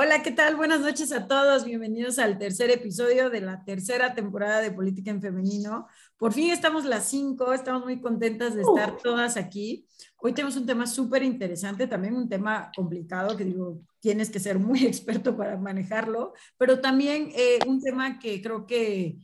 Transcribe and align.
Hola, 0.00 0.22
¿qué 0.22 0.30
tal? 0.30 0.54
Buenas 0.54 0.80
noches 0.80 1.10
a 1.10 1.26
todos. 1.26 1.64
Bienvenidos 1.64 2.20
al 2.20 2.38
tercer 2.38 2.70
episodio 2.70 3.30
de 3.30 3.40
la 3.40 3.64
tercera 3.64 4.14
temporada 4.14 4.60
de 4.60 4.70
Política 4.70 5.10
en 5.10 5.20
Femenino. 5.20 5.88
Por 6.16 6.32
fin 6.32 6.52
estamos 6.52 6.84
las 6.84 7.08
cinco, 7.08 7.52
estamos 7.52 7.82
muy 7.82 8.00
contentas 8.00 8.54
de 8.54 8.62
estar 8.62 8.96
todas 8.98 9.36
aquí. 9.36 9.88
Hoy 10.18 10.34
tenemos 10.34 10.56
un 10.56 10.66
tema 10.66 10.86
súper 10.86 11.24
interesante, 11.24 11.88
también 11.88 12.14
un 12.14 12.28
tema 12.28 12.70
complicado 12.76 13.36
que 13.36 13.44
digo, 13.44 13.80
tienes 13.98 14.30
que 14.30 14.38
ser 14.38 14.60
muy 14.60 14.78
experto 14.86 15.36
para 15.36 15.56
manejarlo, 15.56 16.32
pero 16.56 16.80
también 16.80 17.32
eh, 17.34 17.58
un 17.66 17.80
tema 17.80 18.20
que 18.20 18.40
creo 18.40 18.66
que, 18.66 19.18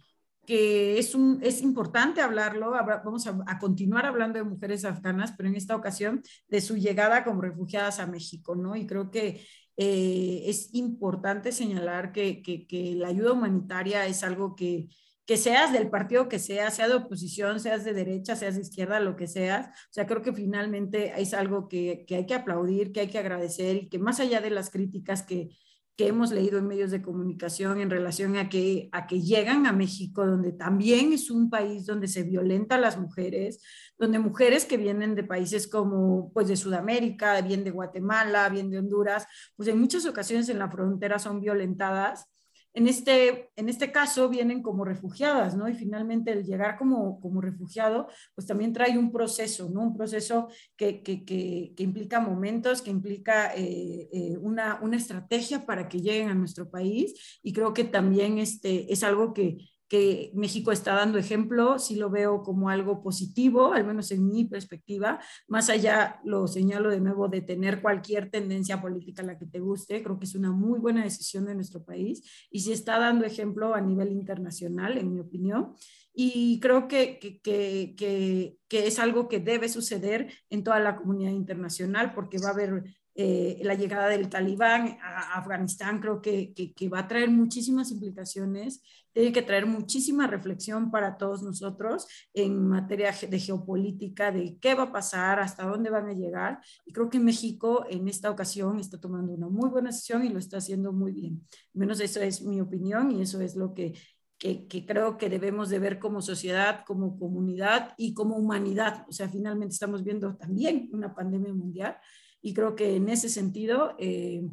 que 0.45 0.99
es, 0.99 1.15
un, 1.15 1.39
es 1.41 1.63
importante 1.63 2.21
hablarlo. 2.21 2.73
Vamos 3.05 3.29
a, 3.29 3.39
a, 3.47 3.61
continuar 3.61 4.07
hablando 4.07 4.41
de 4.41 4.45
mujeres 4.45 4.85
afganas, 4.85 5.35
pero 5.37 5.49
en 5.49 5.55
esta 5.55 5.77
ocasión 5.77 6.21
de 6.49 6.61
su 6.61 6.77
llegada 6.77 7.23
como 7.23 7.43
refugiadas 7.43 8.01
a 8.01 8.09
México, 8.09 8.57
¿no? 8.57 8.75
Y 8.75 8.89
creo 8.89 9.13
que 9.13 9.47
eh, 9.77 10.43
es 10.47 10.73
importante 10.75 11.53
señalar 11.53 12.13
que, 12.13 12.43
que, 12.43 12.95
la 12.97 13.09
ayuda 13.09 13.33
humanitaria 13.33 14.07
es 14.07 14.23
algo 14.23 14.55
que, 14.55 14.89
que 15.27 15.37
seas 15.37 15.73
del 15.73 15.91
partido 15.91 16.29
que 16.29 16.39
seas, 16.39 16.77
sea 16.77 16.89
de 16.89 16.95
oposición, 16.95 17.61
seas 17.61 17.85
de 17.85 17.93
derecha, 17.95 18.37
seas 18.37 18.57
de 18.57 18.63
izquierda, 18.63 19.01
lo 19.01 19.17
que 19.17 19.27
seas. 19.27 19.69
O 19.69 19.93
sea, 19.93 20.07
creo 20.07 20.23
que 20.23 20.33
finalmente 20.33 21.13
es 21.21 21.35
algo 21.35 21.69
que, 21.69 22.05
que 22.07 22.17
hay 22.17 22.27
que 22.27 22.35
aplaudir, 22.35 22.93
que 22.93 23.01
hay 23.01 23.09
que 23.09 23.19
agradecer 23.19 23.77
y 23.77 23.89
que 23.89 23.99
más 23.99 24.21
allá 24.21 24.41
de 24.41 24.51
las 24.51 24.71
críticas 24.71 25.23
que, 25.23 25.51
que 25.97 26.09
hemos 26.09 26.33
leído 26.33 26.59
en 26.59 26.67
medios 26.67 26.91
de 26.91 27.03
comunicación 27.03 27.81
en 27.81 27.91
relación 27.91 28.37
a 28.37 28.49
que, 28.49 28.89
a 28.93 29.07
que 29.07 29.21
llegan 29.21 29.67
a 29.67 29.73
México, 29.73 30.27
donde 30.27 30.53
también 30.53 31.13
es 31.13 31.31
un 31.31 31.49
país 31.49 31.87
donde 31.87 32.09
se 32.09 32.25
violenta 32.25 32.75
a 32.75 32.81
las 32.81 32.99
mujeres, 32.99 33.63
donde 33.97 34.19
mujeres 34.19 34.65
que 34.65 34.77
vienen 34.77 35.15
de 35.15 35.23
países 35.23 35.69
como 35.69 36.33
pues 36.33 36.49
de 36.49 36.57
Sudamérica, 36.57 37.41
bien 37.43 37.63
de 37.63 37.71
Guatemala, 37.71 38.49
bien 38.49 38.71
de 38.71 38.79
Honduras, 38.79 39.27
pues 39.57 39.69
en 39.69 39.79
muchas 39.79 40.05
ocasiones 40.07 40.49
en 40.49 40.59
la 40.59 40.71
frontera 40.71 41.19
son 41.19 41.41
violentadas 41.41 42.27
en 42.75 42.89
este, 42.89 43.51
en 43.57 43.69
este 43.69 43.93
caso 43.93 44.29
vienen 44.29 44.63
como 44.63 44.85
refugiadas, 44.85 45.57
¿no? 45.57 45.69
Y 45.69 45.75
finalmente 45.75 46.33
el 46.33 46.45
llegar 46.45 46.77
como, 46.77 47.21
como 47.21 47.41
refugiado, 47.41 48.09
pues 48.35 48.47
también 48.47 48.73
trae 48.73 48.99
un 48.99 49.13
proceso, 49.13 49.71
¿no? 49.71 49.83
Un 49.83 49.97
proceso 49.97 50.49
que, 50.77 51.03
que, 51.03 51.25
que, 51.25 51.73
que 51.77 51.83
implica 51.85 52.19
momentos, 52.21 52.83
que 52.83 52.91
implica 52.91 53.55
eh, 53.55 54.09
eh, 54.13 54.37
una, 54.41 54.81
una 54.83 54.97
estrategia 54.97 55.65
para 55.65 55.89
que 55.89 56.01
lleguen 56.01 56.29
a 56.31 56.35
nuestro 56.35 56.69
país 56.69 57.41
y 57.43 57.53
creo 57.53 57.73
que 57.73 57.85
también 57.85 58.39
este, 58.39 58.93
es 58.93 59.05
algo 59.05 59.33
que, 59.33 59.57
que 59.89 60.33
México 60.35 60.73
está 60.73 60.95
dando 60.95 61.19
ejemplo, 61.19 61.79
sí 61.79 61.97
lo 61.97 62.11
veo 62.11 62.43
como 62.43 62.69
algo 62.69 63.03
positivo, 63.03 63.73
al 63.73 63.85
menos 63.85 64.11
en 64.11 64.27
mi 64.27 64.45
perspectiva, 64.45 65.21
más 65.47 65.69
allá, 65.69 66.21
lo 66.25 66.49
señalo 66.49 66.91
de 66.91 67.01
nuevo, 67.01 67.29
de 67.29 67.43
tener 67.43 67.83
cualquier 67.83 68.31
tendencia 68.31 68.81
política 68.81 69.23
a 69.23 69.27
la 69.27 69.39
que 69.39 69.47
te 69.47 69.61
guste, 69.61 70.03
creo 70.03 70.19
que 70.19 70.25
es 70.25 70.35
una 70.35 70.51
muy 70.51 70.79
buena 70.79 71.05
decisión 71.05 71.45
de 71.47 71.55
nuestro 71.55 71.85
país 71.85 72.49
y 72.51 72.61
sí 72.61 72.73
está 72.73 72.99
dando 72.99 73.25
ejemplo 73.25 73.75
a 73.75 73.81
nivel 73.81 74.11
internacional, 74.13 74.99
en 74.99 75.13
mi 75.13 75.21
opinión. 75.21 75.75
Y 76.17 76.61
creo 76.61 76.87
que, 76.87 77.19
que, 77.19 77.41
que, 77.43 78.57
que 78.69 78.87
es 78.87 78.99
algo 79.01 79.29
que 79.29 79.41
debe 79.41 79.69
suceder 79.69 80.33
en 80.49 80.63
toda 80.63 80.79
la 80.79 80.97
comunidad 80.97 81.33
internacional 81.33 82.15
porque 82.15 82.39
va 82.39 82.51
a 82.51 82.53
haber 82.53 82.85
eh, 83.17 83.61
la 83.63 83.75
llegada 83.75 84.09
del 84.09 84.29
talibán 84.29 84.99
a 85.01 85.39
Afganistán 85.39 86.01
creo 86.01 86.21
que, 86.21 86.53
que, 86.53 86.89
va 86.89 87.01
a 87.01 87.09
traer 87.09 87.31
muchísimas 87.31 87.93
implicaciones, 87.93 88.83
tiene 89.13 89.33
que 89.33 89.43
traer 89.43 89.67
muchísima 89.67 90.27
reflexión 90.27 90.91
para 90.91 91.17
todos 91.17 91.45
nosotros 91.45 92.09
en 92.33 92.67
materia 92.67 93.13
de 93.13 93.39
geopolítica, 93.39 94.33
de 94.33 94.59
qué 94.59 94.75
va 94.75 94.85
a 94.85 94.93
pasar, 94.93 95.39
hasta 95.39 95.65
dónde 95.65 95.91
van 95.91 96.09
a 96.09 96.13
llegar. 96.13 96.59
Y 96.85 96.93
creo 96.93 97.09
que 97.09 97.21
México 97.21 97.87
en 97.89 98.09
esta 98.09 98.31
ocasión 98.31 98.81
está 98.81 98.99
tomando 98.99 99.33
una 99.33 99.49
muy 99.49 99.71
buena 99.71 99.91
decisión 99.91 100.25
y 100.25 100.31
lo 100.31 100.41
está 100.41 100.57
haciendo 100.57 100.93
muy 100.93 101.13
bien. 101.13 101.47
Menos 101.73 102.01
eso 102.01 102.21
es 102.21 102.43
mi 102.43 102.61
opinión 102.61 103.13
y 103.13 103.23
eso 103.23 103.41
es 103.41 103.55
lo 103.55 103.75
que 103.75 103.95
que, 104.37 104.67
que, 104.67 104.85
creo 104.85 105.17
que 105.17 105.31
debemos 105.31 105.71
de 105.71 105.79
ver 105.79 105.99
como 105.99 106.21
sociedad, 106.21 106.85
como 106.85 107.17
comunidad 107.19 107.95
y 107.97 108.13
como 108.13 108.37
humanidad. 108.37 109.07
O 109.09 109.13
sea, 109.13 109.29
finalmente 109.29 109.73
estamos 109.73 110.03
viendo 110.03 110.37
también 110.37 110.91
una 110.93 111.15
pandemia 111.15 111.55
mundial 111.55 111.97
y 112.45 112.53
creo 112.53 112.77
que 112.77 112.97
en 112.97 113.09
ese 113.09 113.31
sentido, 113.31 113.97
eh, 113.99 114.47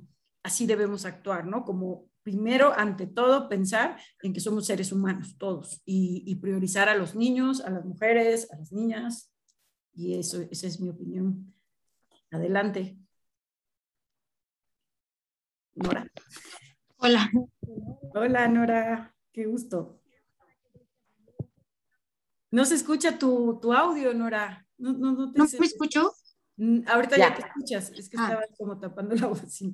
así 0.43 0.65
debemos 0.65 1.03
actuar, 1.03 1.45
¿no? 1.45 1.65
Como 1.65 2.09
primero, 2.23 2.71
ante 2.73 3.05
todo, 3.05 3.49
pensar 3.49 3.99
en 4.21 4.31
que 4.31 4.39
somos 4.39 4.65
seres 4.65 4.93
humanos 4.93 5.35
todos 5.37 5.81
y, 5.83 6.33
priorizar 6.35 6.87
a 6.87 6.95
los 6.95 7.15
niños, 7.15 7.59
a 7.59 7.69
las 7.69 7.83
mujeres, 7.83 8.49
a 8.53 8.55
las 8.55 8.71
niñas. 8.71 9.29
Y 9.93 10.17
eso, 10.17 10.41
esa 10.49 10.67
es 10.67 10.79
mi 10.79 10.87
opinión. 10.87 11.53
Adelante. 12.31 12.97
Nora. 15.75 16.09
Hola. 16.95 17.29
Hola, 18.13 18.47
Nora. 18.47 19.13
Qué 19.33 19.47
gusto. 19.47 19.99
No 22.51 22.63
se 22.63 22.75
escucha 22.75 23.19
tu, 23.19 23.59
tu 23.61 23.73
audio, 23.73 24.13
Nora. 24.13 24.65
No, 24.77 24.93
no, 24.93 25.11
no, 25.11 25.33
te 25.33 25.39
¿No 25.39 25.45
me 25.59 25.65
escucho? 25.65 26.13
Ahorita 26.87 27.17
ya, 27.17 27.33
te 27.33 27.41
escuchas, 27.41 27.91
es 27.97 28.07
que 28.07 28.17
ah. 28.19 28.23
estaba 28.23 28.43
como 28.57 28.79
tapando 28.79 29.15
la 29.15 29.27
bocina. 29.27 29.73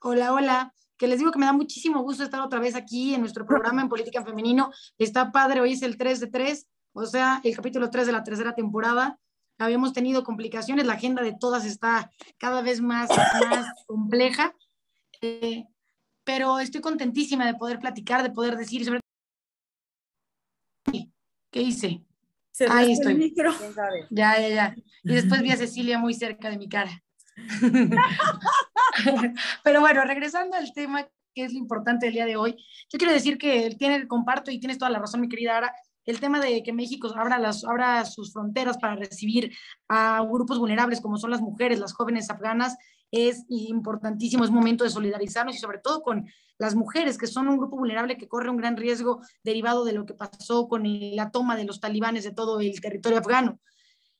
Hola, 0.00 0.32
hola. 0.32 0.74
Que 0.96 1.08
les 1.08 1.18
digo 1.18 1.32
que 1.32 1.38
me 1.38 1.46
da 1.46 1.52
muchísimo 1.52 2.02
gusto 2.02 2.22
estar 2.22 2.40
otra 2.40 2.60
vez 2.60 2.76
aquí 2.76 3.14
en 3.14 3.20
nuestro 3.20 3.44
programa 3.44 3.82
en 3.82 3.88
Política 3.88 4.20
en 4.20 4.26
Femenino. 4.26 4.70
Está 4.96 5.32
padre, 5.32 5.60
hoy 5.60 5.72
es 5.72 5.82
el 5.82 5.98
3 5.98 6.20
de 6.20 6.26
3, 6.28 6.68
o 6.92 7.04
sea, 7.04 7.40
el 7.42 7.54
capítulo 7.54 7.90
3 7.90 8.06
de 8.06 8.12
la 8.12 8.22
tercera 8.22 8.54
temporada. 8.54 9.18
Habíamos 9.58 9.92
tenido 9.92 10.22
complicaciones, 10.22 10.86
la 10.86 10.94
agenda 10.94 11.22
de 11.22 11.34
todas 11.38 11.64
está 11.64 12.10
cada 12.38 12.62
vez 12.62 12.80
más, 12.80 13.08
más 13.50 13.66
compleja, 13.86 14.54
eh, 15.20 15.64
pero 16.22 16.60
estoy 16.60 16.80
contentísima 16.80 17.44
de 17.44 17.54
poder 17.54 17.80
platicar, 17.80 18.22
de 18.22 18.30
poder 18.30 18.56
decir 18.56 18.84
sobre 18.84 19.00
qué 21.50 21.60
hice. 21.60 22.04
Ahí 22.68 22.92
estoy. 22.92 23.14
micro. 23.14 23.52
Ya, 24.10 24.40
ya, 24.40 24.48
ya. 24.48 24.74
Y 25.02 25.08
después 25.14 25.42
vi 25.42 25.50
a 25.50 25.56
Cecilia 25.56 25.98
muy 25.98 26.14
cerca 26.14 26.50
de 26.50 26.58
mi 26.58 26.68
cara. 26.68 27.02
Pero 29.64 29.80
bueno, 29.80 30.04
regresando 30.04 30.56
al 30.56 30.72
tema 30.72 31.08
que 31.34 31.44
es 31.44 31.52
lo 31.52 31.58
importante 31.58 32.06
del 32.06 32.14
día 32.14 32.26
de 32.26 32.36
hoy, 32.36 32.54
yo 32.92 32.98
quiero 32.98 33.12
decir 33.12 33.38
que 33.38 33.74
tiene, 33.76 34.06
comparto 34.06 34.52
y 34.52 34.60
tienes 34.60 34.78
toda 34.78 34.90
la 34.90 35.00
razón, 35.00 35.20
mi 35.20 35.28
querida 35.28 35.56
Ara, 35.56 35.74
el 36.04 36.20
tema 36.20 36.38
de 36.38 36.62
que 36.62 36.72
México 36.72 37.12
abra, 37.16 37.38
las, 37.38 37.64
abra 37.64 38.04
sus 38.04 38.32
fronteras 38.32 38.78
para 38.78 38.94
recibir 38.94 39.52
a 39.88 40.22
grupos 40.22 40.60
vulnerables 40.60 41.00
como 41.00 41.16
son 41.16 41.30
las 41.30 41.40
mujeres, 41.40 41.80
las 41.80 41.92
jóvenes 41.92 42.30
afganas, 42.30 42.76
es 43.10 43.44
importantísimo, 43.48 44.44
es 44.44 44.50
momento 44.50 44.84
de 44.84 44.90
solidarizarnos 44.90 45.56
y 45.56 45.58
sobre 45.58 45.78
todo 45.78 46.02
con 46.02 46.26
las 46.58 46.74
mujeres, 46.74 47.18
que 47.18 47.26
son 47.26 47.48
un 47.48 47.58
grupo 47.58 47.76
vulnerable 47.76 48.16
que 48.16 48.28
corre 48.28 48.50
un 48.50 48.56
gran 48.56 48.76
riesgo 48.76 49.20
derivado 49.42 49.84
de 49.84 49.92
lo 49.92 50.06
que 50.06 50.14
pasó 50.14 50.68
con 50.68 50.82
la 50.84 51.30
toma 51.30 51.56
de 51.56 51.64
los 51.64 51.80
talibanes 51.80 52.24
de 52.24 52.32
todo 52.32 52.60
el 52.60 52.80
territorio 52.80 53.18
afgano. 53.18 53.60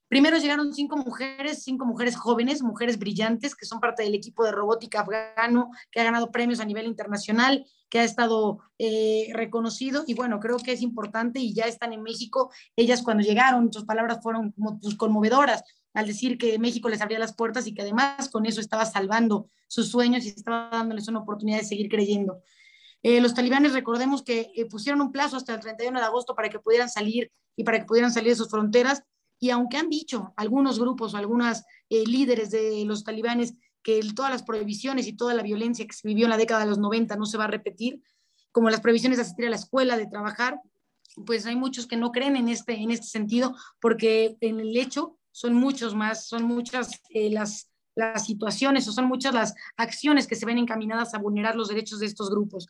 Primero 0.08 0.36
llegaron 0.36 0.72
cinco 0.72 0.96
mujeres, 0.96 1.64
cinco 1.64 1.86
mujeres 1.86 2.14
jóvenes, 2.16 2.62
mujeres 2.62 2.98
brillantes, 2.98 3.56
que 3.56 3.66
son 3.66 3.80
parte 3.80 4.02
del 4.02 4.14
equipo 4.14 4.44
de 4.44 4.52
robótica 4.52 5.00
afgano, 5.00 5.70
que 5.90 6.00
ha 6.00 6.04
ganado 6.04 6.30
premios 6.30 6.60
a 6.60 6.64
nivel 6.64 6.86
internacional, 6.86 7.66
que 7.88 8.00
ha 8.00 8.04
estado 8.04 8.60
eh, 8.78 9.30
reconocido. 9.32 10.04
Y 10.06 10.14
bueno, 10.14 10.38
creo 10.40 10.58
que 10.58 10.72
es 10.72 10.82
importante 10.82 11.40
y 11.40 11.54
ya 11.54 11.64
están 11.64 11.92
en 11.92 12.02
México. 12.02 12.52
Ellas 12.76 13.02
cuando 13.02 13.24
llegaron, 13.24 13.72
sus 13.72 13.86
palabras 13.86 14.20
fueron 14.22 14.52
pues, 14.52 14.94
conmovedoras 14.94 15.64
al 15.94 16.06
decir 16.06 16.36
que 16.36 16.58
México 16.58 16.88
les 16.88 17.00
abría 17.00 17.18
las 17.18 17.34
puertas 17.34 17.66
y 17.66 17.74
que 17.74 17.82
además 17.82 18.28
con 18.28 18.44
eso 18.46 18.60
estaba 18.60 18.84
salvando 18.84 19.48
sus 19.68 19.88
sueños 19.88 20.24
y 20.24 20.28
estaba 20.28 20.68
dándoles 20.70 21.08
una 21.08 21.20
oportunidad 21.20 21.58
de 21.58 21.64
seguir 21.64 21.88
creyendo. 21.88 22.42
Eh, 23.02 23.20
los 23.20 23.34
talibanes, 23.34 23.72
recordemos 23.72 24.22
que 24.22 24.50
eh, 24.56 24.66
pusieron 24.66 25.00
un 25.00 25.12
plazo 25.12 25.36
hasta 25.36 25.54
el 25.54 25.60
31 25.60 25.98
de 25.98 26.04
agosto 26.04 26.34
para 26.34 26.48
que 26.48 26.58
pudieran 26.58 26.88
salir 26.88 27.30
y 27.56 27.64
para 27.64 27.78
que 27.78 27.84
pudieran 27.84 28.12
salir 28.12 28.30
de 28.30 28.36
sus 28.36 28.50
fronteras 28.50 29.02
y 29.38 29.50
aunque 29.50 29.76
han 29.76 29.90
dicho 29.90 30.32
algunos 30.36 30.78
grupos 30.80 31.14
o 31.14 31.16
algunas 31.16 31.64
eh, 31.90 32.04
líderes 32.06 32.50
de 32.50 32.84
los 32.86 33.04
talibanes 33.04 33.54
que 33.82 34.00
todas 34.16 34.30
las 34.30 34.42
prohibiciones 34.42 35.06
y 35.06 35.12
toda 35.12 35.34
la 35.34 35.42
violencia 35.42 35.86
que 35.86 35.92
se 35.92 36.08
vivió 36.08 36.24
en 36.24 36.30
la 36.30 36.38
década 36.38 36.60
de 36.60 36.70
los 36.70 36.78
90 36.78 37.16
no 37.16 37.26
se 37.26 37.36
va 37.36 37.44
a 37.44 37.48
repetir, 37.48 38.02
como 38.50 38.70
las 38.70 38.80
prohibiciones 38.80 39.18
de 39.18 39.22
asistir 39.22 39.46
a 39.46 39.50
la 39.50 39.56
escuela, 39.56 39.98
de 39.98 40.06
trabajar, 40.06 40.60
pues 41.26 41.44
hay 41.44 41.56
muchos 41.56 41.86
que 41.86 41.96
no 41.96 42.10
creen 42.10 42.36
en 42.36 42.48
este, 42.48 42.74
en 42.74 42.90
este 42.90 43.06
sentido, 43.06 43.54
porque 43.80 44.36
en 44.40 44.60
el 44.60 44.76
hecho 44.76 45.18
son 45.34 45.54
muchos 45.54 45.94
más, 45.94 46.28
son 46.28 46.44
muchas 46.44 47.00
eh, 47.10 47.28
las, 47.30 47.70
las 47.96 48.24
situaciones 48.24 48.86
o 48.86 48.92
son 48.92 49.06
muchas 49.06 49.34
las 49.34 49.54
acciones 49.76 50.28
que 50.28 50.36
se 50.36 50.46
ven 50.46 50.58
encaminadas 50.58 51.14
a 51.14 51.18
vulnerar 51.18 51.56
los 51.56 51.68
derechos 51.68 51.98
de 51.98 52.06
estos 52.06 52.30
grupos 52.30 52.68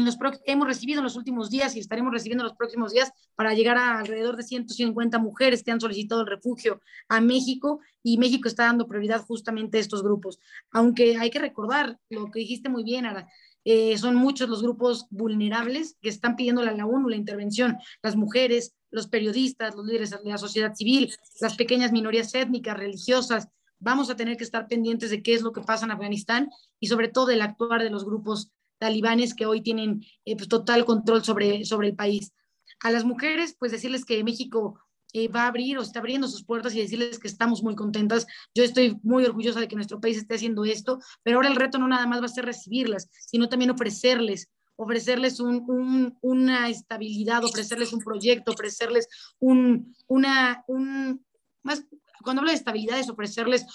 los 0.00 0.16
hemos 0.46 0.66
recibido 0.66 1.00
en 1.00 1.04
los 1.04 1.16
últimos 1.16 1.50
días 1.50 1.76
y 1.76 1.78
estaremos 1.78 2.12
recibiendo 2.12 2.42
en 2.42 2.48
los 2.48 2.56
próximos 2.56 2.92
días 2.92 3.12
para 3.34 3.52
llegar 3.52 3.76
a 3.76 3.98
alrededor 3.98 4.36
de 4.36 4.42
150 4.42 5.18
mujeres 5.18 5.62
que 5.62 5.72
han 5.72 5.80
solicitado 5.80 6.22
el 6.22 6.26
refugio 6.26 6.80
a 7.08 7.20
México 7.20 7.80
y 8.02 8.16
México 8.16 8.48
está 8.48 8.64
dando 8.64 8.86
prioridad 8.86 9.20
justamente 9.20 9.76
a 9.76 9.80
estos 9.80 10.02
grupos. 10.02 10.38
Aunque 10.70 11.18
hay 11.18 11.30
que 11.30 11.38
recordar 11.38 11.98
lo 12.08 12.30
que 12.30 12.40
dijiste 12.40 12.70
muy 12.70 12.82
bien, 12.82 13.04
Ara, 13.04 13.28
eh, 13.66 13.96
son 13.98 14.14
muchos 14.14 14.48
los 14.48 14.62
grupos 14.62 15.06
vulnerables 15.10 15.96
que 16.00 16.08
están 16.08 16.36
pidiendo 16.36 16.62
a 16.62 16.64
la 16.64 16.86
ONU 16.86 17.08
la 17.08 17.16
intervención, 17.16 17.76
las 18.02 18.16
mujeres, 18.16 18.74
los 18.94 19.08
periodistas, 19.08 19.74
los 19.74 19.84
líderes 19.84 20.10
de 20.10 20.18
la 20.24 20.38
sociedad 20.38 20.74
civil, 20.74 21.12
las 21.40 21.56
pequeñas 21.56 21.92
minorías 21.92 22.34
étnicas, 22.34 22.76
religiosas, 22.76 23.48
vamos 23.80 24.08
a 24.08 24.16
tener 24.16 24.36
que 24.36 24.44
estar 24.44 24.68
pendientes 24.68 25.10
de 25.10 25.22
qué 25.22 25.34
es 25.34 25.42
lo 25.42 25.52
que 25.52 25.60
pasa 25.60 25.84
en 25.84 25.90
Afganistán 25.90 26.50
y 26.78 26.86
sobre 26.86 27.08
todo 27.08 27.26
del 27.26 27.42
actuar 27.42 27.82
de 27.82 27.90
los 27.90 28.04
grupos 28.04 28.50
talibanes 28.78 29.34
que 29.34 29.46
hoy 29.46 29.62
tienen 29.62 30.04
eh, 30.24 30.36
pues, 30.36 30.48
total 30.48 30.84
control 30.84 31.24
sobre, 31.24 31.64
sobre 31.64 31.88
el 31.88 31.96
país. 31.96 32.32
A 32.80 32.90
las 32.90 33.04
mujeres, 33.04 33.56
pues 33.58 33.72
decirles 33.72 34.04
que 34.04 34.22
México 34.22 34.78
eh, 35.12 35.28
va 35.28 35.42
a 35.42 35.48
abrir 35.48 35.78
o 35.78 35.82
está 35.82 35.98
abriendo 35.98 36.28
sus 36.28 36.44
puertas 36.44 36.74
y 36.74 36.80
decirles 36.80 37.18
que 37.18 37.28
estamos 37.28 37.62
muy 37.62 37.74
contentas. 37.74 38.26
Yo 38.54 38.62
estoy 38.62 38.98
muy 39.02 39.24
orgullosa 39.24 39.60
de 39.60 39.68
que 39.68 39.76
nuestro 39.76 40.00
país 40.00 40.16
esté 40.16 40.36
haciendo 40.36 40.64
esto, 40.64 41.00
pero 41.22 41.38
ahora 41.38 41.48
el 41.48 41.56
reto 41.56 41.78
no 41.78 41.88
nada 41.88 42.06
más 42.06 42.20
va 42.20 42.26
a 42.26 42.28
ser 42.28 42.44
recibirlas, 42.44 43.08
sino 43.26 43.48
también 43.48 43.70
ofrecerles 43.70 44.50
ofrecerles 44.76 45.40
un, 45.40 46.16
una 46.20 46.68
estabilidad, 46.68 47.44
ofrecerles 47.44 47.92
un 47.92 48.00
proyecto, 48.00 48.52
ofrecerles 48.52 49.08
un, 49.38 49.94
una, 50.06 50.64
un, 50.66 51.24
más, 51.62 51.84
cuando 52.22 52.40
hablo 52.40 52.50
de 52.50 52.56
estabilidad 52.56 52.98
es 52.98 53.08
ofrecerles 53.08 53.66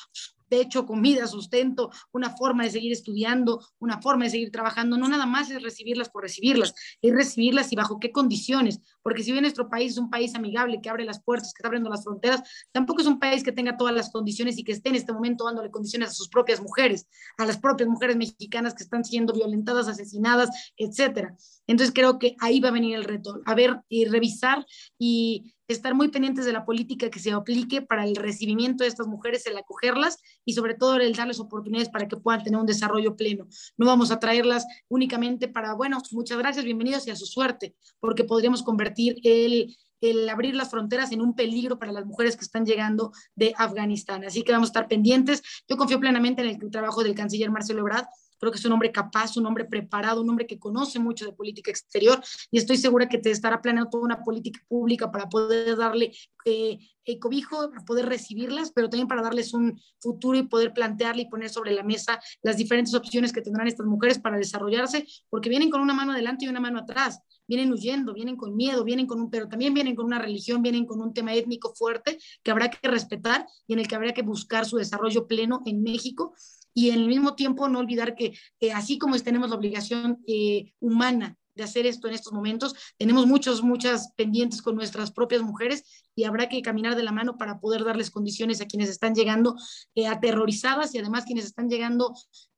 techo, 0.50 0.86
comida, 0.86 1.28
sustento, 1.28 1.92
una 2.12 2.36
forma 2.36 2.64
de 2.64 2.72
seguir 2.72 2.92
estudiando, 2.92 3.66
una 3.78 4.02
forma 4.02 4.26
de 4.26 4.32
seguir 4.32 4.52
trabajando. 4.52 4.98
No 4.98 5.08
nada 5.08 5.26
más 5.26 5.50
es 5.52 5.62
recibirlas 5.62 6.10
por 6.10 6.24
recibirlas, 6.24 6.74
es 7.02 7.14
recibirlas 7.14 7.72
y 7.72 7.76
bajo 7.76 8.00
qué 8.00 8.12
condiciones. 8.12 8.82
Porque 9.02 9.24
si 9.24 9.32
bien 9.32 9.44
nuestro 9.44 9.70
país 9.70 9.94
es 9.94 9.98
un 9.98 10.10
país 10.10 10.36
amigable, 10.36 10.80
que 10.82 10.90
abre 10.90 11.06
las 11.06 11.22
puertas, 11.24 11.54
que 11.54 11.60
está 11.60 11.68
abriendo 11.68 11.90
las 11.90 12.04
fronteras, 12.04 12.42
tampoco 12.72 13.02
es 13.02 13.08
un 13.08 13.20
país 13.20 13.44
que 13.44 13.52
tenga 13.52 13.78
todas 13.78 13.94
las 13.94 14.12
condiciones 14.12 14.58
y 14.58 14.64
que 14.64 14.72
esté 14.72 14.90
en 14.90 14.96
este 14.96 15.14
momento 15.14 15.46
dándole 15.46 15.72
condiciones 15.72 16.10
a 16.10 16.14
sus 16.14 16.30
propias 16.30 16.62
mujeres, 16.62 17.08
a 17.38 17.46
las 17.46 17.58
propias 17.58 17.90
mujeres 17.90 18.16
mexicanas 18.16 18.74
que 18.74 18.84
están 18.84 19.04
siendo 19.04 19.34
violentadas, 19.34 19.88
asesinadas, 19.88 20.50
etcétera. 20.78 21.36
Entonces 21.68 21.94
creo 21.94 22.20
que 22.20 22.36
ahí 22.40 22.60
va 22.60 22.70
a 22.70 22.74
venir 22.74 22.96
el 22.96 23.04
reto, 23.04 23.42
a 23.46 23.56
ver 23.56 23.82
y 23.90 24.06
revisar 24.06 24.66
y 24.98 25.54
estar 25.68 25.94
muy 25.94 26.08
pendientes 26.08 26.46
de 26.46 26.52
la 26.52 26.66
política 26.66 27.10
que 27.10 27.20
se 27.20 27.32
aplique 27.32 27.84
para 27.84 28.04
el 28.06 28.16
recibimiento 28.16 28.84
de 28.84 28.90
estas 28.90 29.08
mujeres, 29.08 29.46
el 29.46 29.58
acogerlas 29.58 30.18
y 30.44 30.54
sobre 30.54 30.74
todo 30.74 30.96
el 30.96 31.14
darles 31.14 31.40
oportunidades 31.40 31.90
para 31.90 32.08
que 32.08 32.18
puedan 32.18 32.44
tener 32.44 32.60
un 32.60 32.66
desarrollo 32.66 33.16
pleno. 33.16 33.48
No 33.78 33.86
vamos 33.86 34.10
a 34.10 34.20
traerlas 34.20 34.66
únicamente 34.88 35.48
para, 35.48 35.74
bueno, 35.74 36.00
muchas 36.12 36.40
gracias, 36.40 36.66
bienvenidos 36.66 37.06
y 37.08 37.12
a 37.12 37.16
su 37.16 37.28
suerte, 37.28 37.76
porque 38.00 38.24
podríamos 38.24 38.64
convertir 38.64 38.89
el, 38.98 39.76
el 40.02 40.30
abrir 40.30 40.56
las 40.56 40.70
fronteras 40.70 41.12
en 41.12 41.22
un 41.22 41.36
peligro 41.36 41.78
para 41.80 41.92
las 41.92 42.06
mujeres 42.06 42.36
que 42.36 42.46
están 42.46 42.66
llegando 42.66 43.12
de 43.36 43.54
Afganistán. 43.58 44.24
Así 44.24 44.44
que 44.44 44.52
vamos 44.52 44.70
a 44.70 44.72
estar 44.72 44.88
pendientes. 44.88 45.44
Yo 45.68 45.78
confío 45.78 46.00
plenamente 46.00 46.42
en 46.42 46.62
el 46.62 46.72
trabajo 46.72 47.04
del 47.04 47.16
canciller 47.16 47.52
Marcelo 47.52 47.82
Ebrard 47.82 48.06
Creo 48.40 48.52
que 48.52 48.58
es 48.58 48.66
un 48.66 48.72
hombre 48.72 48.92
capaz, 48.92 49.38
un 49.38 49.46
hombre 49.46 49.66
preparado, 49.66 50.22
un 50.22 50.30
hombre 50.30 50.48
que 50.48 50.60
conoce 50.60 51.00
mucho 51.00 51.26
de 51.26 51.34
política 51.34 51.72
exterior 51.72 52.22
y 52.52 52.58
estoy 52.58 52.78
segura 52.78 53.10
que 53.10 53.18
te 53.18 53.32
estará 53.32 53.62
planeando 53.62 53.90
toda 53.90 54.04
una 54.04 54.24
política 54.24 54.62
pública 54.68 55.12
para 55.12 55.30
poder 55.30 55.76
darle 55.76 56.12
eh, 56.46 56.80
eh, 57.06 57.20
cobijo, 57.20 57.70
para 57.70 57.84
poder 57.86 58.06
recibirlas, 58.06 58.72
pero 58.72 58.90
también 58.90 59.08
para 59.08 59.22
darles 59.22 59.54
un 59.54 59.80
futuro 60.00 60.38
y 60.38 60.44
poder 60.44 60.74
plantearle 60.74 61.24
y 61.24 61.30
poner 61.30 61.50
sobre 61.50 61.72
la 61.72 61.84
mesa 61.84 62.20
las 62.44 62.58
diferentes 62.58 62.94
opciones 62.94 63.34
que 63.34 63.42
tendrán 63.42 63.68
estas 63.68 63.88
mujeres 63.88 64.20
para 64.20 64.38
desarrollarse, 64.38 65.08
porque 65.30 65.50
vienen 65.50 65.70
con 65.70 65.82
una 65.82 65.94
mano 65.94 66.12
adelante 66.14 66.46
y 66.46 66.50
una 66.50 66.60
mano 66.60 66.80
atrás. 66.80 67.20
Vienen 67.48 67.72
huyendo, 67.72 68.14
vienen 68.14 68.36
con 68.36 68.56
miedo, 68.56 68.84
vienen 68.84 69.08
con 69.08 69.20
un, 69.20 69.32
pero 69.32 69.50
también 69.50 69.74
vienen 69.74 69.96
con 69.96 70.06
una 70.06 70.20
religión, 70.20 70.62
vienen 70.62 70.86
con 70.86 71.02
un 71.02 71.12
tema 71.14 71.34
étnico 71.34 71.74
fuerte 71.74 72.20
que 72.44 72.52
habrá 72.52 72.70
que 72.70 72.88
respetar 72.88 73.48
y 73.66 73.74
en 73.74 73.80
el 73.80 73.88
que 73.88 73.96
habrá 73.96 74.14
que 74.14 74.22
buscar 74.22 74.66
su 74.66 74.78
desarrollo 74.78 75.26
pleno 75.26 75.64
en 75.66 75.82
México 75.82 76.36
y 76.80 76.92
en 76.92 77.00
el 77.02 77.08
mismo 77.10 77.36
tiempo 77.36 77.68
no 77.68 77.80
olvidar 77.80 78.16
que 78.16 78.40
así 78.74 78.98
como 78.98 79.20
tenemos 79.20 79.50
la 79.50 79.58
obligación 79.58 80.24
eh, 80.26 80.72
humana 80.80 81.38
de 81.54 81.64
hacer 81.64 81.86
esto 81.86 82.08
en 82.08 82.14
estos 82.14 82.32
momentos, 82.32 82.74
tenemos 82.98 83.26
muchos, 83.26 83.62
muchas 83.62 84.14
pendientes 84.16 84.62
con 84.62 84.76
nuestras 84.76 85.12
propias 85.12 85.42
mujeres 85.42 85.84
y 86.16 86.24
habrá 86.24 86.48
que 86.48 86.62
caminar 86.62 86.96
de 86.96 87.04
la 87.04 87.12
mano 87.12 87.38
para 87.38 87.60
poder 87.60 87.84
darles 87.84 88.12
condiciones 88.12 88.62
a 88.62 88.66
quienes 88.66 88.88
están 88.88 89.14
llegando 89.14 89.58
eh, 89.94 90.08
aterrorizadas 90.08 90.96
y 90.96 91.00
además 91.00 91.26
quienes 91.26 91.44
están 91.44 91.70
llegando 91.70 92.14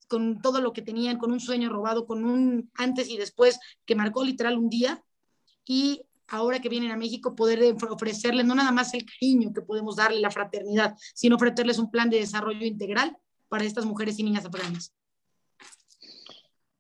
con 0.08 0.40
todo 0.40 0.62
lo 0.62 0.72
que 0.72 0.84
tenían, 0.84 1.18
con 1.18 1.32
un 1.32 1.40
sueño 1.40 1.70
robado, 1.70 2.06
con 2.06 2.24
un 2.24 2.70
antes 2.76 3.10
y 3.10 3.18
después 3.18 3.60
que 3.88 3.96
marcó 3.96 4.24
literal 4.24 4.56
un 4.56 4.70
día. 4.70 5.04
Y 5.66 6.04
ahora 6.28 6.60
que 6.60 6.70
vienen 6.70 6.92
a 6.92 6.96
México 6.98 7.34
poder 7.36 7.76
ofrecerles 7.90 8.46
no 8.46 8.54
nada 8.54 8.72
más 8.72 8.94
el 8.94 9.04
cariño 9.04 9.52
que 9.52 9.62
podemos 9.62 9.96
darle, 9.96 10.20
la 10.20 10.30
fraternidad, 10.30 10.96
sino 11.16 11.38
ofrecerles 11.38 11.80
un 11.80 11.90
plan 11.90 12.12
de 12.12 12.20
desarrollo 12.20 12.68
integral 12.68 13.18
para 13.52 13.66
estas 13.66 13.86
mujeres 13.86 14.18
y 14.18 14.24
niñas 14.24 14.46
afganas. 14.46 14.96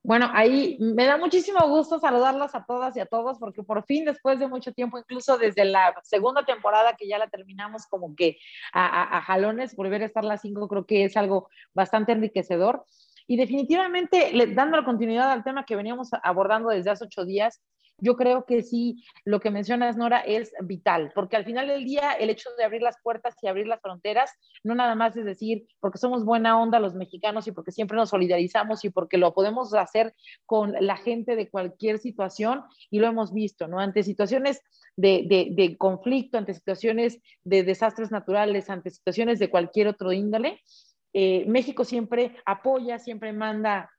Bueno, 0.03 0.31
ahí 0.33 0.77
me 0.79 1.05
da 1.05 1.17
muchísimo 1.17 1.59
gusto 1.67 1.99
saludarlas 1.99 2.55
a 2.55 2.65
todas 2.65 2.95
y 2.95 3.01
a 3.01 3.05
todos, 3.05 3.37
porque 3.37 3.61
por 3.61 3.83
fin, 3.85 4.05
después 4.05 4.39
de 4.39 4.47
mucho 4.47 4.71
tiempo, 4.71 4.97
incluso 4.97 5.37
desde 5.37 5.65
la 5.65 5.93
segunda 6.03 6.45
temporada 6.45 6.95
que 6.95 7.09
ya 7.09 7.19
la 7.19 7.27
terminamos 7.27 7.85
como 7.87 8.15
que 8.15 8.37
a, 8.73 9.21
jalones, 9.21 9.75
volver 9.75 10.01
a 10.01 10.05
estar 10.05 10.23
las 10.23 10.41
cinco 10.41 10.69
creo 10.69 10.85
que 10.85 11.03
es 11.03 11.17
algo 11.17 11.49
bastante 11.73 12.13
enriquecedor. 12.13 12.85
Y 13.27 13.35
definitivamente, 13.35 14.31
dando 14.55 14.77
la 14.77 14.85
continuidad 14.85 15.29
al 15.29 15.43
tema 15.43 15.65
que 15.65 15.75
veníamos 15.75 16.09
abordando 16.23 16.69
desde 16.69 16.89
hace 16.89 17.03
ocho 17.03 17.25
días, 17.25 17.61
yo 18.01 18.17
creo 18.17 18.45
que 18.45 18.63
sí, 18.63 19.03
lo 19.23 19.39
que 19.39 19.51
mencionas, 19.51 19.95
Nora, 19.95 20.19
es 20.19 20.51
vital, 20.63 21.11
porque 21.15 21.37
al 21.37 21.45
final 21.45 21.67
del 21.67 21.85
día 21.85 22.13
el 22.13 22.29
hecho 22.29 22.49
de 22.57 22.63
abrir 22.63 22.81
las 22.81 22.97
puertas 23.01 23.35
y 23.41 23.47
abrir 23.47 23.67
las 23.67 23.79
fronteras, 23.79 24.31
no 24.63 24.75
nada 24.75 24.95
más 24.95 25.15
es 25.15 25.23
decir, 25.23 25.65
porque 25.79 25.99
somos 25.99 26.25
buena 26.25 26.59
onda 26.59 26.79
los 26.79 26.95
mexicanos 26.95 27.47
y 27.47 27.51
porque 27.51 27.71
siempre 27.71 27.95
nos 27.95 28.09
solidarizamos 28.09 28.83
y 28.83 28.89
porque 28.89 29.17
lo 29.17 29.33
podemos 29.33 29.73
hacer 29.73 30.13
con 30.45 30.73
la 30.79 30.97
gente 30.97 31.35
de 31.35 31.49
cualquier 31.49 31.99
situación 31.99 32.63
y 32.89 32.99
lo 32.99 33.07
hemos 33.07 33.33
visto, 33.33 33.67
¿no? 33.67 33.79
Ante 33.79 34.03
situaciones 34.03 34.61
de, 34.97 35.25
de 35.55 35.77
conflicto, 35.77 36.37
ante 36.37 36.53
situaciones 36.53 37.19
de 37.43 37.63
desastres 37.63 38.11
naturales, 38.11 38.69
ante 38.69 38.89
situaciones 38.89 39.39
de 39.39 39.49
cualquier 39.49 39.87
otro 39.87 40.11
índole, 40.11 40.59
eh, 41.13 41.45
México 41.47 41.83
siempre 41.83 42.37
apoya, 42.45 42.97
siempre 42.99 43.33
manda 43.33 43.89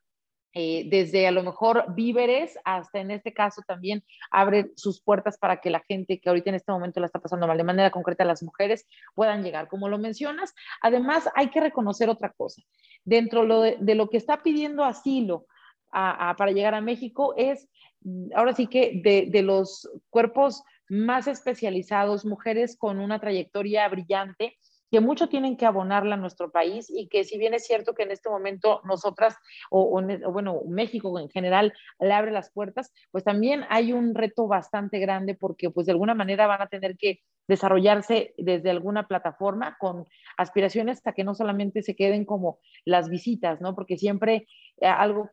eh, 0.54 0.84
desde 0.88 1.26
a 1.26 1.31
lo 1.31 1.43
mejor 1.43 1.87
víveres 1.94 2.58
hasta 2.64 3.00
en 3.00 3.10
este 3.10 3.32
caso 3.32 3.62
también 3.66 4.04
abre 4.31 4.70
sus 4.76 5.00
puertas 5.00 5.38
para 5.38 5.60
que 5.60 5.70
la 5.70 5.81
gente 5.81 6.20
que 6.20 6.28
ahorita 6.28 6.50
en 6.50 6.56
este 6.56 6.72
momento 6.72 7.00
la 7.00 7.06
está 7.06 7.20
pasando 7.20 7.46
mal, 7.46 7.56
de 7.56 7.64
manera 7.64 7.90
concreta 7.90 8.25
las 8.25 8.43
mujeres, 8.43 8.87
puedan 9.14 9.43
llegar. 9.43 9.69
Como 9.69 9.88
lo 9.88 9.99
mencionas, 9.99 10.54
además 10.81 11.28
hay 11.34 11.49
que 11.49 11.60
reconocer 11.60 12.08
otra 12.10 12.32
cosa. 12.32 12.62
Dentro 13.04 13.46
de, 13.62 13.94
lo 13.94 14.08
que 14.10 14.16
está 14.16 14.43
pidiendo 14.43 14.84
asilo 14.84 15.46
para 15.90 16.52
llegar 16.52 16.75
a 16.75 16.81
México 16.81 17.34
es, 17.37 17.69
mm, 18.00 18.31
ahora 18.34 18.54
sí 18.54 18.66
que 18.66 19.00
de 19.02 19.43
los 19.43 19.88
cuerpos 20.10 20.62
más 20.93 21.26
especializados, 21.26 22.26
mujeres 22.26 22.76
con 22.76 23.00
una 23.00 23.19
trayectoria 23.19 23.88
brillante, 23.88 24.58
que 24.92 25.00
mucho 25.00 25.30
tienen 25.30 25.56
que 25.56 25.64
abonarla 25.64 26.16
a 26.16 26.18
nuestro 26.18 26.52
país 26.52 26.92
y 26.94 27.08
que 27.08 27.24
si 27.24 27.38
bien 27.38 27.54
es 27.54 27.64
cierto 27.64 27.94
que 27.94 28.02
en 28.02 28.10
este 28.10 28.28
momento 28.28 28.82
nosotras, 28.84 29.34
o, 29.70 30.02
bueno, 30.30 30.61
México 30.68 31.18
en 31.18 31.30
general 31.30 31.72
le 31.99 32.12
abre 32.12 32.30
las 32.30 32.52
puertas, 32.52 32.92
pues 33.11 33.25
también 33.25 33.64
hay 33.70 33.94
un 33.94 34.14
reto 34.14 34.46
bastante 34.46 34.99
grande 34.99 35.34
porque 35.34 35.70
pues 35.70 35.87
de 35.87 35.92
alguna 35.92 36.12
manera 36.12 36.46
van 36.46 36.61
a 36.61 36.66
tener 36.66 36.99
que 36.99 37.20
desarrollarse 37.49 38.34
desde 38.37 38.68
alguna 38.68 39.08
plataforma 39.08 39.78
con 39.80 40.04
aspiraciones 40.37 40.99
hasta 40.99 41.14
que 41.14 41.25
no 41.25 41.34
solamente 41.34 41.82
se 41.82 41.96
queden 41.96 42.26
como 42.26 42.58
las 42.84 43.08
visitas, 43.08 43.62
¿no? 43.62 43.75
Porque 43.75 43.96
siempre 43.96 44.46
eh, 44.76 44.87
algo 44.87 45.30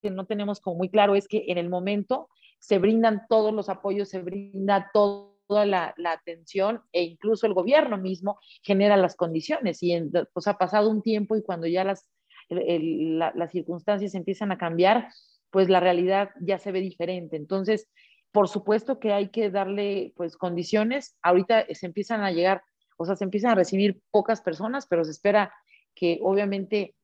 que 0.00 0.10
no 0.10 0.24
tenemos 0.24 0.58
como 0.58 0.76
muy 0.76 0.88
claro 0.88 1.16
es 1.16 1.28
que 1.28 1.44
en 1.48 1.58
el 1.58 1.68
momento 1.68 2.30
se 2.60 2.78
brindan 2.78 3.26
todos 3.28 3.52
los 3.52 3.68
apoyos, 3.68 4.08
se 4.08 4.22
brinda 4.22 4.90
todo 4.94 5.31
toda 5.52 5.66
la, 5.66 5.94
atención 6.06 6.80
e 6.92 7.02
incluso 7.02 7.46
el 7.46 7.52
gobierno 7.52 7.98
mismo 7.98 8.38
genera 8.62 8.96
las 8.96 9.16
condiciones. 9.16 9.82
Y 9.82 9.94
pues 10.32 10.46
ha 10.46 10.56
pasado 10.56 10.88
un 10.88 11.02
tiempo 11.02 11.36
y 11.36 11.42
cuando 11.42 11.66
ya 11.66 11.84
las, 11.84 12.08
las 12.48 13.50
circunstancias 13.50 14.14
empiezan 14.14 14.50
a 14.50 14.56
cambiar, 14.56 15.10
pues 15.50 15.68
la 15.68 15.78
realidad 15.78 16.30
ya 16.40 16.58
se 16.58 16.72
ve 16.72 16.80
diferente. 16.80 17.36
Entonces, 17.36 17.90
por 18.30 18.48
supuesto 18.48 18.98
que 18.98 19.12
hay 19.12 19.28
que 19.28 19.50
darle 19.50 20.14
pues 20.16 20.38
condiciones. 20.38 21.18
Ahorita 21.20 21.66
se 21.74 21.84
empiezan 21.84 22.22
a 22.22 22.32
llegar, 22.32 22.62
o 22.96 23.04
sea, 23.04 23.14
se 23.14 23.24
empiezan 23.24 23.50
a 23.50 23.56
recibir 23.56 24.00
pocas 24.10 24.40
personas, 24.40 24.86
pero 24.86 25.04
se 25.04 25.10
espera 25.10 25.52
que 25.94 26.18
obviamente 26.22 26.94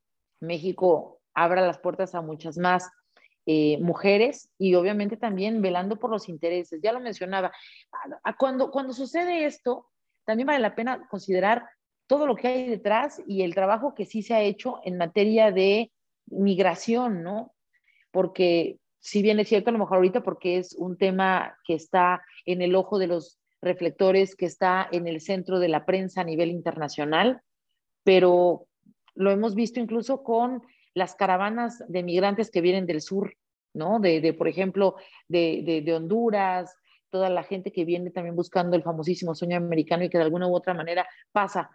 México 0.40 1.20
abra 1.34 1.66
las 1.66 1.78
puertas 1.78 2.14
a 2.14 2.22
muchas 2.22 2.56
más 2.56 2.90
eh, 3.50 3.78
mujeres 3.80 4.50
y 4.58 4.74
obviamente 4.74 5.16
también 5.16 5.62
velando 5.62 5.96
por 5.96 6.10
los 6.10 6.28
intereses. 6.28 6.82
Ya 6.82 6.92
lo 6.92 7.00
mencionaba, 7.00 7.50
cuando, 8.38 8.70
cuando 8.70 8.92
sucede 8.92 9.46
esto, 9.46 9.86
también 10.26 10.48
vale 10.48 10.58
la 10.58 10.74
pena 10.74 11.08
considerar 11.08 11.64
todo 12.06 12.26
lo 12.26 12.36
que 12.36 12.48
hay 12.48 12.68
detrás 12.68 13.22
y 13.26 13.40
el 13.40 13.54
trabajo 13.54 13.94
que 13.94 14.04
sí 14.04 14.20
se 14.20 14.34
ha 14.34 14.42
hecho 14.42 14.82
en 14.84 14.98
materia 14.98 15.50
de 15.50 15.90
migración, 16.26 17.22
¿no? 17.22 17.54
Porque 18.10 18.80
si 19.00 19.22
bien 19.22 19.40
es 19.40 19.48
cierto, 19.48 19.70
a 19.70 19.72
lo 19.72 19.78
mejor 19.78 19.96
ahorita 19.96 20.22
porque 20.22 20.58
es 20.58 20.74
un 20.74 20.98
tema 20.98 21.56
que 21.64 21.72
está 21.72 22.22
en 22.44 22.60
el 22.60 22.74
ojo 22.74 22.98
de 22.98 23.06
los 23.06 23.40
reflectores, 23.62 24.36
que 24.36 24.44
está 24.44 24.86
en 24.92 25.06
el 25.06 25.22
centro 25.22 25.58
de 25.58 25.68
la 25.68 25.86
prensa 25.86 26.20
a 26.20 26.24
nivel 26.24 26.50
internacional, 26.50 27.40
pero 28.04 28.66
lo 29.14 29.30
hemos 29.30 29.54
visto 29.54 29.80
incluso 29.80 30.22
con 30.22 30.60
las 30.94 31.14
caravanas 31.14 31.82
de 31.88 32.02
migrantes 32.02 32.50
que 32.50 32.60
vienen 32.60 32.86
del 32.86 33.00
sur, 33.00 33.34
¿no? 33.74 34.00
De, 34.00 34.34
por 34.34 34.48
ejemplo, 34.48 34.96
de, 35.28 35.92
Honduras, 35.94 36.74
toda 37.10 37.30
la 37.30 37.42
gente 37.42 37.72
que 37.72 37.84
viene 37.84 38.10
también 38.10 38.36
buscando 38.36 38.76
el 38.76 38.82
famosísimo 38.82 39.34
sueño 39.34 39.56
americano 39.56 40.04
y 40.04 40.10
que 40.10 40.18
de 40.18 40.24
alguna 40.24 40.48
u 40.48 40.54
otra 40.54 40.74
manera 40.74 41.06
pasa 41.32 41.70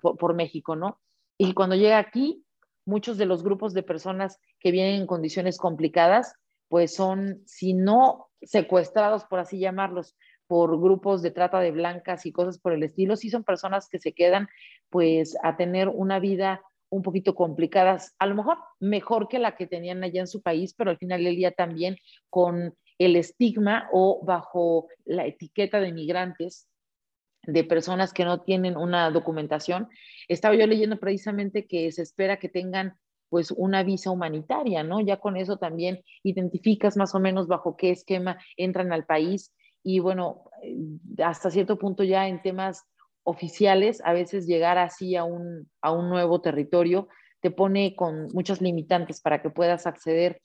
por, 0.00 0.34
México, 0.34 0.74
¿no? 0.74 0.98
y 1.38 1.54
cuando 1.54 1.76
llega 1.76 1.98
aquí, 1.98 2.44
muchos 2.84 3.16
de 3.16 3.26
los 3.26 3.42
grupos 3.42 3.72
de 3.74 3.82
personas 3.82 4.40
que 4.58 4.72
vienen 4.72 5.00
en 5.00 5.06
condiciones 5.06 5.58
complicadas, 5.58 6.34
pues 6.68 6.94
son, 6.94 7.42
si 7.46 7.74
no 7.74 8.28
secuestrados, 8.42 9.24
por 9.24 9.38
así 9.38 9.58
llamarlos, 9.58 10.16
por 10.46 10.80
grupos 10.80 11.22
de 11.22 11.30
trata 11.30 11.60
de 11.60 11.70
blancas 11.70 12.26
y 12.26 12.32
cosas 12.32 12.58
por 12.58 12.72
el 12.72 12.82
estilo, 12.82 13.16
sí 13.16 13.30
son 13.30 13.44
personas 13.44 13.88
que 13.88 14.00
se 14.00 14.12
quedan 14.12 14.48
pues 14.88 15.36
a 15.42 15.56
tener 15.56 15.88
una 15.88 16.18
vida 16.18 16.60
un 16.90 17.02
poquito 17.02 17.34
complicadas, 17.34 18.14
a 18.18 18.26
lo 18.26 18.34
mejor 18.34 18.58
mejor 18.80 19.28
que 19.28 19.38
la 19.38 19.56
que 19.56 19.66
tenían 19.66 20.02
allá 20.02 20.20
en 20.20 20.26
su 20.26 20.42
país, 20.42 20.74
pero 20.74 20.90
al 20.90 20.98
final 20.98 21.24
del 21.24 21.36
día 21.36 21.52
también 21.52 21.96
con 22.28 22.74
el 22.98 23.16
estigma 23.16 23.88
o 23.92 24.20
bajo 24.24 24.88
la 25.04 25.26
etiqueta 25.26 25.80
de 25.80 25.92
migrantes 25.92 26.68
de 27.44 27.64
personas 27.64 28.12
que 28.12 28.24
no 28.24 28.42
tienen 28.42 28.76
una 28.76 29.10
documentación. 29.10 29.88
Estaba 30.28 30.54
yo 30.54 30.66
leyendo 30.66 30.98
precisamente 30.98 31.66
que 31.66 31.90
se 31.92 32.02
espera 32.02 32.38
que 32.38 32.48
tengan 32.48 32.98
pues 33.30 33.52
una 33.52 33.82
visa 33.84 34.10
humanitaria, 34.10 34.82
¿no? 34.82 35.00
Ya 35.00 35.18
con 35.18 35.36
eso 35.36 35.56
también 35.56 36.02
identificas 36.24 36.96
más 36.96 37.14
o 37.14 37.20
menos 37.20 37.46
bajo 37.46 37.76
qué 37.76 37.90
esquema 37.90 38.38
entran 38.56 38.92
al 38.92 39.06
país 39.06 39.54
y 39.82 40.00
bueno, 40.00 40.50
eh, 40.62 40.76
hasta 41.24 41.50
cierto 41.50 41.78
punto 41.78 42.04
ya 42.04 42.28
en 42.28 42.42
temas 42.42 42.84
oficiales, 43.24 44.02
a 44.04 44.12
veces 44.12 44.46
llegar 44.46 44.78
así 44.78 45.16
a 45.16 45.24
un, 45.24 45.70
a 45.80 45.92
un 45.92 46.08
nuevo 46.08 46.40
territorio 46.40 47.08
te 47.40 47.50
pone 47.50 47.94
con 47.96 48.28
muchas 48.32 48.60
limitantes 48.60 49.20
para 49.20 49.40
que 49.40 49.50
puedas 49.50 49.86
acceder 49.86 50.40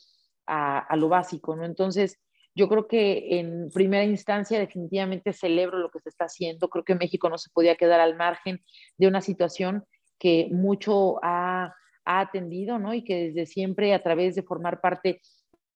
a, 0.45 0.79
a 0.79 0.95
lo 0.95 1.09
básico, 1.09 1.55
¿no? 1.55 1.65
Entonces, 1.65 2.19
yo 2.55 2.69
creo 2.69 2.87
que 2.87 3.39
en 3.39 3.69
primera 3.69 4.05
instancia 4.05 4.57
definitivamente 4.57 5.33
celebro 5.33 5.77
lo 5.77 5.89
que 5.89 5.99
se 5.99 6.07
está 6.07 6.25
haciendo. 6.25 6.69
Creo 6.69 6.85
que 6.85 6.95
México 6.95 7.29
no 7.29 7.37
se 7.37 7.49
podía 7.49 7.75
quedar 7.75 7.99
al 7.99 8.15
margen 8.15 8.61
de 8.97 9.07
una 9.07 9.19
situación 9.19 9.83
que 10.17 10.47
mucho 10.51 11.19
ha, 11.21 11.75
ha 12.05 12.19
atendido, 12.19 12.79
¿no? 12.79 12.93
Y 12.93 13.03
que 13.03 13.27
desde 13.27 13.45
siempre 13.45 13.93
a 13.93 14.01
través 14.01 14.35
de 14.35 14.43
formar 14.43 14.79
parte, 14.79 15.19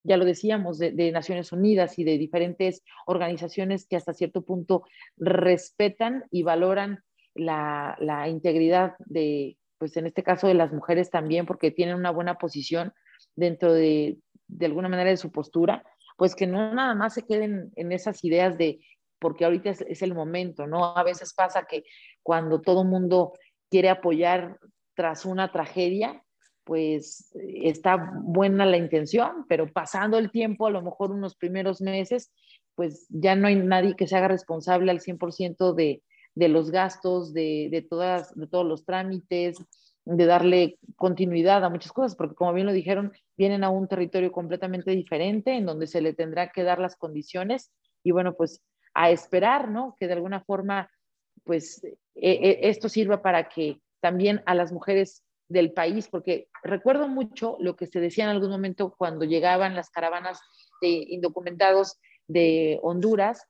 ya 0.04 0.18
lo 0.18 0.26
decíamos, 0.26 0.78
de, 0.78 0.92
de, 0.92 1.12
Naciones 1.12 1.52
Unidas 1.52 2.00
y 2.00 2.04
de 2.04 2.18
diferentes 2.18 2.84
organizaciones 3.06 3.88
que 3.88 3.96
hasta 3.96 4.14
cierto 4.14 4.44
punto 4.44 4.84
respetan 5.18 6.26
y 6.32 6.44
valoran 6.44 7.04
la, 7.36 7.98
la 8.00 8.28
integridad 8.30 8.94
de, 9.00 9.58
pues 9.78 9.98
en 9.98 10.08
este 10.08 10.24
caso 10.24 10.48
de 10.48 10.54
las 10.54 10.72
mujeres 10.72 11.10
también, 11.10 11.46
porque 11.46 11.72
tienen 11.72 11.96
una 11.96 12.12
buena 12.12 12.38
posición 12.38 12.94
dentro 13.36 13.74
de, 13.74 14.18
de 14.48 14.66
alguna 14.66 14.90
manera 14.90 15.10
de 15.10 15.18
su 15.18 15.32
postura 15.32 15.84
pues 16.20 16.36
que 16.36 16.46
no 16.46 16.74
nada 16.74 16.94
más 16.96 17.14
se 17.14 17.26
queden 17.26 17.72
en 17.78 17.94
esas 17.94 18.26
ideas 18.26 18.58
de, 18.58 18.82
porque 19.20 19.46
ahorita 19.46 19.70
es, 19.70 19.82
es 19.82 20.02
el 20.02 20.14
momento, 20.14 20.68
¿no? 20.68 20.98
A 20.98 21.02
veces 21.02 21.34
pasa 21.34 21.66
que 21.66 21.86
cuando 22.22 22.60
todo 22.60 22.84
mundo 22.84 23.32
quiere 23.72 23.90
apoyar 23.90 24.60
tras 24.96 25.24
una 25.24 25.54
tragedia, 25.54 26.22
pues 26.70 27.32
está 27.34 28.12
buena 28.14 28.64
la 28.64 28.78
intención, 28.78 29.44
pero 29.50 29.66
pasando 29.74 30.20
el 30.20 30.30
tiempo, 30.30 30.68
a 30.68 30.70
lo 30.70 30.84
mejor 30.84 31.10
unos 31.10 31.36
primeros 31.36 31.82
meses, 31.82 32.32
pues 32.76 33.08
ya 33.10 33.36
no 33.36 33.48
hay 33.48 33.56
nadie 33.56 33.96
que 33.96 34.06
se 34.06 34.16
haga 34.16 34.28
responsable 34.28 34.92
al 34.92 35.00
100% 35.00 35.74
de, 35.74 36.04
de 36.36 36.48
los 36.48 36.70
gastos, 36.70 37.34
de, 37.34 37.70
de, 37.72 37.82
todas, 37.82 38.36
de 38.36 38.46
todos 38.46 38.68
los 38.68 38.86
trámites, 38.86 39.58
de 40.06 40.26
darle 40.28 40.78
continuidad 40.96 41.66
a 41.66 41.72
muchas 41.72 41.92
cosas, 41.92 42.16
porque 42.16 42.36
como 42.36 42.54
bien 42.54 42.68
lo 42.68 42.72
dijeron, 42.74 43.14
vienen 43.36 43.64
a 43.64 43.72
un 43.72 43.88
territorio 43.88 44.32
completamente 44.32 44.92
diferente 44.92 45.56
en 45.56 45.66
donde 45.66 45.88
se 45.88 46.02
le 46.02 46.14
tendrá 46.14 46.52
que 46.52 46.62
dar 46.62 46.78
las 46.78 46.96
condiciones 46.96 47.72
y 48.04 48.12
bueno, 48.12 48.36
pues 48.36 48.62
a 48.94 49.10
esperar, 49.10 49.72
¿no? 49.72 49.96
Que 50.00 50.06
de 50.06 50.14
alguna 50.14 50.42
forma, 50.42 50.88
pues 51.44 51.84
e 51.84 51.98
e 52.14 52.70
esto 52.70 52.90
sirva 52.90 53.24
para 53.24 53.50
que 53.50 53.82
también 54.02 54.44
a 54.46 54.54
las 54.54 54.72
mujeres 54.72 55.24
del 55.50 55.74
país, 55.74 56.08
porque 56.08 56.48
recuerdo 56.64 57.08
mucho 57.08 57.58
lo 57.60 57.76
que 57.76 57.88
se 57.88 58.00
decía 58.00 58.24
en 58.24 58.30
algún 58.30 58.52
momento 58.52 58.96
cuando 58.98 59.26
llegaban 59.26 59.76
las 59.76 59.90
caravanas 59.90 60.40
de 60.82 60.90
indocumentados 61.10 62.00
de 62.28 62.80
Honduras 62.84 63.46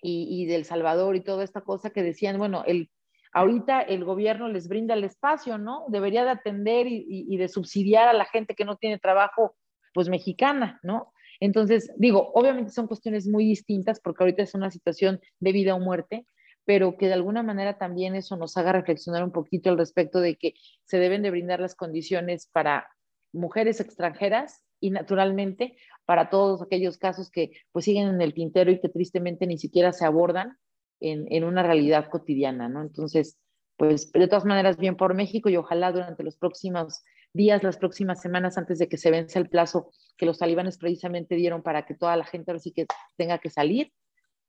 y, 0.00 0.26
y 0.30 0.46
del 0.46 0.64
Salvador 0.64 1.14
y 1.14 1.20
toda 1.20 1.44
esta 1.44 1.60
cosa 1.60 1.90
que 1.90 2.02
decían, 2.02 2.38
bueno, 2.38 2.64
el 2.66 2.90
ahorita 3.32 3.82
el 3.82 4.04
gobierno 4.04 4.48
les 4.48 4.68
brinda 4.68 4.94
el 4.94 5.04
espacio, 5.04 5.58
¿no? 5.58 5.84
Debería 5.88 6.24
de 6.24 6.30
atender 6.30 6.86
y, 6.86 7.04
y, 7.08 7.34
y, 7.34 7.36
de 7.36 7.48
subsidiar 7.48 8.08
a 8.08 8.12
la 8.12 8.24
gente 8.26 8.54
que 8.54 8.64
no 8.64 8.76
tiene 8.76 8.98
trabajo, 8.98 9.56
pues 9.92 10.08
mexicana, 10.08 10.78
¿no? 10.82 11.12
Entonces, 11.40 11.92
digo, 11.96 12.30
obviamente 12.34 12.70
son 12.70 12.86
cuestiones 12.86 13.26
muy 13.26 13.44
distintas 13.44 14.00
porque 14.00 14.22
ahorita 14.22 14.44
es 14.44 14.54
una 14.54 14.70
situación 14.70 15.20
de 15.40 15.52
vida 15.52 15.74
o 15.74 15.80
muerte, 15.80 16.26
pero 16.64 16.96
que 16.96 17.06
de 17.06 17.14
alguna 17.14 17.42
manera 17.42 17.78
también 17.78 18.14
eso 18.14 18.36
nos 18.36 18.56
haga 18.56 18.72
reflexionar 18.72 19.22
un 19.24 19.32
poquito 19.32 19.70
al 19.70 19.78
respecto 19.78 20.20
de 20.20 20.36
que 20.36 20.54
se 20.84 20.98
deben 20.98 21.22
de 21.22 21.30
brindar 21.30 21.60
las 21.60 21.74
condiciones 21.74 22.48
para 22.52 22.88
mujeres 23.32 23.80
extranjeras 23.80 24.64
y 24.80 24.90
naturalmente 24.90 25.76
para 26.04 26.30
todos 26.30 26.62
aquellos 26.62 26.98
casos 26.98 27.30
que 27.30 27.52
pues 27.72 27.84
siguen 27.84 28.08
en 28.08 28.20
el 28.20 28.34
tintero 28.34 28.70
y 28.70 28.80
que 28.80 28.88
tristemente 28.88 29.46
ni 29.46 29.58
siquiera 29.58 29.92
se 29.92 30.04
abordan 30.04 30.58
en, 31.00 31.26
en, 31.30 31.44
una 31.44 31.62
realidad 31.62 32.08
cotidiana, 32.10 32.68
¿no? 32.68 32.82
Entonces, 32.82 33.38
pues 33.76 34.12
de 34.12 34.28
todas 34.28 34.44
maneras, 34.44 34.76
bien 34.76 34.96
por 34.96 35.14
México 35.14 35.48
y 35.48 35.56
ojalá 35.56 35.90
durante 35.92 36.22
los 36.22 36.36
próximos 36.36 37.02
días, 37.32 37.62
las 37.62 37.76
próximas 37.76 38.20
semanas, 38.22 38.56
antes 38.56 38.78
de 38.78 38.88
que 38.88 38.96
se 38.96 39.10
vence 39.10 39.38
el 39.38 39.48
plazo 39.48 39.90
que 40.16 40.26
los 40.26 40.38
talibanes 40.38 40.78
precisamente 40.78 41.34
dieron 41.34 41.62
para 41.62 41.84
que 41.84 41.94
toda 41.94 42.16
la 42.16 42.24
gente 42.24 42.50
ahora 42.50 42.60
sí 42.60 42.72
que 42.72 42.86
tenga 43.16 43.38
que 43.38 43.50
salir, 43.50 43.92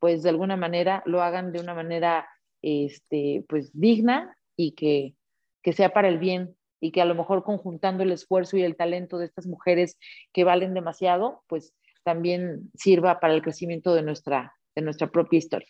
pues 0.05 0.21
de 0.21 0.29
alguna 0.29 0.55
manera 0.55 1.01
lo 1.07 1.23
hagan 1.23 1.51
de 1.51 1.59
una 1.59 1.73
manera, 1.73 2.29
este, 2.61 3.43
pues 3.49 3.71
digna 3.73 4.37
y 4.55 4.73
que, 4.73 5.15
que 5.63 5.73
sea 5.73 5.93
para 5.93 6.09
el 6.09 6.19
bien 6.19 6.55
y 6.79 6.91
que 6.91 7.01
a 7.01 7.05
lo 7.05 7.15
mejor 7.15 7.43
conjuntando 7.43 8.03
el 8.03 8.11
esfuerzo 8.11 8.55
y 8.55 8.61
el 8.61 8.75
talento 8.75 9.17
de 9.17 9.25
estas 9.25 9.47
mujeres 9.47 9.97
que 10.31 10.43
valen 10.43 10.75
demasiado, 10.75 11.41
pues 11.47 11.73
también 12.03 12.69
sirva 12.75 13.19
para 13.19 13.33
el 13.33 13.41
crecimiento 13.41 13.95
de 13.95 14.03
nuestra, 14.03 14.53
de 14.75 14.83
nuestra 14.83 15.09
propia 15.09 15.39
historia. 15.39 15.69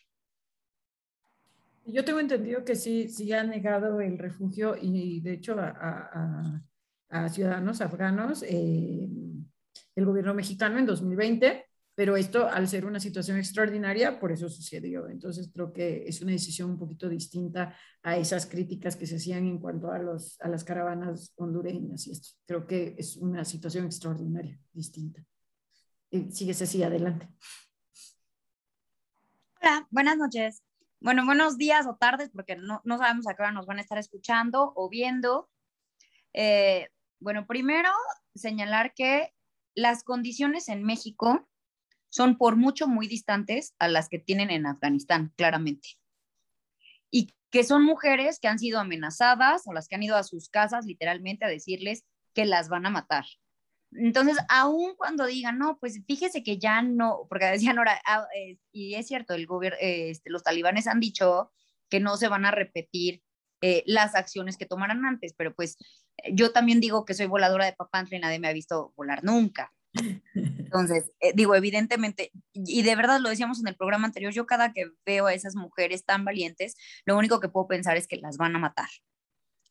Yo 1.85 2.03
tengo 2.03 2.19
entendido 2.19 2.65
que 2.65 2.75
sí, 2.75 3.07
sí 3.07 3.31
ha 3.31 3.45
negado 3.45 4.01
el 4.01 4.17
refugio 4.17 4.75
y 4.75 5.21
de 5.21 5.31
hecho 5.31 5.55
a, 5.57 6.61
ciudadanos 7.29 7.79
afganos 7.79 8.43
eh, 8.43 9.07
el 9.95 10.05
gobierno 10.05 10.33
mexicano 10.33 10.77
en 10.77 10.85
2020, 10.85 11.64
pero 11.95 12.17
esto 12.17 12.47
al 12.49 12.67
ser 12.67 12.85
una 12.85 12.99
situación 12.99 13.37
extraordinaria, 13.37 14.19
por 14.19 14.33
eso 14.33 14.49
sucedió. 14.49 15.07
Entonces 15.07 15.49
creo 15.51 15.71
que 15.71 16.03
es 16.05 16.21
una 16.21 16.33
decisión 16.33 16.71
un 16.71 16.77
poquito 16.77 17.07
distinta 17.07 17.73
a 18.03 18.17
esas 18.17 18.45
críticas 18.45 18.97
que 18.97 19.07
se 19.07 19.15
hacían 19.15 19.47
en 19.47 19.59
cuanto 19.59 19.89
a, 19.89 19.97
los, 19.97 20.39
a 20.41 20.49
las 20.49 20.65
caravanas 20.65 21.33
hondureñas 21.37 22.05
y 22.07 22.11
esto. 22.11 22.37
Creo 22.45 22.67
que 22.67 22.95
es 22.97 23.15
una 23.15 23.45
situación 23.45 23.85
extraordinaria, 23.85 24.59
distinta. 24.73 25.23
Y 26.11 26.31
sigues 26.31 26.61
así, 26.61 26.83
adelante. 26.83 27.29
Hola, 29.61 29.87
buenas 29.89 30.17
noches. 30.17 30.63
Bueno, 30.99 31.25
buenos 31.25 31.57
días 31.57 31.87
o 31.87 31.95
tardes, 31.95 32.29
porque 32.29 32.57
no, 32.57 32.81
no 32.83 32.97
sabemos 32.97 33.25
a 33.27 33.35
qué 33.35 33.43
hora 33.43 33.51
nos 33.51 33.67
van 33.67 33.77
a 33.77 33.81
estar 33.81 33.97
escuchando 33.97 34.73
o 34.75 34.89
viendo. 34.89 35.49
Eh, 36.33 36.89
bueno, 37.19 37.47
primero 37.47 37.89
señalar 38.33 38.93
que 38.93 39.33
las 39.75 40.03
condiciones 40.03 40.67
en 40.67 40.83
México 40.83 41.47
son 42.15 42.37
por 42.37 42.55
mucho 42.55 42.87
muy 42.87 43.09
distantes 43.09 43.75
a 43.77 43.89
las 43.89 44.07
que 44.07 44.19
tienen 44.19 44.49
en 44.49 44.65
Afganistán, 44.65 45.33
claramente. 45.35 45.97
Y 47.11 47.33
que 47.51 47.65
son 47.65 47.83
mujeres 47.83 48.39
que 48.39 48.47
han 48.47 48.57
sido 48.57 48.79
amenazadas 48.79 49.63
o 49.65 49.73
las 49.73 49.89
que 49.89 49.95
han 49.95 50.03
ido 50.03 50.15
a 50.15 50.23
sus 50.23 50.47
casas 50.47 50.85
literalmente 50.85 51.43
a 51.43 51.49
decirles 51.49 52.05
que 52.33 52.45
las 52.45 52.69
van 52.69 52.85
a 52.85 52.89
matar. 52.89 53.25
Entonces, 53.91 54.37
aun 54.47 54.95
cuando 54.95 55.25
digan, 55.25 55.57
no, 55.57 55.77
pues 55.77 55.99
fíjese 56.07 56.41
que 56.41 56.57
ya 56.57 56.81
no, 56.81 57.25
porque 57.27 57.47
decían 57.47 57.77
ahora, 57.79 58.01
ah, 58.07 58.25
eh, 58.33 58.59
y 58.71 58.95
es 58.95 59.07
cierto, 59.07 59.33
el 59.33 59.45
gobierno, 59.45 59.77
eh, 59.81 60.11
este, 60.11 60.29
los 60.29 60.43
talibanes 60.43 60.87
han 60.87 61.01
dicho 61.01 61.51
que 61.89 61.99
no 61.99 62.15
se 62.15 62.29
van 62.29 62.45
a 62.45 62.51
repetir 62.51 63.23
eh, 63.59 63.83
las 63.87 64.15
acciones 64.15 64.55
que 64.55 64.65
tomaran 64.65 65.03
antes, 65.03 65.33
pero 65.37 65.53
pues 65.53 65.77
yo 66.31 66.53
también 66.53 66.79
digo 66.79 67.03
que 67.03 67.13
soy 67.13 67.25
voladora 67.25 67.65
de 67.65 67.73
Papantla 67.73 68.15
y 68.15 68.21
nadie 68.21 68.39
me 68.39 68.47
ha 68.47 68.53
visto 68.53 68.93
volar 68.95 69.25
nunca. 69.25 69.73
Entonces, 70.33 71.11
eh, 71.19 71.31
digo, 71.33 71.55
evidentemente, 71.55 72.31
y 72.53 72.83
de 72.83 72.95
verdad 72.95 73.19
lo 73.19 73.29
decíamos 73.29 73.59
en 73.59 73.67
el 73.67 73.75
programa 73.75 74.07
anterior, 74.07 74.33
yo 74.33 74.45
cada 74.45 74.73
que 74.73 74.91
veo 75.05 75.27
a 75.27 75.33
esas 75.33 75.55
mujeres 75.55 76.05
tan 76.05 76.25
valientes, 76.25 76.75
lo 77.05 77.17
único 77.17 77.39
que 77.39 77.49
puedo 77.49 77.67
pensar 77.67 77.97
es 77.97 78.07
que 78.07 78.17
las 78.17 78.37
van 78.37 78.55
a 78.55 78.59
matar. 78.59 78.89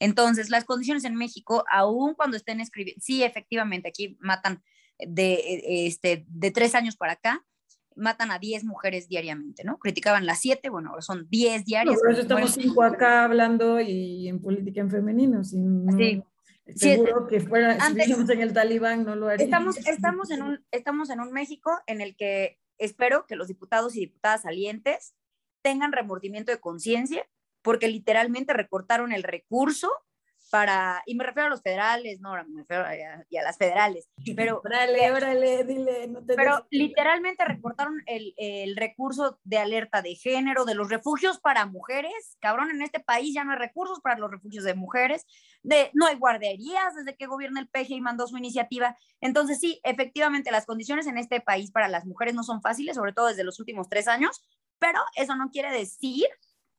Entonces, 0.01 0.51
las 0.51 0.65
condiciones 0.65 1.05
en 1.05 1.15
México, 1.15 1.65
aún 1.71 2.15
cuando 2.15 2.37
estén 2.37 2.61
escribiendo, 2.61 3.01
sí, 3.03 3.23
efectivamente, 3.23 3.89
aquí 3.89 4.17
matan 4.21 4.63
de, 4.99 5.35
eh, 5.35 5.87
este, 5.87 6.25
de 6.29 6.51
tres 6.51 6.75
años 6.75 6.97
para 6.97 7.15
acá, 7.15 7.45
matan 7.97 8.31
a 8.31 8.39
10 8.39 8.65
mujeres 8.65 9.09
diariamente, 9.09 9.65
¿no? 9.65 9.79
Criticaban 9.79 10.27
las 10.27 10.41
7, 10.41 10.69
bueno, 10.69 10.91
ahora 10.91 11.03
son 11.03 11.29
10 11.31 11.65
diarias. 11.65 11.95
No, 11.95 12.01
por 12.01 12.13
eso 12.13 12.23
estamos 12.23 12.51
cinco 12.51 12.83
acá 12.83 13.25
hablando 13.25 13.81
y 13.81 14.29
en 14.29 14.41
política 14.41 14.81
en 14.81 14.91
femenino. 14.91 15.45
Sin, 15.45 15.87
sí. 15.97 16.23
Seguro 16.67 17.27
sí, 17.29 17.37
que 17.37 17.41
fuera, 17.41 17.77
antes, 17.81 18.07
si 18.07 18.13
en 18.13 18.41
el 18.41 18.53
talibán 18.55 19.05
no 19.05 19.17
lo 19.17 19.29
haría. 19.29 19.45
Estamos, 19.45 19.77
estamos, 19.87 20.31
en 20.31 20.43
un, 20.43 20.65
estamos 20.71 21.11
en 21.11 21.21
un 21.21 21.31
México 21.31 21.71
en 21.87 22.01
el 22.01 22.17
que 22.17 22.59
espero 22.79 23.27
que 23.27 23.37
los 23.37 23.49
diputados 23.49 23.97
y 23.97 24.01
diputadas 24.01 24.43
salientes 24.43 25.15
tengan 25.63 25.93
remordimiento 25.93 26.53
de 26.53 26.61
conciencia 26.61 27.27
porque 27.63 27.89
literalmente 27.89 28.53
recortaron 28.53 29.13
el 29.13 29.23
recurso 29.23 29.91
para, 30.55 31.03
y 31.05 31.17
me 31.17 31.25
refiero 31.25 31.49
a 31.49 31.51
los 31.51 31.63
federales, 31.63 32.21
no, 32.21 32.31
me 32.47 32.61
refiero 32.61 32.85
a, 32.85 32.95
y 33.29 33.37
a 33.37 33.43
las 33.43 33.59
federales, 33.59 34.09
pero... 34.37 34.61
órale, 34.65 35.11
órale, 35.11 35.65
dile, 35.65 36.07
no 36.07 36.25
te 36.25 36.37
Pero 36.37 36.65
literalmente 36.71 37.45
recortaron 37.45 38.01
el, 38.07 38.35
el, 38.37 38.77
recurso 38.77 39.41
de 39.43 39.59
alerta 39.59 40.01
de 40.01 40.15
género, 40.15 40.65
de 40.65 40.77
los 40.77 40.91
refugios 40.91 41.41
para 41.41 41.67
mujeres, 41.67 42.37
cabrón, 42.39 42.71
en 42.71 42.83
este 42.83 43.01
país 43.01 43.35
ya 43.35 43.43
no 43.43 43.51
hay 43.51 43.59
recursos 43.59 43.99
para 44.01 44.17
los 44.17 44.31
refugios 44.31 44.63
de 44.63 44.75
mujeres, 44.75 45.27
de, 45.65 45.91
no 45.93 46.07
hay 46.07 46.15
guarderías 46.15 46.95
desde 46.95 47.17
que 47.17 47.27
gobierna 47.27 47.59
el 47.59 47.69
PG 47.69 47.91
y 47.91 48.01
mandó 48.01 48.29
su 48.29 48.37
iniciativa. 48.39 48.97
Entonces 49.21 49.59
sí, 49.59 49.81
efectivamente 49.83 50.53
las 50.53 50.67
condiciones 50.67 51.09
en 51.09 51.19
este 51.19 51.41
país 51.41 51.73
para 51.73 51.89
las 51.89 52.07
mujeres 52.07 52.33
no 52.33 52.45
son 52.45 52.63
fáciles, 52.63 52.95
sobre 52.95 53.13
todo 53.13 53.27
desde 53.27 53.43
los 53.43 53.59
últimos 53.59 53.89
tres 53.89 54.07
años, 54.07 54.41
pero 54.79 55.01
eso 55.17 55.35
no 55.35 55.51
quiere 55.51 55.73
decir 55.73 56.27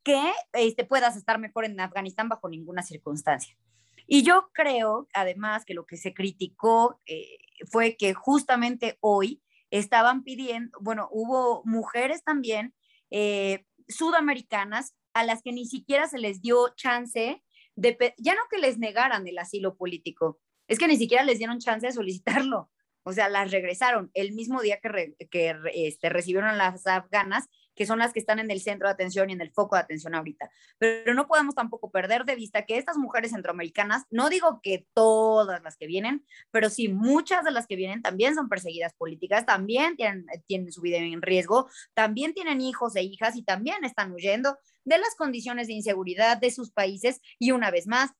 que 0.05 0.31
este, 0.53 0.85
puedas 0.85 1.17
estar 1.17 1.39
mejor 1.39 1.65
en 1.65 1.77
Afganistán 1.79 2.29
bajo 2.29 2.47
ninguna 2.47 2.83
circunstancia. 2.83 3.57
Y 4.07 4.23
yo 4.23 4.49
creo, 4.53 5.07
además, 5.13 5.65
que 5.65 5.73
lo 5.73 5.85
que 5.85 5.97
se 5.97 6.13
criticó 6.13 7.01
eh, 7.05 7.37
fue 7.71 7.95
que 7.97 8.13
justamente 8.13 8.97
hoy 9.01 9.41
estaban 9.71 10.23
pidiendo, 10.23 10.77
bueno, 10.81 11.09
hubo 11.11 11.63
mujeres 11.65 12.23
también 12.23 12.73
eh, 13.11 13.65
sudamericanas 13.87 14.95
a 15.13 15.23
las 15.23 15.41
que 15.41 15.51
ni 15.51 15.65
siquiera 15.65 16.07
se 16.07 16.19
les 16.19 16.41
dio 16.41 16.73
chance 16.75 17.41
de, 17.75 18.13
ya 18.17 18.35
no 18.35 18.41
que 18.49 18.57
les 18.57 18.77
negaran 18.77 19.27
el 19.27 19.37
asilo 19.37 19.75
político, 19.75 20.39
es 20.67 20.79
que 20.79 20.87
ni 20.87 20.97
siquiera 20.97 21.23
les 21.23 21.37
dieron 21.37 21.59
chance 21.59 21.87
de 21.87 21.93
solicitarlo. 21.93 22.69
O 23.07 23.13
sea, 23.13 23.29
las 23.29 23.51
regresaron 23.51 24.09
el 24.15 24.33
mismo 24.33 24.61
día 24.61 24.79
que, 24.81 25.15
que 25.29 25.55
este, 25.73 26.09
recibieron 26.09 26.57
las 26.57 26.87
afganas 26.87 27.45
que 27.75 27.85
son 27.85 27.99
las 27.99 28.13
que 28.13 28.19
están 28.19 28.39
en 28.39 28.49
el 28.51 28.61
centro 28.61 28.87
de 28.87 28.93
atención 28.93 29.29
y 29.29 29.33
en 29.33 29.41
el 29.41 29.51
foco 29.51 29.75
de 29.75 29.81
atención 29.81 30.15
ahorita. 30.15 30.49
Pero 30.77 31.13
no 31.13 31.27
podemos 31.27 31.55
tampoco 31.55 31.91
perder 31.91 32.25
de 32.25 32.35
vista 32.35 32.65
que 32.65 32.77
estas 32.77 32.97
mujeres 32.97 33.31
centroamericanas, 33.31 34.03
no 34.09 34.29
digo 34.29 34.59
que 34.61 34.87
todas 34.93 35.61
las 35.63 35.77
que 35.77 35.87
vienen, 35.87 36.25
pero 36.51 36.69
sí 36.69 36.87
muchas 36.87 37.43
de 37.43 37.51
las 37.51 37.67
que 37.67 37.75
vienen 37.75 38.01
también 38.01 38.35
son 38.35 38.49
perseguidas 38.49 38.93
políticas, 38.93 39.45
también 39.45 39.95
tienen, 39.95 40.25
tienen 40.47 40.71
su 40.71 40.81
vida 40.81 40.97
en 40.97 41.21
riesgo, 41.21 41.69
también 41.93 42.33
tienen 42.33 42.61
hijos 42.61 42.95
e 42.95 43.03
hijas 43.03 43.35
y 43.35 43.43
también 43.43 43.83
están 43.83 44.11
huyendo 44.11 44.57
de 44.85 44.97
las 44.97 45.15
condiciones 45.15 45.67
de 45.67 45.73
inseguridad 45.73 46.37
de 46.37 46.51
sus 46.51 46.71
países 46.71 47.19
y 47.39 47.51
una 47.51 47.71
vez 47.71 47.87
más, 47.87 48.11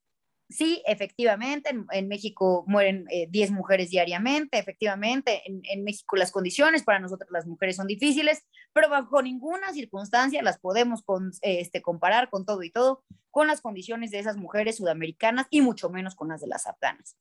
Sí, 0.48 0.84
efectivamente, 0.86 1.72
en, 1.92 2.08
México 2.08 2.64
mueren 2.68 3.06
10 3.30 3.50
eh, 3.50 3.52
mujeres 3.52 3.90
diariamente, 3.90 4.60
efectivamente, 4.60 5.42
en, 5.46 5.84
México 5.84 6.16
las 6.18 6.32
condiciones 6.32 6.84
para 6.84 7.00
nosotros 7.00 7.32
las 7.32 7.48
mujeres 7.48 7.78
son 7.78 7.88
difíciles, 7.88 8.44
pero 8.72 8.88
bajo 8.88 9.24
ninguna 9.24 9.74
circunstancia 9.74 10.44
las 10.44 10.60
podemos 10.60 11.04
este, 11.42 11.82
comparar 11.82 12.30
con 12.30 12.46
todo 12.46 12.62
y 12.62 12.70
todo 12.70 13.04
con 13.32 13.48
las 13.48 13.62
condiciones 13.62 14.12
de 14.12 14.20
esas 14.20 14.38
mujeres 14.38 14.78
sudamericanas 14.78 15.48
y 15.50 15.62
mucho 15.62 15.90
menos 15.90 16.14
con 16.16 16.28
las 16.28 16.42
de 16.42 16.48
las 16.48 16.68
afganas. 16.68 17.18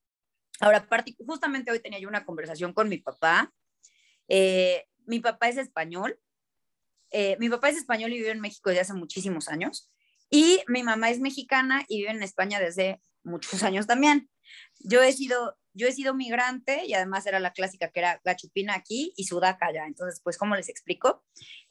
Ahora, 0.61 0.87
justamente 1.27 1.71
hoy 1.71 1.81
tenía 1.81 1.99
yo 1.99 2.09
una 2.09 2.27
conversación 2.27 2.75
con 2.75 2.91
mi 2.91 2.99
papá. 2.99 3.53
Eh, 4.29 4.85
mi 5.07 5.21
papá 5.21 5.49
es 5.49 5.57
español. 5.57 6.19
Eh, 7.11 7.37
mi 7.41 7.49
papá 7.49 7.71
es 7.71 7.79
español 7.79 8.13
y 8.13 8.19
vive 8.19 8.31
en 8.31 8.41
México 8.41 8.69
desde 8.69 8.83
hace 8.83 8.95
muchísimos 8.95 9.49
años. 9.49 9.91
Y 10.31 10.61
mi 10.69 10.83
mamá 10.83 11.11
es 11.11 11.21
mexicana 11.21 11.85
y 11.89 11.99
vive 11.99 12.11
en 12.11 12.23
España 12.23 12.61
desde 12.61 13.01
muchos 13.25 13.63
años 13.63 13.87
también. 13.87 14.29
Yo 14.81 15.03
he 15.03 15.13
sido, 15.13 15.57
yo 15.73 15.89
he 15.89 15.93
sido 15.93 16.15
migrante 16.15 16.85
y 16.87 16.95
además 16.95 17.27
era 17.27 17.41
la 17.41 17.53
clásica 17.53 17.89
que 17.89 18.01
era 18.01 18.21
la 18.25 18.37
chupina 18.37 18.75
aquí 18.75 19.13
y 19.17 19.25
sudaca 19.25 19.67
allá. 19.67 19.87
Entonces, 19.87 20.21
pues, 20.23 20.39
¿cómo 20.39 20.55
les 20.55 20.69
explico? 20.69 21.25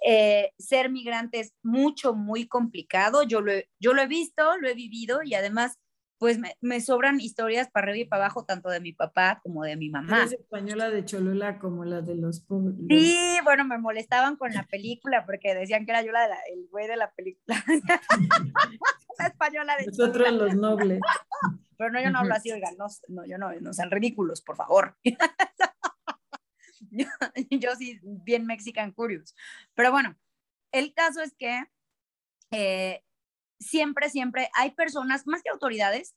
Eh, 0.05 0.51
ser 0.57 0.89
migrante 0.89 1.39
es 1.39 1.53
mucho, 1.62 2.13
muy 2.13 2.48
complicado. 2.48 3.24
Yo 3.24 3.41
lo, 3.41 3.53
yo 3.79 3.93
lo 3.93 4.01
he 4.01 4.07
visto, 4.07 4.57
lo 4.57 4.67
he 4.67 4.74
vivido 4.74 5.22
y 5.24 5.36
además 5.36 5.77
pues 6.24 6.39
me, 6.62 6.79
sobran 6.79 7.19
historias 7.19 7.69
para 7.69 7.88
arriba 7.89 8.05
y 8.05 8.07
para 8.07 8.24
abajo, 8.24 8.45
tanto 8.45 8.69
de 8.69 8.79
mi 8.79 8.93
papá 8.93 9.41
como 9.43 9.63
de 9.63 9.75
mi 9.75 9.89
mamá. 9.89 10.24
Es 10.24 10.31
española 10.31 10.89
de 10.89 11.03
Cholula 11.03 11.59
como 11.59 11.83
la 11.83 12.00
de 12.00 12.16
los 12.16 12.39
pobres. 12.39 12.77
Sí, 12.87 13.18
bueno, 13.44 13.66
me 13.66 13.77
molestaban 13.77 14.37
con 14.37 14.53
la 14.53 14.63
película 14.63 15.25
porque 15.25 15.53
decían 15.53 15.85
que 15.85 15.92
era 15.92 16.01
yo 16.01 16.13
la, 16.13 16.24
el 16.50 16.70
güey 16.72 16.87
de 16.87 16.96
la 16.96 17.11
película. 17.11 17.61
la 19.20 19.27
española 19.27 19.75
de 19.75 19.87
Nosotros 19.87 20.31
los 20.31 20.55
nobles. 20.55 21.01
Pero 21.77 21.92
no, 21.92 22.01
yo 22.01 22.09
no 22.09 22.20
hablo 22.20 22.33
así, 22.33 22.51
oigan, 22.51 22.75
no, 22.77 23.25
yo 23.25 23.38
no, 23.38 23.51
no 23.59 23.74
sean 23.74 23.92
ridículos, 23.92 24.42
por 24.42 24.55
favor. 24.55 24.98
yo, 27.50 27.75
sí, 27.75 28.00
bien 28.03 28.46
Mexican 28.46 28.92
Curious. 28.92 29.36
Pero 29.74 29.92
bueno, 29.92 30.18
el 30.72 30.94
caso 30.94 31.22
es 31.22 31.33
que 31.36 31.64
eh, 32.51 33.03
siempre, 33.59 34.09
siempre 34.09 34.50
hay 34.55 34.72
personas, 34.72 35.27
más 35.27 35.42
que 35.42 35.50
autoridades, 35.50 36.16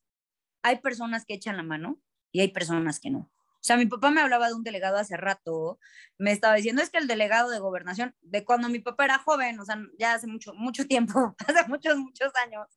hay 0.63 0.81
personas 0.81 1.25
que 1.25 1.35
echan 1.35 1.57
la 1.57 1.63
mano 1.63 2.01
y 2.33 2.41
hay 2.41 2.49
personas 2.49 3.01
que 3.01 3.11
no. 3.11 3.31
O 3.67 3.67
sea, 3.67 3.77
mi 3.77 3.87
papá 3.87 4.11
me 4.11 4.21
hablaba 4.21 4.47
de 4.47 4.55
un 4.55 4.63
delegado 4.63 4.97
hace 4.97 5.17
rato, 5.17 5.81
me 6.19 6.31
estaba 6.31 6.55
diciendo, 6.55 6.83
es 6.83 6.91
que 6.91 6.99
el 6.99 7.09
delegado 7.09 7.51
de 7.51 7.59
gobernación, 7.59 8.15
de 8.21 8.45
cuando 8.45 8.69
mi 8.69 8.79
papá 8.79 9.07
era 9.07 9.19
joven, 9.19 9.59
o 9.59 9.65
sea, 9.65 9.77
ya 9.99 10.15
hace 10.15 10.29
mucho, 10.29 10.55
mucho 10.55 10.87
tiempo, 10.87 11.35
hace 11.49 11.67
muchos, 11.67 11.97
muchos 11.97 12.31
años, 12.45 12.69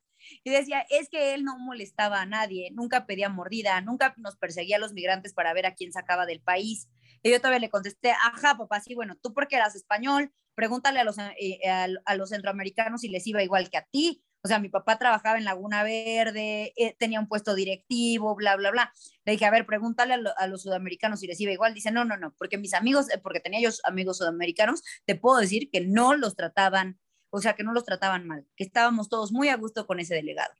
y 0.44 0.50
decía, 0.50 0.86
es 0.90 1.10
que 1.10 1.34
él 1.34 1.44
no 1.44 1.58
molestaba 1.58 2.22
a 2.22 2.26
nadie, 2.26 2.72
nunca 2.72 3.06
pedía 3.06 3.30
mordida, 3.30 3.80
nunca 3.82 4.14
nos 4.18 4.38
perseguía 4.38 4.78
a 4.78 4.80
los 4.80 4.94
migrantes 4.94 5.34
para 5.34 5.54
ver 5.54 5.66
a 5.66 5.76
quién 5.76 5.92
sacaba 5.92 6.26
del 6.26 6.42
país. 6.42 6.90
Y 7.22 7.32
yo 7.32 7.40
todavía 7.40 7.60
le 7.60 7.70
contesté, 7.70 8.12
ajá, 8.12 8.58
papá, 8.58 8.80
sí, 8.80 8.96
bueno, 8.96 9.16
tú 9.22 9.34
porque 9.34 9.58
eras 9.58 9.76
español, 9.76 10.32
pregúntale 10.56 11.00
a 11.00 11.04
los, 11.04 11.18
eh, 11.18 11.60
a 11.68 12.16
los 12.16 12.30
centroamericanos 12.30 13.02
si 13.02 13.10
les 13.10 13.26
iba 13.28 13.44
igual 13.44 13.70
que 13.70 13.78
a 13.78 13.86
ti. 13.86 14.24
O 14.42 14.48
sea, 14.48 14.60
mi 14.60 14.70
papá 14.70 14.98
trabajaba 14.98 15.38
en 15.38 15.44
Laguna 15.44 15.84
Verde, 15.84 16.72
eh, 16.78 16.96
tenía 16.98 17.20
un 17.20 17.28
puesto 17.28 17.56
directivo, 17.56 18.36
bla, 18.36 18.56
bla, 18.56 18.72
bla. 18.72 18.94
Le 19.26 19.34
dije, 19.34 19.46
a 19.46 19.52
ver, 19.52 19.66
pregúntale 19.66 20.14
a, 20.14 20.48
los 20.48 20.62
sudamericanos 20.62 21.20
si 21.20 21.28
les 21.28 21.40
iba 21.42 21.52
igual. 21.52 21.74
Dice, 21.74 21.92
no, 21.92 22.06
no, 22.06 22.16
no, 22.16 22.34
porque 22.38 22.58
mis 22.58 22.74
amigos, 22.74 23.10
eh, 23.12 23.18
porque 23.18 23.42
tenía 23.42 23.60
yo 23.60 23.70
amigos 23.84 24.18
sudamericanos, 24.18 24.82
te 25.06 25.16
puedo 25.16 25.40
decir 25.40 25.70
que 25.70 25.82
no 25.82 26.16
los 26.16 26.38
trataban, 26.38 27.00
o 27.30 27.42
sea, 27.42 27.56
que 27.56 27.64
no 27.64 27.74
los 27.74 27.86
trataban 27.86 28.28
mal, 28.28 28.48
que 28.56 28.64
estábamos 28.64 29.10
todos 29.10 29.32
muy 29.32 29.50
a 29.50 29.58
gusto 29.58 29.86
con 29.86 30.00
ese 30.00 30.16
delegado. 30.16 30.54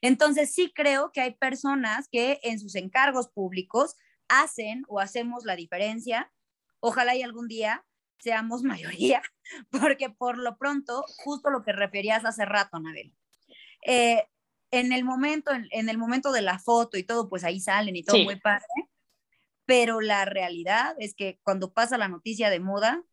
Entonces, 0.00 0.52
sí 0.52 0.72
creo 0.74 1.10
que 1.12 1.20
hay 1.20 1.34
personas 1.34 2.08
que 2.10 2.40
en 2.42 2.60
sus 2.60 2.74
encargos 2.74 3.28
públicos 3.28 3.96
hacen 4.28 4.84
o 4.88 5.00
hacemos 5.00 5.44
la 5.44 5.56
diferencia. 5.56 6.32
Ojalá 6.80 7.14
y 7.14 7.22
algún 7.22 7.48
día 7.48 7.84
seamos 8.18 8.62
mayoría, 8.62 9.22
porque 9.70 10.10
por 10.10 10.38
lo 10.38 10.56
pronto, 10.56 11.04
justo 11.18 11.50
lo 11.50 11.62
que 11.62 11.72
referías 11.72 12.24
hace 12.24 12.44
rato, 12.44 12.76
Anabel, 12.76 13.14
eh, 13.86 14.28
en 14.70 14.92
el 14.92 15.04
momento, 15.04 15.52
en, 15.52 15.88
el 15.88 15.98
momento 15.98 16.32
de 16.32 16.42
la 16.42 16.58
foto 16.58 16.96
y 16.96 17.04
todo, 17.04 17.28
pues 17.28 17.44
ahí 17.44 17.60
salen 17.60 17.94
y 17.94 18.02
todo 18.02 18.18
muy 18.24 18.40
padre, 18.40 18.66
pero 19.66 20.00
la 20.00 20.24
realidad 20.24 20.96
es 20.98 21.14
que 21.14 21.38
cuando 21.44 21.72
pasa 21.72 21.96
la 21.96 22.08
noticia 22.08 22.50
de 22.50 22.58
moda, 22.58 23.04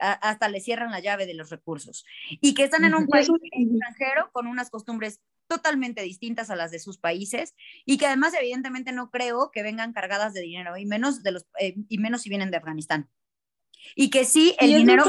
hasta 0.00 0.48
le 0.48 0.60
cierran 0.60 0.90
la 0.90 1.00
llave 1.00 1.26
de 1.26 1.34
los 1.34 1.50
recursos 1.50 2.04
y 2.28 2.54
que 2.54 2.64
están 2.64 2.84
en 2.84 2.94
un 2.94 3.06
país 3.06 3.28
extranjero 3.28 4.30
con 4.32 4.46
unas 4.46 4.70
costumbres 4.70 5.20
totalmente 5.46 6.02
distintas 6.02 6.50
a 6.50 6.56
las 6.56 6.70
de 6.70 6.78
sus 6.78 6.98
países 6.98 7.54
y 7.84 7.98
que 7.98 8.06
además 8.06 8.34
evidentemente 8.34 8.92
no 8.92 9.10
creo 9.10 9.50
que 9.50 9.62
vengan 9.62 9.92
cargadas 9.92 10.34
de 10.34 10.42
dinero 10.42 10.76
y 10.76 10.86
menos 10.86 11.22
de 11.22 11.32
los 11.32 11.46
eh, 11.58 11.74
y 11.88 11.98
menos 11.98 12.22
si 12.22 12.28
vienen 12.28 12.50
de 12.50 12.58
Afganistán. 12.58 13.08
Y 13.94 14.10
que 14.10 14.24
sí, 14.24 14.54
el 14.58 14.74
dinero... 14.74 15.04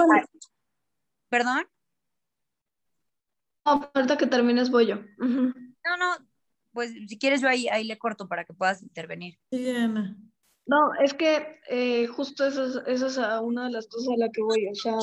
¿Perdón? 1.30 1.68
No, 3.66 3.92
falta 3.94 4.18
que 4.18 4.26
termines 4.26 4.72
voy 4.72 4.88
yo. 4.88 4.96
No, 5.18 5.98
no, 5.98 6.18
pues 6.74 6.92
si 7.08 7.20
quieres 7.20 7.42
yo 7.42 7.48
ahí, 7.48 7.68
ahí 7.68 7.84
le 7.84 7.98
corto 7.98 8.28
para 8.28 8.46
que 8.46 8.54
puedas 8.54 8.82
intervenir. 8.82 9.38
Sí, 9.52 9.70
Ana. 9.70 10.18
No, 10.70 10.94
es 11.04 11.16
que 11.16 11.60
eh, 11.68 12.06
justo 12.06 12.46
eso 12.46 12.84
es, 12.86 13.04
eso 13.04 13.42
una 13.42 13.66
de 13.66 13.72
las 13.72 13.88
cosas 13.88 14.10
a 14.10 14.20
la 14.20 14.30
que 14.30 14.44
voy. 14.44 14.68
O 14.68 14.76
sea, 14.76 14.94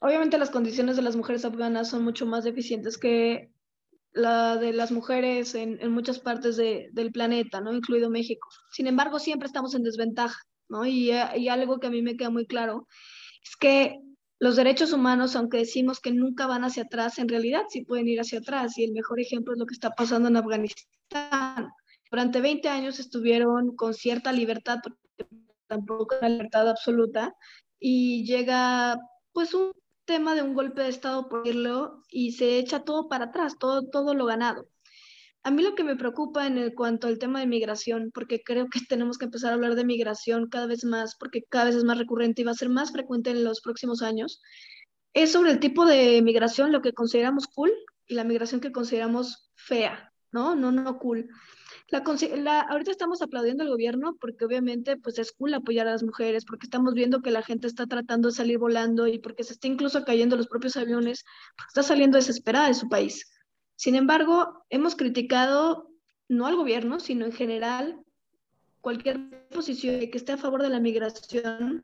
obviamente 0.00 0.36
las 0.36 0.50
condiciones 0.50 0.96
de 0.96 1.02
las 1.02 1.16
mujeres 1.16 1.46
afganas 1.46 1.88
son 1.88 2.04
mucho 2.04 2.26
más 2.26 2.44
deficientes 2.44 2.98
que 2.98 3.50
la 4.12 4.58
de 4.58 4.74
las 4.74 4.92
mujeres 4.92 5.54
en, 5.54 5.80
en 5.80 5.92
muchas 5.92 6.18
partes 6.18 6.58
de, 6.58 6.90
del 6.92 7.10
planeta, 7.10 7.62
¿no? 7.62 7.72
Incluido 7.72 8.10
México. 8.10 8.46
Sin 8.70 8.86
embargo, 8.86 9.18
siempre 9.18 9.46
estamos 9.46 9.74
en 9.74 9.82
desventaja. 9.82 10.38
¿no? 10.68 10.84
Y, 10.84 11.10
y 11.10 11.48
algo 11.48 11.80
que 11.80 11.86
a 11.86 11.90
mí 11.90 12.02
me 12.02 12.18
queda 12.18 12.28
muy 12.28 12.46
claro 12.46 12.86
es 13.42 13.56
que 13.56 13.98
los 14.40 14.56
derechos 14.56 14.92
humanos, 14.92 15.36
aunque 15.36 15.56
decimos 15.56 16.00
que 16.00 16.12
nunca 16.12 16.46
van 16.46 16.64
hacia 16.64 16.82
atrás, 16.82 17.18
en 17.18 17.30
realidad 17.30 17.62
sí 17.70 17.82
pueden 17.82 18.08
ir 18.08 18.20
hacia 18.20 18.40
atrás. 18.40 18.76
Y 18.76 18.84
el 18.84 18.92
mejor 18.92 19.20
ejemplo 19.20 19.54
es 19.54 19.58
lo 19.58 19.64
que 19.64 19.74
está 19.74 19.90
pasando 19.90 20.28
en 20.28 20.36
Afganistán. 20.36 21.70
Durante 22.10 22.40
20 22.40 22.68
años 22.68 22.98
estuvieron 22.98 23.76
con 23.76 23.94
cierta 23.94 24.32
libertad, 24.32 24.78
porque 24.82 24.98
tampoco 25.66 26.16
una 26.18 26.28
libertad 26.28 26.68
absoluta, 26.68 27.34
y 27.78 28.24
llega 28.24 28.98
pues 29.32 29.54
un 29.54 29.72
tema 30.04 30.34
de 30.34 30.42
un 30.42 30.54
golpe 30.54 30.82
de 30.82 30.88
Estado, 30.88 31.28
por 31.28 31.44
decirlo, 31.44 32.02
y 32.08 32.32
se 32.32 32.58
echa 32.58 32.84
todo 32.84 33.08
para 33.08 33.26
atrás, 33.26 33.58
todo, 33.58 33.88
todo 33.88 34.14
lo 34.14 34.24
ganado. 34.24 34.68
A 35.42 35.50
mí 35.50 35.62
lo 35.62 35.74
que 35.74 35.84
me 35.84 35.96
preocupa 35.96 36.46
en 36.46 36.74
cuanto 36.74 37.06
al 37.06 37.18
tema 37.18 37.40
de 37.40 37.46
migración, 37.46 38.10
porque 38.12 38.42
creo 38.42 38.68
que 38.68 38.80
tenemos 38.88 39.18
que 39.18 39.26
empezar 39.26 39.52
a 39.52 39.54
hablar 39.54 39.74
de 39.74 39.84
migración 39.84 40.48
cada 40.48 40.66
vez 40.66 40.84
más, 40.84 41.14
porque 41.16 41.42
cada 41.48 41.66
vez 41.66 41.76
es 41.76 41.84
más 41.84 41.98
recurrente 41.98 42.42
y 42.42 42.44
va 42.44 42.52
a 42.52 42.54
ser 42.54 42.70
más 42.70 42.90
frecuente 42.90 43.30
en 43.30 43.44
los 43.44 43.60
próximos 43.60 44.02
años, 44.02 44.40
es 45.12 45.32
sobre 45.32 45.52
el 45.52 45.60
tipo 45.60 45.84
de 45.84 46.20
migración, 46.22 46.72
lo 46.72 46.82
que 46.82 46.92
consideramos 46.92 47.46
cool 47.46 47.72
y 48.06 48.14
la 48.14 48.24
migración 48.24 48.60
que 48.60 48.72
consideramos 48.72 49.50
fea. 49.54 50.12
¿no? 50.32 50.54
No, 50.54 50.72
no 50.72 50.98
cool. 50.98 51.28
La, 51.90 52.60
ahorita 52.60 52.90
estamos 52.90 53.22
aplaudiendo 53.22 53.62
al 53.62 53.70
gobierno 53.70 54.14
porque 54.20 54.44
obviamente 54.44 54.98
pues 54.98 55.18
es 55.18 55.32
cool 55.32 55.54
apoyar 55.54 55.88
a 55.88 55.92
las 55.92 56.02
mujeres, 56.02 56.44
porque 56.44 56.66
estamos 56.66 56.92
viendo 56.92 57.22
que 57.22 57.30
la 57.30 57.42
gente 57.42 57.66
está 57.66 57.86
tratando 57.86 58.28
de 58.28 58.34
salir 58.34 58.58
volando 58.58 59.06
y 59.06 59.18
porque 59.18 59.42
se 59.42 59.54
está 59.54 59.68
incluso 59.68 60.04
cayendo 60.04 60.36
los 60.36 60.48
propios 60.48 60.76
aviones, 60.76 61.24
porque 61.56 61.68
está 61.68 61.82
saliendo 61.82 62.16
desesperada 62.16 62.68
de 62.68 62.74
su 62.74 62.88
país. 62.90 63.30
Sin 63.76 63.94
embargo, 63.94 64.64
hemos 64.68 64.96
criticado 64.96 65.88
no 66.28 66.46
al 66.46 66.56
gobierno, 66.56 67.00
sino 67.00 67.24
en 67.24 67.32
general 67.32 67.98
cualquier 68.82 69.48
posición 69.48 70.00
que 70.10 70.18
esté 70.18 70.32
a 70.32 70.36
favor 70.36 70.62
de 70.62 70.68
la 70.68 70.80
migración 70.80 71.82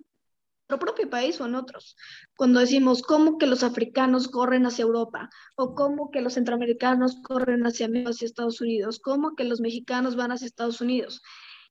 propio 0.66 1.09
país 1.09 1.40
o 1.40 1.46
en 1.46 1.55
otros. 1.55 1.96
Cuando 2.37 2.61
decimos 2.61 3.03
cómo 3.03 3.38
que 3.38 3.46
los 3.46 3.62
africanos 3.62 4.29
corren 4.29 4.66
hacia 4.66 4.83
Europa 4.85 5.29
o 5.57 5.74
cómo 5.74 6.11
que 6.11 6.20
los 6.20 6.35
centroamericanos 6.35 7.16
corren 7.22 7.66
hacia, 7.66 7.88
hacia 8.07 8.27
Estados 8.27 8.61
Unidos, 8.61 8.98
cómo 9.00 9.35
que 9.37 9.44
los 9.44 9.61
mexicanos 9.61 10.16
van 10.16 10.33
hacia 10.33 10.46
Estados 10.46 10.81
Unidos. 10.81 11.22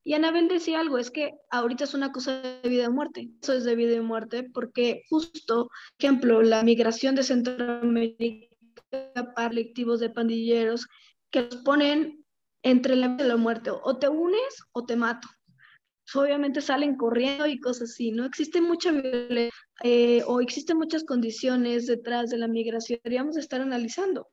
Y 0.05 0.13
Anabel 0.13 0.49
decía 0.49 0.81
algo, 0.81 0.97
es 0.97 1.11
que 1.11 1.33
ahorita 1.49 1.85
es 1.85 1.93
una 1.93 2.11
cosa 2.11 2.41
de 2.41 2.69
vida 2.69 2.89
o 2.89 2.91
muerte. 2.91 3.29
Eso 3.41 3.53
es 3.53 3.63
de 3.63 3.75
vida 3.75 3.95
y 3.95 4.01
muerte 4.01 4.43
porque 4.53 5.03
justo, 5.09 5.69
ejemplo, 5.97 6.41
la 6.41 6.61
migración 6.63 7.15
de 7.15 7.23
Centroamérica 7.23 8.47
para 8.89 9.49
colectivos 9.49 10.01
de 10.01 10.09
pandilleros 10.09 10.87
que 11.31 11.43
los 11.43 11.55
ponen 11.57 12.25
entre 12.63 12.95
la 12.95 13.07
vida 13.09 13.25
y 13.25 13.27
la 13.29 13.37
muerte. 13.37 13.71
O 13.71 13.97
te 13.97 14.09
unes 14.09 14.63
o 14.73 14.85
te 14.85 14.97
mato 14.97 15.27
obviamente 16.15 16.61
salen 16.61 16.95
corriendo 16.95 17.47
y 17.47 17.59
cosas 17.59 17.91
así, 17.91 18.11
¿no? 18.11 18.25
Existe 18.25 18.61
mucha 18.61 18.91
eh, 19.83 20.23
o 20.27 20.41
existen 20.41 20.77
muchas 20.77 21.03
condiciones 21.03 21.87
detrás 21.87 22.29
de 22.29 22.37
la 22.37 22.47
migración, 22.47 22.99
deberíamos 23.03 23.37
estar 23.37 23.61
analizando, 23.61 24.29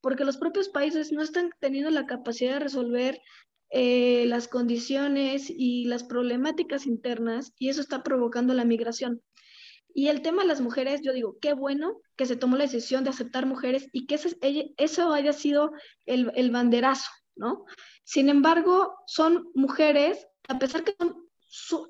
porque 0.00 0.24
los 0.24 0.36
propios 0.36 0.68
países 0.68 1.12
no 1.12 1.22
están 1.22 1.50
teniendo 1.60 1.90
la 1.90 2.06
capacidad 2.06 2.54
de 2.54 2.60
resolver 2.60 3.20
eh, 3.70 4.26
las 4.26 4.48
condiciones 4.48 5.46
y 5.48 5.86
las 5.86 6.04
problemáticas 6.04 6.86
internas 6.86 7.54
y 7.58 7.70
eso 7.70 7.80
está 7.80 8.02
provocando 8.02 8.52
la 8.52 8.64
migración. 8.64 9.22
Y 9.94 10.08
el 10.08 10.22
tema 10.22 10.42
de 10.42 10.48
las 10.48 10.60
mujeres, 10.60 11.00
yo 11.02 11.12
digo, 11.12 11.36
qué 11.40 11.52
bueno 11.54 12.00
que 12.16 12.26
se 12.26 12.36
tomó 12.36 12.56
la 12.56 12.64
decisión 12.64 13.04
de 13.04 13.10
aceptar 13.10 13.46
mujeres 13.46 13.88
y 13.92 14.06
que 14.06 14.18
eso 14.78 15.12
haya 15.12 15.32
sido 15.32 15.72
el, 16.06 16.32
el 16.34 16.50
banderazo, 16.50 17.10
¿no? 17.36 17.64
Sin 18.04 18.28
embargo, 18.28 18.94
son 19.06 19.50
mujeres 19.54 20.26
a 20.52 20.58
pesar 20.58 20.84
que 20.84 20.94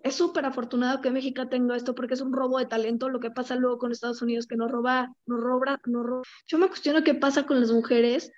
es 0.03 0.15
súper 0.15 0.45
afortunado 0.45 1.01
que 1.01 1.11
México 1.11 1.49
tenga 1.49 1.77
esto 1.77 1.95
porque 1.95 2.15
es 2.15 2.21
un 2.21 2.33
robo 2.33 2.59
de 2.59 2.67
talento, 2.67 3.09
lo 3.09 3.21
que 3.21 3.31
pasa 3.31 3.57
luego 3.57 3.79
con 3.79 3.93
Estados 3.93 4.23
Unidos 4.23 4.47
que 4.47 4.57
no 4.57 4.69
roba, 4.69 5.15
no 5.27 5.37
roba, 5.37 5.81
no 5.87 6.03
roba. 6.03 6.23
Yo 6.47 6.59
me 6.59 6.69
cuestiono 6.69 7.05
qué 7.05 7.15
pasa 7.15 7.47
con 7.47 7.61
las 7.61 7.71
mujeres 7.71 8.33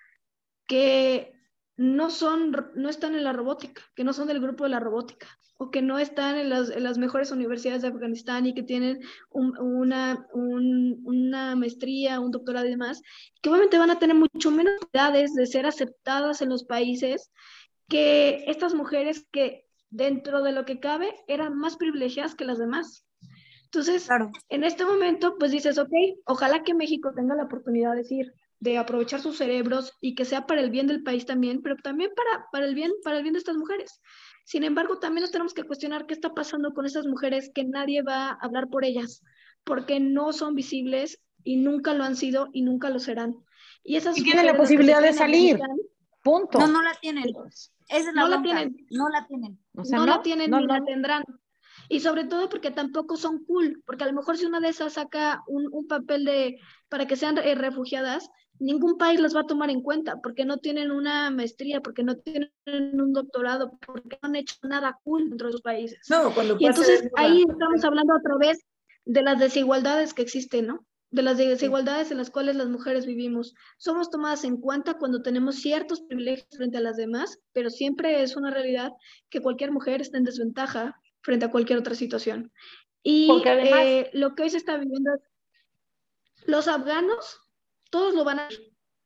que 0.66 1.32
no 1.76 2.10
son, 2.10 2.54
no 2.74 2.88
están 2.88 3.14
en 3.14 3.24
la 3.24 3.32
robótica, 3.32 3.82
que 3.94 4.04
no 4.04 4.12
son 4.12 4.28
del 4.28 4.40
grupo 4.40 4.64
de 4.64 4.70
la 4.70 4.80
robótica, 4.80 5.26
o 5.56 5.70
que 5.70 5.82
no 5.82 5.98
están 5.98 6.36
en 6.36 6.50
las, 6.50 6.70
en 6.70 6.82
las 6.82 6.98
mejores 6.98 7.30
universidades 7.30 7.82
de 7.82 7.88
Afganistán 7.88 8.46
y 8.46 8.54
que 8.54 8.62
tienen 8.62 9.00
una, 9.30 10.26
una 10.32 11.56
maestría, 11.56 12.20
un 12.20 12.30
doctorado 12.30 12.66
y 12.66 12.70
demás, 12.70 13.02
que 13.40 13.50
obviamente 13.50 13.78
van 13.78 13.90
a 13.90 13.98
tener 13.98 14.16
mucho 14.16 14.50
menos 14.50 14.74
posibilidades 14.80 15.34
de 15.34 15.46
ser 15.46 15.66
aceptadas 15.66 16.42
en 16.42 16.48
los 16.48 16.64
países 16.64 17.30
que 17.88 18.44
estas 18.46 18.74
mujeres 18.74 19.26
que 19.30 19.64
dentro 19.94 20.42
de 20.42 20.50
lo 20.50 20.64
que 20.64 20.80
cabe, 20.80 21.14
eran 21.28 21.56
más 21.56 21.76
privilegiadas 21.76 22.34
que 22.34 22.44
las 22.44 22.58
demás. 22.58 23.06
Entonces, 23.66 24.08
en 24.48 24.64
este 24.64 24.84
momento, 24.84 25.36
pues 25.38 25.52
dices, 25.52 25.78
ok, 25.78 25.92
ojalá 26.26 26.64
que 26.64 26.74
México 26.74 27.12
tenga 27.14 27.34
la 27.36 27.44
oportunidad 27.44 27.92
de 27.92 27.98
decir, 27.98 28.34
de 28.58 28.76
aprovechar 28.76 29.20
sus 29.20 29.36
cerebros 29.36 29.92
y 30.00 30.14
que 30.14 30.24
sea 30.24 30.46
para 30.46 30.60
el 30.60 30.70
bien 30.70 30.88
del 30.88 31.02
país 31.02 31.26
también, 31.26 31.62
pero 31.62 31.76
también 31.76 32.10
para, 32.14 32.46
para, 32.50 32.66
el, 32.66 32.74
bien, 32.74 32.92
para 33.04 33.18
el 33.18 33.22
bien 33.22 33.34
de 33.34 33.38
estas 33.38 33.56
mujeres. 33.56 34.00
Sin 34.44 34.64
embargo, 34.64 34.98
también 34.98 35.22
nos 35.22 35.30
tenemos 35.30 35.54
que 35.54 35.64
cuestionar 35.64 36.06
qué 36.06 36.14
está 36.14 36.34
pasando 36.34 36.74
con 36.74 36.86
estas 36.86 37.06
mujeres 37.06 37.50
que 37.54 37.64
nadie 37.64 38.02
va 38.02 38.30
a 38.30 38.38
hablar 38.40 38.68
por 38.68 38.84
ellas, 38.84 39.22
porque 39.62 40.00
no 40.00 40.32
son 40.32 40.54
visibles 40.54 41.20
y 41.44 41.56
nunca 41.56 41.94
lo 41.94 42.04
han 42.04 42.16
sido 42.16 42.48
y 42.52 42.62
nunca 42.62 42.90
lo 42.90 42.98
serán. 42.98 43.36
Y 43.84 43.96
esas 43.96 44.14
tienen 44.16 44.46
la 44.46 44.56
posibilidad 44.56 45.02
de 45.02 45.12
salir. 45.12 45.58
Punto. 46.24 46.58
No, 46.58 46.66
no 46.66 46.82
la 46.82 46.94
tienen. 46.94 47.26
Esa 47.88 48.08
es 48.08 48.14
la 48.14 48.22
no 48.22 48.28
la 48.28 48.42
tienen. 48.42 48.76
No 48.90 49.08
la 49.10 49.26
tienen. 49.26 49.60
no, 49.74 50.06
la 50.06 50.22
tienen 50.22 50.50
ni 50.50 50.66
la 50.66 50.82
tendrán. 50.82 51.22
Y 51.90 52.00
sobre 52.00 52.24
todo 52.24 52.48
porque 52.48 52.70
tampoco 52.70 53.16
son 53.16 53.44
cool, 53.44 53.82
porque 53.84 54.04
a 54.04 54.06
lo 54.06 54.14
mejor 54.14 54.38
si 54.38 54.46
una 54.46 54.58
de 54.58 54.68
esas 54.68 54.94
saca 54.94 55.42
un, 55.46 55.68
un 55.70 55.86
papel 55.86 56.24
de 56.24 56.58
para 56.88 57.06
que 57.06 57.16
sean 57.16 57.36
eh, 57.36 57.54
refugiadas, 57.54 58.30
ningún 58.58 58.96
país 58.96 59.20
las 59.20 59.36
va 59.36 59.40
a 59.40 59.46
tomar 59.46 59.68
en 59.68 59.82
cuenta, 59.82 60.20
porque 60.22 60.46
no 60.46 60.56
tienen 60.56 60.90
una 60.90 61.30
maestría, 61.30 61.82
porque 61.82 62.02
no 62.02 62.16
tienen 62.16 62.50
un 62.66 63.12
doctorado, 63.12 63.78
porque 63.84 64.18
no 64.22 64.28
han 64.28 64.36
hecho 64.36 64.54
nada 64.62 64.98
cool 65.04 65.28
dentro 65.28 65.48
de 65.48 65.52
sus 65.52 65.62
países. 65.62 65.98
No, 66.08 66.32
cuando 66.34 66.56
y 66.58 66.66
entonces 66.66 67.10
ahí 67.16 67.44
estamos 67.46 67.84
hablando 67.84 68.14
otra 68.14 68.36
vez 68.38 68.64
de 69.04 69.22
las 69.22 69.38
desigualdades 69.38 70.14
que 70.14 70.22
existen, 70.22 70.68
¿no? 70.68 70.86
De 71.14 71.22
las 71.22 71.38
desigualdades 71.38 72.10
en 72.10 72.18
las 72.18 72.30
cuales 72.30 72.56
las 72.56 72.68
mujeres 72.68 73.06
vivimos. 73.06 73.54
Somos 73.78 74.10
tomadas 74.10 74.42
en 74.42 74.56
cuenta 74.56 74.94
cuando 74.94 75.22
tenemos 75.22 75.56
ciertos 75.56 76.00
privilegios 76.02 76.48
frente 76.56 76.78
a 76.78 76.80
las 76.80 76.96
demás, 76.96 77.38
pero 77.52 77.70
siempre 77.70 78.22
es 78.22 78.36
una 78.36 78.50
realidad 78.50 78.92
que 79.30 79.40
cualquier 79.40 79.70
mujer 79.70 80.00
está 80.00 80.18
en 80.18 80.24
desventaja 80.24 81.00
frente 81.22 81.44
a 81.44 81.50
cualquier 81.52 81.78
otra 81.78 81.94
situación. 81.94 82.52
Y 83.04 83.30
eh, 83.46 84.10
lo 84.12 84.34
que 84.34 84.42
hoy 84.42 84.50
se 84.50 84.56
está 84.56 84.76
viviendo 84.76 85.12
los 86.46 86.66
afganos, 86.66 87.40
todos 87.90 88.14
lo 88.14 88.24
van 88.24 88.40
a 88.40 88.48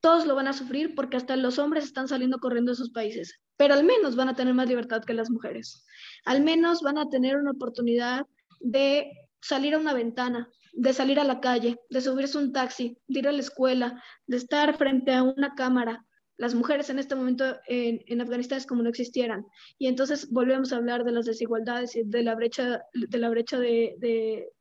todos 0.01 0.27
lo 0.27 0.37
van 0.37 0.47
a 0.47 0.53
sufrir 0.53 0.95
porque 0.95 1.17
hasta 1.17 1.37
los 1.37 1.59
hombres 1.59 1.85
están 1.85 2.07
saliendo 2.07 2.39
corriendo 2.39 2.71
de 2.71 2.77
sus 2.77 2.91
países, 2.91 3.41
pero 3.57 3.75
al 3.75 3.83
menos 3.83 4.15
van 4.15 4.29
a 4.29 4.37
tener 4.37 4.55
más 4.55 4.69
libertad 4.69 5.03
que 5.05 5.13
las 5.13 5.29
mujeres. 5.29 5.85
Al 6.25 6.41
menos 6.41 6.83
van 6.83 6.99
a 6.99 7.11
tener 7.11 7.37
una 7.37 7.51
oportunidad 7.51 8.25
de 8.61 9.11
salir 9.41 9.75
a 9.75 9.79
una 9.79 9.95
ventana, 9.95 10.49
de 10.73 10.93
salir 10.93 11.19
a 11.21 11.25
la 11.25 11.41
calle, 11.41 11.81
de 11.91 12.01
subirse 12.01 12.39
un 12.39 12.53
taxi, 12.53 12.99
de 13.09 13.19
ir 13.21 13.29
a 13.29 13.33
la 13.33 13.41
escuela, 13.41 14.03
de 14.27 14.37
estar 14.37 14.77
frente 14.77 15.13
a 15.13 15.23
una 15.23 15.55
cámara. 15.55 16.05
Las 16.37 16.55
mujeres 16.55 16.89
en 16.89 17.01
este 17.01 17.17
momento 17.17 17.59
en, 17.67 18.21
Afganistán 18.21 18.59
es 18.59 18.67
como 18.67 18.83
no 18.83 18.89
existieran. 18.89 19.45
Y 19.77 19.89
entonces 19.89 20.31
volvemos 20.31 20.73
a 20.73 20.77
hablar 20.77 21.05
de 21.05 21.11
las 21.11 21.27
desigualdades 21.27 21.97
y 21.97 22.03
de 22.05 22.23
la 22.23 22.37
brecha, 22.37 22.85
de, 22.93 23.19
la 23.19 23.29
brecha 23.29 23.59
de, 23.59 23.97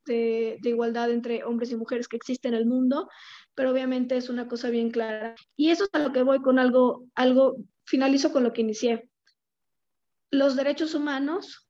de, 0.06 0.60
igualdad 0.64 1.12
entre 1.12 1.44
hombres 1.44 1.72
y 1.72 1.76
mujeres 1.76 2.08
que 2.08 2.18
existe 2.18 2.48
en 2.48 2.56
el 2.56 2.66
mundo, 2.66 3.08
pero 3.54 3.72
obviamente 3.72 4.18
es 4.18 4.30
una 4.30 4.48
cosa 4.48 4.70
bien 4.72 4.90
clara. 4.90 5.36
Y 5.56 5.70
eso 5.70 5.84
es 5.84 5.90
a 5.94 6.00
lo 6.00 6.12
que 6.12 6.24
voy 6.24 6.42
con 6.42 6.58
algo, 6.58 7.06
algo, 7.14 7.58
finalizo 7.86 8.32
con 8.32 8.44
lo 8.44 8.54
que 8.54 8.62
inicié. 8.62 9.08
Los 10.32 10.56
derechos 10.56 10.96
humanos 10.96 11.67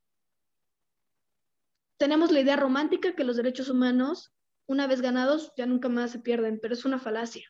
tenemos 1.98 2.32
la 2.32 2.42
idea 2.42 2.56
romántica 2.56 3.16
que 3.16 3.24
los 3.24 3.38
derechos 3.38 3.70
humanos, 3.70 4.32
una 4.68 4.88
vez 4.88 5.02
ganados, 5.02 5.52
ya 5.58 5.66
nunca 5.66 5.90
más 5.90 6.12
se 6.12 6.20
pierden, 6.20 6.60
pero 6.62 6.74
es 6.74 6.86
una 6.86 7.00
falacia. 7.00 7.48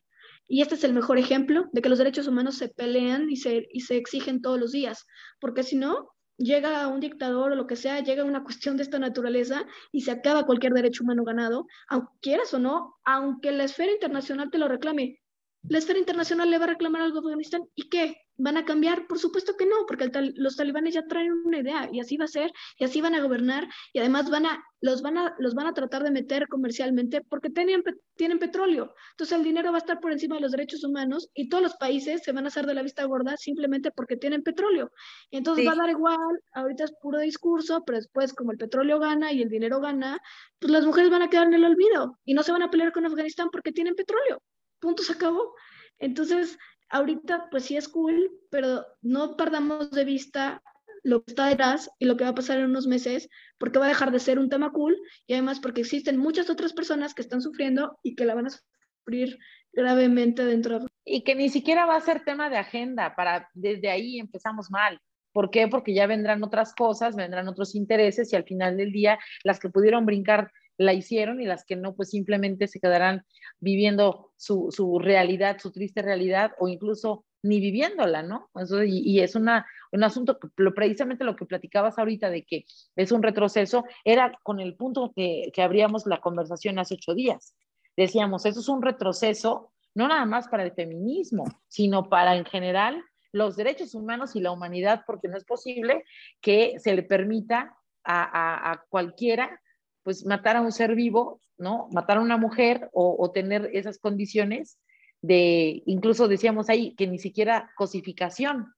Y 0.48 0.62
este 0.62 0.76
es 0.76 0.84
el 0.84 0.94
mejor 0.94 1.18
ejemplo 1.18 1.66
de 1.74 1.82
que 1.82 1.90
los 1.90 1.98
derechos 1.98 2.28
humanos 2.28 2.58
se 2.58 2.70
pelean 2.70 3.30
y 3.30 3.36
se, 3.36 3.68
y 3.72 3.82
se 3.82 3.98
exigen 3.98 4.42
todos 4.42 4.60
los 4.60 4.72
días, 4.72 5.06
porque 5.40 5.64
si 5.64 5.76
no, 5.76 6.10
llega 6.38 6.88
un 6.88 7.00
dictador 7.00 7.52
o 7.52 7.56
lo 7.56 7.68
que 7.68 7.76
sea, 7.76 8.00
llega 8.02 8.24
una 8.24 8.44
cuestión 8.44 8.78
de 8.78 8.84
esta 8.84 9.00
naturaleza 9.00 9.66
y 9.92 10.02
se 10.02 10.12
acaba 10.12 10.46
cualquier 10.46 10.74
derecho 10.74 11.04
humano 11.04 11.24
ganado, 11.24 11.66
aunque 11.90 12.14
quieras 12.22 12.54
o 12.54 12.60
no, 12.60 12.96
aunque 13.04 13.52
la 13.52 13.64
esfera 13.64 13.92
internacional 13.92 14.50
te 14.52 14.58
lo 14.58 14.68
reclame. 14.68 15.20
La 15.64 15.80
esfera 15.80 16.00
internacional 16.00 16.50
le 16.50 16.60
va 16.60 16.66
a 16.66 16.70
reclamar 16.70 17.02
algo 17.02 17.18
a 17.18 17.22
Afganistán 17.22 17.64
y 17.76 17.90
qué? 17.90 18.16
¿Van 18.38 18.58
a 18.58 18.66
cambiar? 18.66 19.08
Por 19.08 19.18
supuesto 19.18 19.56
que 19.58 19.66
no, 19.66 19.86
porque 19.88 20.12
los 20.36 20.56
talibanes 20.56 20.94
ya 20.94 21.08
traen 21.08 21.32
una 21.44 21.60
idea 21.60 21.90
y 21.92 22.00
así 22.00 22.18
va 22.18 22.26
a 22.26 22.28
ser, 22.28 22.52
y 22.78 22.84
así 22.84 23.02
van 23.02 23.16
a 23.16 23.22
gobernar, 23.22 23.68
y 23.94 24.00
además 24.00 24.30
van 24.30 24.46
a, 24.46 24.64
los, 24.80 25.02
van 25.02 25.18
a, 25.18 25.36
los 25.40 25.56
van 25.56 25.66
a 25.68 25.74
tratar 25.74 26.04
de 26.04 26.12
meter 26.12 26.48
comercialmente 26.48 27.22
porque 27.22 27.50
tienen, 27.50 27.84
tienen 28.16 28.38
petróleo. 28.38 28.94
Entonces 29.12 29.38
el 29.38 29.44
dinero 29.44 29.72
va 29.72 29.78
a 29.78 29.80
estar 29.80 30.00
por 30.00 30.12
encima 30.12 30.36
de 30.36 30.42
los 30.42 30.52
derechos 30.52 30.84
humanos 30.84 31.30
y 31.34 31.50
todos 31.50 31.64
los 31.64 31.76
países 31.76 32.22
se 32.24 32.32
van 32.32 32.46
a 32.46 32.50
hacer 32.50 32.66
de 32.68 32.76
la 32.76 32.84
vista 32.84 33.04
gorda 33.06 33.36
simplemente 33.38 33.92
porque 33.92 34.18
tienen 34.18 34.44
petróleo. 34.44 34.92
Entonces 35.32 35.68
va 35.68 35.72
a 35.72 35.76
dar 35.76 35.90
igual, 35.90 36.18
ahorita 36.54 36.84
es 36.84 36.94
puro 37.02 37.20
discurso, 37.20 37.84
pero 37.86 37.98
después 37.98 38.34
como 38.34 38.52
el 38.52 38.58
petróleo 38.58 39.00
gana 39.00 39.32
y 39.32 39.42
el 39.42 39.50
dinero 39.50 39.80
gana, 39.80 40.20
pues 40.60 40.72
las 40.72 40.86
mujeres 40.86 41.10
van 41.10 41.24
a 41.24 41.30
quedar 41.30 41.48
en 41.48 41.56
el 41.56 41.66
olvido 41.66 42.20
y 42.24 42.34
no 42.34 42.44
se 42.44 42.52
van 42.52 42.62
a 42.62 42.70
pelear 42.70 42.92
con 42.92 43.06
Afganistán 43.06 43.50
porque 43.52 43.72
tienen 43.72 43.96
petróleo. 43.96 44.42
Punto, 44.80 45.02
se 45.02 45.14
acabó. 45.14 45.56
Entonces, 46.00 46.58
ahorita 46.90 47.48
pues 47.52 47.66
sí 47.66 47.78
es 47.78 47.88
cool, 47.88 48.32
pero 48.50 48.86
no 49.02 49.36
perdamos 49.36 49.92
de 49.92 50.06
vista 50.06 50.62
lo 51.04 51.24
que 51.24 51.32
está 51.32 51.48
detrás 51.48 51.90
y 52.00 52.06
lo 52.06 52.18
que 52.18 52.24
va 52.24 52.32
a 52.32 52.36
pasar 52.36 52.60
en 52.60 52.66
unos 52.66 52.88
meses, 52.88 53.30
porque 53.58 53.80
va 53.80 53.86
a 53.86 53.90
dejar 53.90 54.12
de 54.12 54.20
ser 54.20 54.40
un 54.40 54.50
tema 54.50 54.72
cool 54.72 54.98
y 55.26 55.34
además 55.34 55.60
porque 55.60 55.82
existen 55.82 56.18
muchas 56.18 56.50
otras 56.50 56.74
personas 56.74 57.14
que 57.14 57.22
están 57.22 57.42
sufriendo 57.42 57.98
y 58.04 58.16
que 58.16 58.26
la 58.26 58.36
van 58.36 58.48
a 58.48 58.50
sufrir 58.50 59.38
gravemente 59.72 60.44
dentro 60.44 60.80
de... 60.80 60.88
Y 61.06 61.24
que 61.24 61.36
ni 61.36 61.50
siquiera 61.50 61.86
va 61.86 61.96
a 61.96 62.02
ser 62.02 62.26
tema 62.26 62.50
de 62.50 62.58
agenda, 62.58 63.16
para 63.16 63.50
desde 63.54 63.90
ahí 63.90 64.20
empezamos 64.20 64.70
mal. 64.70 65.00
¿Por 65.32 65.52
qué? 65.52 65.68
Porque 65.68 65.94
ya 65.94 66.08
vendrán 66.08 66.44
otras 66.44 66.74
cosas, 66.74 67.16
vendrán 67.16 67.48
otros 67.48 67.76
intereses 67.76 68.34
y 68.34 68.36
al 68.36 68.44
final 68.44 68.76
del 68.76 68.92
día 68.92 69.20
las 69.44 69.60
que 69.60 69.70
pudieron 69.70 70.06
brincar 70.06 70.52
la 70.78 70.94
hicieron 70.94 71.42
y 71.42 71.46
las 71.46 71.66
que 71.66 71.76
no, 71.76 71.96
pues 71.96 72.10
simplemente 72.10 72.68
se 72.68 72.80
quedarán 72.80 73.26
viviendo 73.60 74.32
su, 74.38 75.00
realidad, 75.02 75.58
su 75.60 75.72
triste 75.72 76.02
realidad 76.02 76.52
o 76.60 76.68
incluso 76.68 77.26
ni 77.44 77.60
viviéndola, 77.60 78.24
¿no? 78.24 78.50
y, 78.86 79.20
es 79.20 79.36
una, 79.36 79.66
un 79.92 80.04
asunto 80.04 80.40
que 80.40 80.48
precisamente 80.72 81.24
lo 81.24 81.36
que 81.36 81.46
platicabas 81.46 81.98
ahorita 81.98 82.30
de 82.30 82.44
que 82.44 82.66
es 82.96 83.12
un 83.12 83.24
retroceso, 83.24 83.86
era 84.04 84.38
con 84.44 84.60
el 84.60 84.76
punto 84.76 85.14
que, 85.16 85.50
que 85.54 85.62
abríamos 85.62 86.06
la 86.06 86.20
conversación 86.20 86.80
hace 86.80 86.96
ocho 86.96 87.14
días. 87.14 87.56
Decíamos, 87.96 88.46
eso 88.46 88.60
es 88.60 88.70
un 88.70 88.82
retroceso, 88.82 89.72
no 89.96 90.08
nada 90.08 90.26
más 90.26 90.48
para 90.48 90.64
el 90.64 90.74
feminismo, 90.74 91.46
sino 91.68 92.10
para 92.10 92.36
en 92.36 92.46
general 92.46 93.04
los 93.32 93.56
derechos 93.56 93.96
humanos 93.96 94.36
y 94.36 94.42
la 94.42 94.52
humanidad, 94.52 95.04
porque 95.06 95.28
no 95.28 95.38
es 95.38 95.46
posible 95.46 96.04
que 96.42 96.76
se 96.80 96.96
le 96.96 97.04
permita 97.04 97.78
a, 98.04 98.72
a, 98.72 98.86
cualquiera 98.90 99.62
pues 100.08 100.26
matar 100.26 100.56
a 100.56 100.62
un 100.62 100.72
ser 100.72 100.96
vivo, 100.96 101.42
¿no? 101.58 101.90
Matar 101.92 102.20
a 102.20 102.22
una 102.22 102.38
mujer 102.38 102.90
o, 102.94 103.18
o 103.20 103.32
tener 103.32 103.70
esas 103.74 104.00
condiciones 104.00 104.80
de, 105.22 105.84
incluso 105.86 106.30
decíamos 106.30 106.70
ahí, 106.70 106.96
que 106.96 107.08
ni 107.08 107.20
siquiera 107.20 107.74
cosificación, 107.76 108.74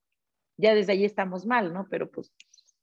ya 0.57 0.73
desde 0.73 0.93
ahí 0.93 1.05
estamos 1.05 1.45
mal, 1.45 1.71
¿no? 1.71 1.85
Pero 1.87 2.09
pues 2.09 2.33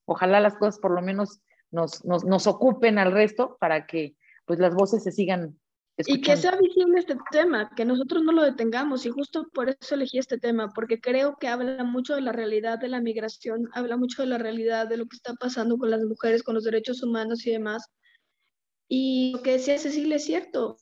ojalá 0.05 0.39
las 0.39 0.55
cosas 0.59 0.79
por 0.79 0.93
lo 0.93 1.03
menos 1.03 1.41
nos, 1.73 2.05
nos, 2.05 2.25
nos 2.25 2.47
ocupen 2.47 2.99
al 2.99 3.11
resto 3.11 3.57
para 3.59 3.85
que 3.85 4.15
pues 4.45 4.61
las 4.61 4.77
voces 4.77 5.03
se 5.03 5.11
sigan 5.11 5.59
y 5.99 6.21
que 6.21 6.37
sea 6.37 6.57
visible 6.57 7.01
este 7.01 7.17
tema, 7.33 7.73
que 7.75 7.85
nosotros 7.85 8.23
no 8.23 8.31
lo 8.31 8.45
detengamos. 8.45 9.05
Y 9.07 9.11
justo 9.11 9.49
por 9.53 9.71
eso 9.71 9.97
elegí 9.97 10.19
este 10.19 10.39
tema, 10.39 10.69
porque 10.73 11.01
creo 11.01 11.37
que 11.41 11.49
habla 11.49 11.83
mucho 11.83 12.15
de 12.15 12.21
la 12.21 12.31
realidad 12.31 12.79
de 12.79 12.87
la 12.87 13.01
migración, 13.01 13.69
habla 13.73 13.97
mucho 13.97 14.23
de 14.23 14.29
la 14.29 14.39
realidad 14.39 14.87
de 14.87 14.99
lo 14.99 15.07
que 15.07 15.17
está 15.17 15.35
pasando 15.35 15.77
con 15.77 15.91
las 15.91 16.05
mujeres, 16.05 16.45
con 16.45 16.55
los 16.55 16.63
derechos 16.63 17.03
humanos 17.03 17.45
y 17.45 17.51
demás. 17.51 17.91
Y 18.88 19.33
lo 19.33 19.42
que 19.42 19.53
decía 19.53 19.79
Cecilia 19.79 20.16
es 20.16 20.25
cierto. 20.25 20.77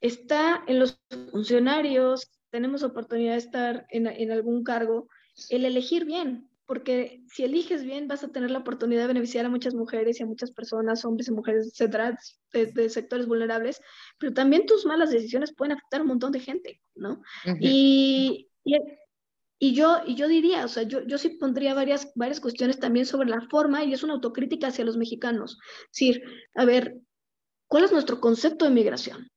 Está 0.00 0.62
en 0.66 0.78
los 0.78 1.00
funcionarios, 1.30 2.30
tenemos 2.50 2.82
oportunidad 2.82 3.32
de 3.32 3.38
estar 3.38 3.86
en, 3.90 4.06
en 4.06 4.30
algún 4.30 4.62
cargo, 4.62 5.08
el 5.50 5.64
elegir 5.64 6.04
bien, 6.04 6.48
porque 6.66 7.22
si 7.28 7.44
eliges 7.44 7.84
bien 7.84 8.08
vas 8.08 8.24
a 8.24 8.28
tener 8.28 8.50
la 8.50 8.58
oportunidad 8.58 9.02
de 9.02 9.08
beneficiar 9.08 9.46
a 9.46 9.48
muchas 9.48 9.74
mujeres 9.74 10.18
y 10.18 10.24
a 10.24 10.26
muchas 10.26 10.50
personas, 10.50 11.04
hombres 11.04 11.28
y 11.28 11.32
mujeres, 11.32 11.68
etcétera, 11.68 12.18
de, 12.52 12.88
sectores 12.90 13.26
vulnerables, 13.26 13.80
pero 14.18 14.34
también 14.34 14.66
tus 14.66 14.84
malas 14.84 15.10
decisiones 15.10 15.54
pueden 15.54 15.72
afectar 15.72 16.00
a 16.00 16.02
un 16.02 16.08
montón 16.08 16.32
de 16.32 16.40
gente, 16.40 16.80
¿no? 16.94 17.22
y, 17.60 18.48
y, 18.64 18.76
yo, 19.60 20.00
y 20.06 20.14
yo 20.14 20.28
diría, 20.28 20.64
o 20.64 20.68
sea, 20.68 20.82
yo, 20.82 21.00
yo 21.06 21.18
sí 21.18 21.30
pondría 21.30 21.74
varias, 21.74 22.12
varias 22.14 22.40
cuestiones 22.40 22.78
también 22.78 23.06
sobre 23.06 23.28
la 23.28 23.40
forma 23.48 23.84
y 23.84 23.92
es 23.92 24.02
una 24.02 24.14
autocrítica 24.14 24.68
hacia 24.68 24.84
los 24.84 24.96
mexicanos. 24.96 25.58
Es 25.92 25.98
decir, 25.98 26.22
a 26.54 26.64
ver, 26.64 26.96
¿cuál 27.66 27.84
es 27.84 27.92
nuestro 27.92 28.20
concepto 28.20 28.64
de 28.64 28.70
migración? 28.70 29.28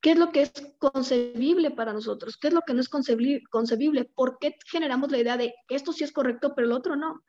¿Qué 0.00 0.12
es 0.12 0.18
lo 0.18 0.30
que 0.30 0.42
es 0.42 0.52
concebible 0.78 1.72
para 1.72 1.92
nosotros? 1.92 2.36
¿Qué 2.36 2.48
es 2.48 2.54
lo 2.54 2.60
que 2.60 2.74
no 2.74 2.80
es 2.80 2.88
concebible? 2.88 4.04
¿Por 4.14 4.38
qué 4.38 4.56
generamos 4.66 5.10
la 5.10 5.18
idea 5.18 5.36
de 5.36 5.54
esto 5.68 5.92
sí 5.92 6.04
es 6.04 6.12
correcto, 6.12 6.52
pero 6.54 6.68
el 6.68 6.72
otro 6.72 6.94
no? 6.94 7.24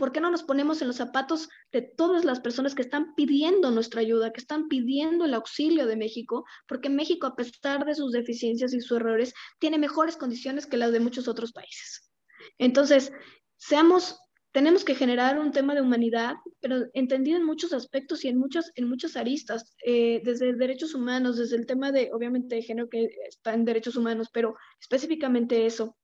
¿Por 0.00 0.12
qué 0.12 0.20
no 0.22 0.30
nos 0.30 0.44
ponemos 0.44 0.80
en 0.80 0.88
los 0.88 0.96
zapatos 0.96 1.50
de 1.72 1.82
todas 1.82 2.24
las 2.24 2.40
personas 2.40 2.74
que 2.74 2.80
están 2.80 3.14
pidiendo 3.14 3.70
nuestra 3.70 4.00
ayuda, 4.00 4.32
que 4.32 4.40
están 4.40 4.66
pidiendo 4.68 5.26
el 5.26 5.34
auxilio 5.34 5.86
de 5.86 5.94
México? 5.94 6.46
Porque 6.66 6.88
México, 6.88 7.26
a 7.26 7.36
pesar 7.36 7.84
de 7.84 7.94
sus 7.94 8.10
deficiencias 8.12 8.72
y 8.72 8.80
sus 8.80 8.96
errores, 8.96 9.34
tiene 9.58 9.76
mejores 9.76 10.16
condiciones 10.16 10.66
que 10.66 10.78
las 10.78 10.92
de 10.92 11.00
muchos 11.00 11.28
otros 11.28 11.52
países. 11.52 12.10
Entonces, 12.56 13.12
seamos 13.58 14.18
tenemos 14.52 14.84
que 14.86 14.94
generar 14.94 15.38
un 15.38 15.52
tema 15.52 15.74
de 15.74 15.82
humanidad, 15.82 16.36
pero 16.60 16.86
entendido 16.94 17.36
en 17.36 17.44
muchos 17.44 17.74
aspectos 17.74 18.24
y 18.24 18.28
en 18.28 18.38
muchas, 18.38 18.72
en 18.76 18.88
muchas 18.88 19.16
aristas, 19.18 19.76
eh, 19.84 20.22
desde 20.24 20.54
derechos 20.54 20.94
humanos, 20.94 21.36
desde 21.36 21.56
el 21.56 21.66
tema 21.66 21.92
de, 21.92 22.10
obviamente, 22.14 22.54
de 22.54 22.62
género 22.62 22.88
que 22.88 23.10
está 23.28 23.52
en 23.52 23.66
derechos 23.66 23.96
humanos, 23.96 24.30
pero 24.32 24.56
específicamente 24.80 25.66
eso. 25.66 25.94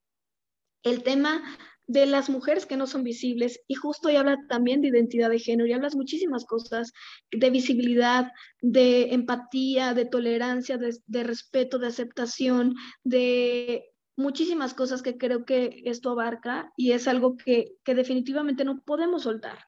El 0.82 1.02
tema 1.02 1.42
de 1.86 2.06
las 2.06 2.28
mujeres 2.28 2.66
que 2.66 2.76
no 2.76 2.86
son 2.86 3.04
visibles 3.04 3.60
y 3.68 3.74
justo 3.74 4.10
y 4.10 4.16
habla 4.16 4.38
también 4.48 4.80
de 4.80 4.88
identidad 4.88 5.30
de 5.30 5.38
género 5.38 5.68
y 5.68 5.72
hablas 5.72 5.94
muchísimas 5.94 6.44
cosas 6.44 6.92
de 7.30 7.50
visibilidad, 7.50 8.32
de 8.60 9.14
empatía, 9.14 9.94
de 9.94 10.04
tolerancia, 10.04 10.78
de 10.78 11.22
respeto, 11.22 11.78
de 11.78 11.86
aceptación, 11.86 12.74
de 13.04 13.84
muchísimas 14.16 14.74
cosas 14.74 15.02
que 15.02 15.18
creo 15.18 15.44
que 15.44 15.82
esto 15.84 16.10
abarca 16.10 16.72
y 16.76 16.92
es 16.92 17.06
algo 17.06 17.36
que, 17.36 17.76
que 17.84 17.94
definitivamente 17.94 18.64
no 18.64 18.80
podemos 18.80 19.24
soltar. 19.24 19.58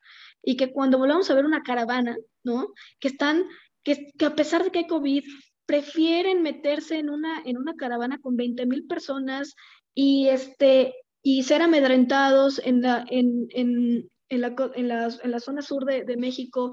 Y 0.43 0.57
que 0.57 0.73
cuando 0.73 0.99
volvamos 0.99 1.31
a 1.31 1.35
ver 1.35 1.45
una 1.45 1.63
caravana, 1.63 2.17
¿no? 2.43 2.73
Que 2.99 3.09
están, 3.09 3.45
que, 3.83 4.11
que 4.19 4.25
a 4.25 4.35
pesar 4.35 4.65
de 4.65 4.71
que 4.71 4.81
hay 4.81 4.87
COVID, 4.87 5.25
prefieren 5.67 6.43
meterse 6.43 6.99
en 6.99 7.11
una, 7.11 7.43
en 7.45 7.59
una 7.59 7.75
caravana 7.75 8.19
con 8.21 8.37
20 8.37 8.65
mil 8.67 8.87
personas 8.87 9.55
y, 9.95 10.29
este, 10.29 10.95
y 11.31 11.43
ser 11.43 11.61
amedrentados 11.61 12.59
en 12.65 12.81
la, 12.81 13.05
en, 13.11 13.49
en, 13.51 14.09
en 14.31 14.41
la, 14.41 14.55
la, 14.77 15.09
la 15.25 15.41
zona 15.41 15.61
sur 15.61 15.85
de, 15.85 16.05
de 16.05 16.17
México 16.17 16.73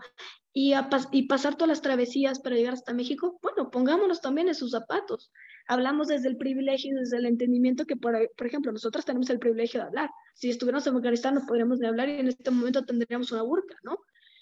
y, 0.53 0.71
a, 0.71 0.87
y 1.11 1.27
pasar 1.27 1.55
todas 1.55 1.67
las 1.67 1.81
travesías 1.81 2.39
para 2.39 2.55
llegar 2.55 2.73
hasta 2.73 2.93
México, 2.93 3.37
bueno, 3.41 3.69
pongámonos 3.69 4.21
también 4.21 4.47
en 4.47 4.55
sus 4.55 4.71
zapatos 4.71 5.29
hablamos 5.67 6.07
desde 6.07 6.29
el 6.29 6.37
privilegio, 6.37 6.95
desde 6.97 7.17
el 7.17 7.25
entendimiento 7.25 7.85
que, 7.85 7.97
por, 7.97 8.13
por 8.37 8.47
ejemplo, 8.47 8.71
nosotros 8.71 9.03
tenemos 9.03 9.29
el 9.29 9.39
privilegio 9.39 9.81
de 9.81 9.87
hablar. 9.87 10.09
Si 10.35 10.49
estuviéramos 10.49 10.87
en 10.87 10.95
Afganistán 10.95 11.35
no 11.35 11.45
podríamos 11.45 11.79
ni 11.79 11.87
hablar 11.87 12.07
y 12.07 12.19
en 12.19 12.27
este 12.29 12.49
momento 12.49 12.85
tendríamos 12.85 13.31
una 13.33 13.41
burka, 13.41 13.75
¿no? 13.83 13.97